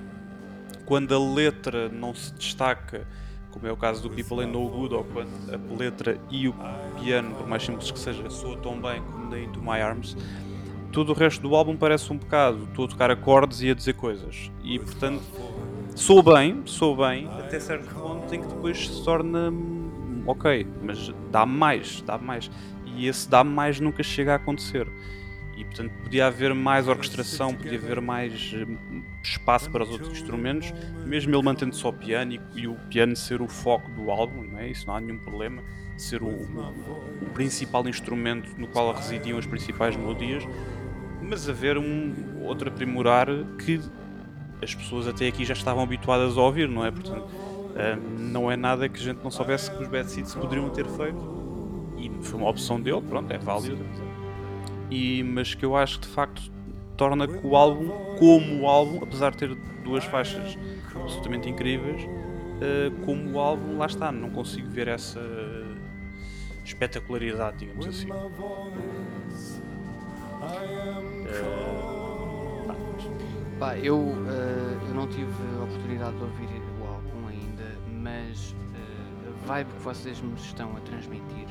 quando 0.85 1.13
a 1.13 1.33
letra 1.33 1.89
não 1.89 2.13
se 2.13 2.33
destaca, 2.33 3.07
como 3.51 3.67
é 3.67 3.71
o 3.71 3.77
caso 3.77 4.01
do 4.01 4.09
People 4.09 4.41
Ain't 4.41 4.51
No 4.51 4.67
Good, 4.67 4.95
ou 4.95 5.03
quando 5.03 5.29
a 5.53 5.77
letra 5.77 6.19
e 6.29 6.47
o 6.47 6.55
piano, 6.99 7.35
por 7.35 7.47
mais 7.47 7.63
simples 7.63 7.91
que 7.91 7.99
seja, 7.99 8.29
soa 8.29 8.57
tão 8.57 8.79
bem 8.81 9.01
como 9.01 9.29
da 9.29 9.39
Into 9.39 9.61
My 9.61 9.79
Arms 9.81 10.15
todo 10.91 11.09
o 11.09 11.13
resto 11.13 11.41
do 11.41 11.55
álbum 11.55 11.75
parece 11.75 12.11
um 12.11 12.17
bocado, 12.17 12.65
estou 12.65 12.85
a 12.85 12.87
tocar 12.87 13.11
acordes 13.11 13.61
e 13.61 13.69
a 13.69 13.73
dizer 13.73 13.93
coisas. 13.93 14.51
E 14.63 14.77
portanto, 14.77 15.23
sou 15.95 16.21
bem, 16.21 16.61
sou 16.65 16.95
bem, 16.95 17.27
até 17.39 17.59
certo 17.59 17.93
ponto 17.95 18.33
em 18.33 18.41
que 18.41 18.47
depois 18.47 18.87
se 18.87 19.03
torna 19.03 19.49
hum, 19.49 20.23
ok, 20.27 20.67
mas 20.83 21.11
dá 21.31 21.45
mais, 21.45 22.01
dá 22.01 22.17
mais. 22.17 22.51
E 22.85 23.07
esse 23.07 23.29
dá 23.29 23.43
mais 23.43 23.79
nunca 23.79 24.03
chega 24.03 24.33
a 24.33 24.35
acontecer. 24.35 24.87
E 25.57 25.63
portanto 25.63 25.91
podia 26.03 26.27
haver 26.27 26.53
mais 26.53 26.87
orquestração, 26.87 27.53
podia 27.53 27.77
haver 27.77 28.01
mais 28.01 28.53
hum, 28.53 29.03
espaço 29.23 29.69
para 29.69 29.83
os 29.83 29.89
outros 29.89 30.11
instrumentos, 30.11 30.73
mesmo 31.05 31.35
ele 31.35 31.43
mantendo 31.43 31.75
só 31.75 31.89
o 31.89 31.93
piano 31.93 32.33
e, 32.33 32.41
e, 32.55 32.67
o 32.67 32.75
piano 32.89 33.15
ser 33.15 33.41
o 33.41 33.47
foco 33.47 33.89
do 33.91 34.09
álbum, 34.09 34.43
não 34.43 34.59
é? 34.59 34.69
Isso 34.69 34.87
não 34.87 34.95
há 34.95 35.01
nenhum 35.01 35.19
problema, 35.19 35.61
ser 36.03 36.21
o, 36.21 36.27
o, 36.29 37.29
principal 37.33 37.87
instrumento 37.87 38.49
no 38.57 38.67
qual 38.67 38.93
residiam 38.93 39.37
as 39.37 39.45
principais 39.45 39.95
melodias 39.95 40.43
mas 41.21 41.47
haver 41.47 41.77
um 41.77 42.43
outro 42.43 42.69
aprimorar 42.69 43.27
que 43.63 43.79
as 44.61 44.75
pessoas 44.75 45.07
até 45.07 45.27
aqui 45.27 45.45
já 45.45 45.53
estavam 45.53 45.83
habituadas 45.83 46.37
a 46.37 46.41
ouvir, 46.41 46.67
não 46.67 46.85
é? 46.85 46.91
Portanto, 46.91 47.25
uh, 47.25 48.19
não 48.19 48.51
é 48.51 48.55
nada 48.55 48.89
que 48.89 48.99
a 48.99 49.03
gente 49.03 49.23
não 49.23 49.31
soubesse 49.31 49.71
que 49.71 49.81
os 49.81 49.87
Bad 49.87 50.09
Seeds 50.09 50.35
poderiam 50.35 50.69
ter 50.69 50.85
feito 50.85 51.41
e 51.97 52.11
foi 52.23 52.39
uma 52.39 52.49
opção 52.49 52.79
dele, 52.79 53.01
pronto, 53.01 53.31
é 53.31 53.37
válido. 53.37 53.83
E, 54.89 55.23
mas 55.23 55.55
que 55.55 55.63
eu 55.63 55.75
acho 55.75 55.99
que 55.99 56.07
de 56.07 56.13
facto 56.13 56.51
torna 56.97 57.27
que 57.27 57.45
o 57.45 57.55
álbum, 57.55 57.89
como 58.19 58.61
o 58.61 58.67
álbum, 58.67 58.99
apesar 59.01 59.31
de 59.31 59.37
ter 59.37 59.55
duas 59.83 60.03
faixas 60.03 60.57
absolutamente 60.93 61.49
incríveis, 61.49 62.03
uh, 62.03 63.05
como 63.05 63.31
o 63.31 63.39
álbum, 63.39 63.77
lá 63.77 63.85
está, 63.85 64.11
não 64.11 64.29
consigo 64.29 64.69
ver 64.69 64.87
essa 64.87 65.19
espetacularidade, 66.63 67.57
digamos 67.57 67.87
assim. 67.87 68.09
Uh, 68.11 68.21
pá, 73.59 73.77
eu, 73.77 73.97
uh, 73.97 74.79
eu 74.87 74.93
não 74.93 75.07
tive 75.07 75.31
a 75.59 75.63
oportunidade 75.63 76.17
de 76.17 76.23
ouvir 76.23 76.49
o 76.79 76.87
álbum 76.87 77.27
ainda, 77.27 77.77
mas 77.87 78.55
a 79.27 79.47
vibe 79.47 79.71
que 79.73 79.79
vocês 79.81 80.21
me 80.21 80.33
estão 80.35 80.75
a 80.75 80.79
transmitir 80.81 81.47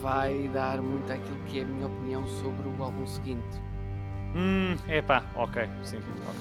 vai 0.00 0.48
dar 0.52 0.80
muito 0.80 1.12
aquilo 1.12 1.36
que 1.46 1.60
é 1.60 1.62
a 1.62 1.66
minha 1.66 1.86
opinião 1.86 2.26
sobre 2.26 2.68
o 2.68 2.82
álbum 2.82 3.06
seguinte. 3.06 3.60
Hum, 4.34 4.76
epá, 4.88 5.24
ok, 5.34 5.68
sim, 5.82 5.96
ok. 5.96 6.40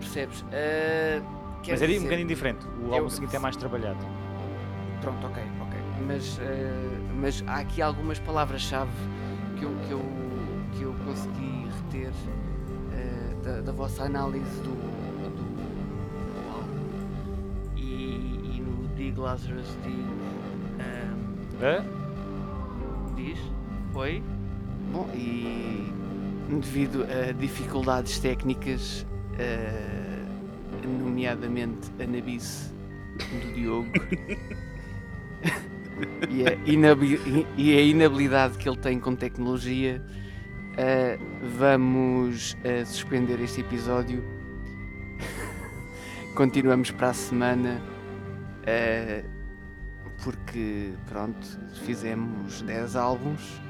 Percebes? 0.00 0.40
Uh, 0.42 1.22
mas 1.68 1.82
é 1.82 1.86
um 1.86 2.02
bocadinho 2.02 2.28
diferente. 2.28 2.66
O 2.80 2.94
álbum 2.94 3.10
seguinte 3.10 3.36
é 3.36 3.38
mais 3.38 3.56
trabalhado. 3.56 3.98
Pronto, 5.00 5.26
ok. 5.26 5.42
Mas, 6.06 6.38
uh, 6.38 6.40
mas 7.20 7.44
há 7.46 7.56
aqui 7.56 7.82
algumas 7.82 8.18
palavras-chave 8.18 8.90
que 9.58 9.64
eu, 9.64 9.76
que, 9.86 9.90
eu, 9.90 10.02
que 10.72 10.82
eu 10.82 10.94
consegui 11.04 11.68
reter 11.76 12.10
uh, 12.10 13.42
da, 13.42 13.60
da, 13.60 13.72
vossa 13.72 14.04
análise 14.04 14.60
do, 14.62 14.70
do, 14.70 15.30
do 15.30 16.50
álbum. 16.50 17.76
E, 17.76 17.82
e, 18.56 18.62
no 18.64 18.88
Dig 18.94 19.18
Lazarus 19.18 19.76
Dig. 19.82 20.06
Um, 20.80 21.64
é? 21.64 21.82
Diz? 23.16 23.38
Foi? 23.92 24.22
Bom, 24.92 25.10
e 25.14 25.92
devido 26.48 27.04
a 27.04 27.32
dificuldades 27.32 28.18
técnicas, 28.18 29.04
uh, 29.34 30.18
nomeadamente 30.86 31.90
a 32.00 32.06
nabice 32.06 32.72
do 33.18 33.54
Diogo 33.54 33.90
e, 36.30 36.46
a 36.46 36.52
e, 37.56 37.76
a 37.76 37.82
inabilidade 37.82 38.58
que 38.58 38.68
ele 38.68 38.78
tem 38.78 38.98
com 38.98 39.14
tecnologia, 39.14 40.02
uh, 40.72 41.48
vamos 41.58 42.52
uh, 42.54 42.86
suspender 42.86 43.40
este 43.40 43.60
episódio. 43.60 44.22
Continuamos 46.34 46.90
para 46.90 47.10
a 47.10 47.14
semana. 47.14 47.80
porque 50.22 50.92
pronto, 51.08 51.46
fizemos 51.84 52.60
10 52.62 52.96
álbuns 52.96 53.60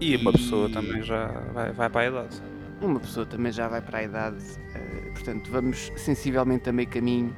e 0.00 0.16
uma 0.16 0.32
pessoa 0.32 0.68
também 0.68 1.02
já 1.02 1.28
vai, 1.52 1.72
vai 1.72 1.88
para 1.88 2.00
a 2.02 2.06
idade. 2.06 2.42
Uma 2.80 3.00
pessoa 3.00 3.24
também 3.24 3.52
já 3.52 3.68
vai 3.68 3.80
para 3.80 3.98
a 3.98 4.02
idade, 4.02 4.36
uh, 4.36 5.12
portanto, 5.12 5.50
vamos 5.50 5.90
sensivelmente 5.96 6.68
a 6.68 6.72
meio 6.72 6.88
caminho. 6.88 7.34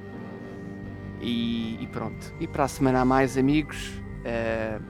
E, 1.21 1.83
e 1.83 1.87
pronto. 1.89 2.35
E 2.41 2.47
para 2.47 2.65
a 2.65 2.69
semana 2.69 3.01
a 3.01 3.05
mais, 3.05 3.37
amigos, 3.37 4.01
uh, 4.25 4.81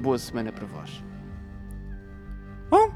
boa 0.00 0.18
semana 0.18 0.52
para 0.52 0.66
vós. 0.66 1.02
Bom, 2.70 2.92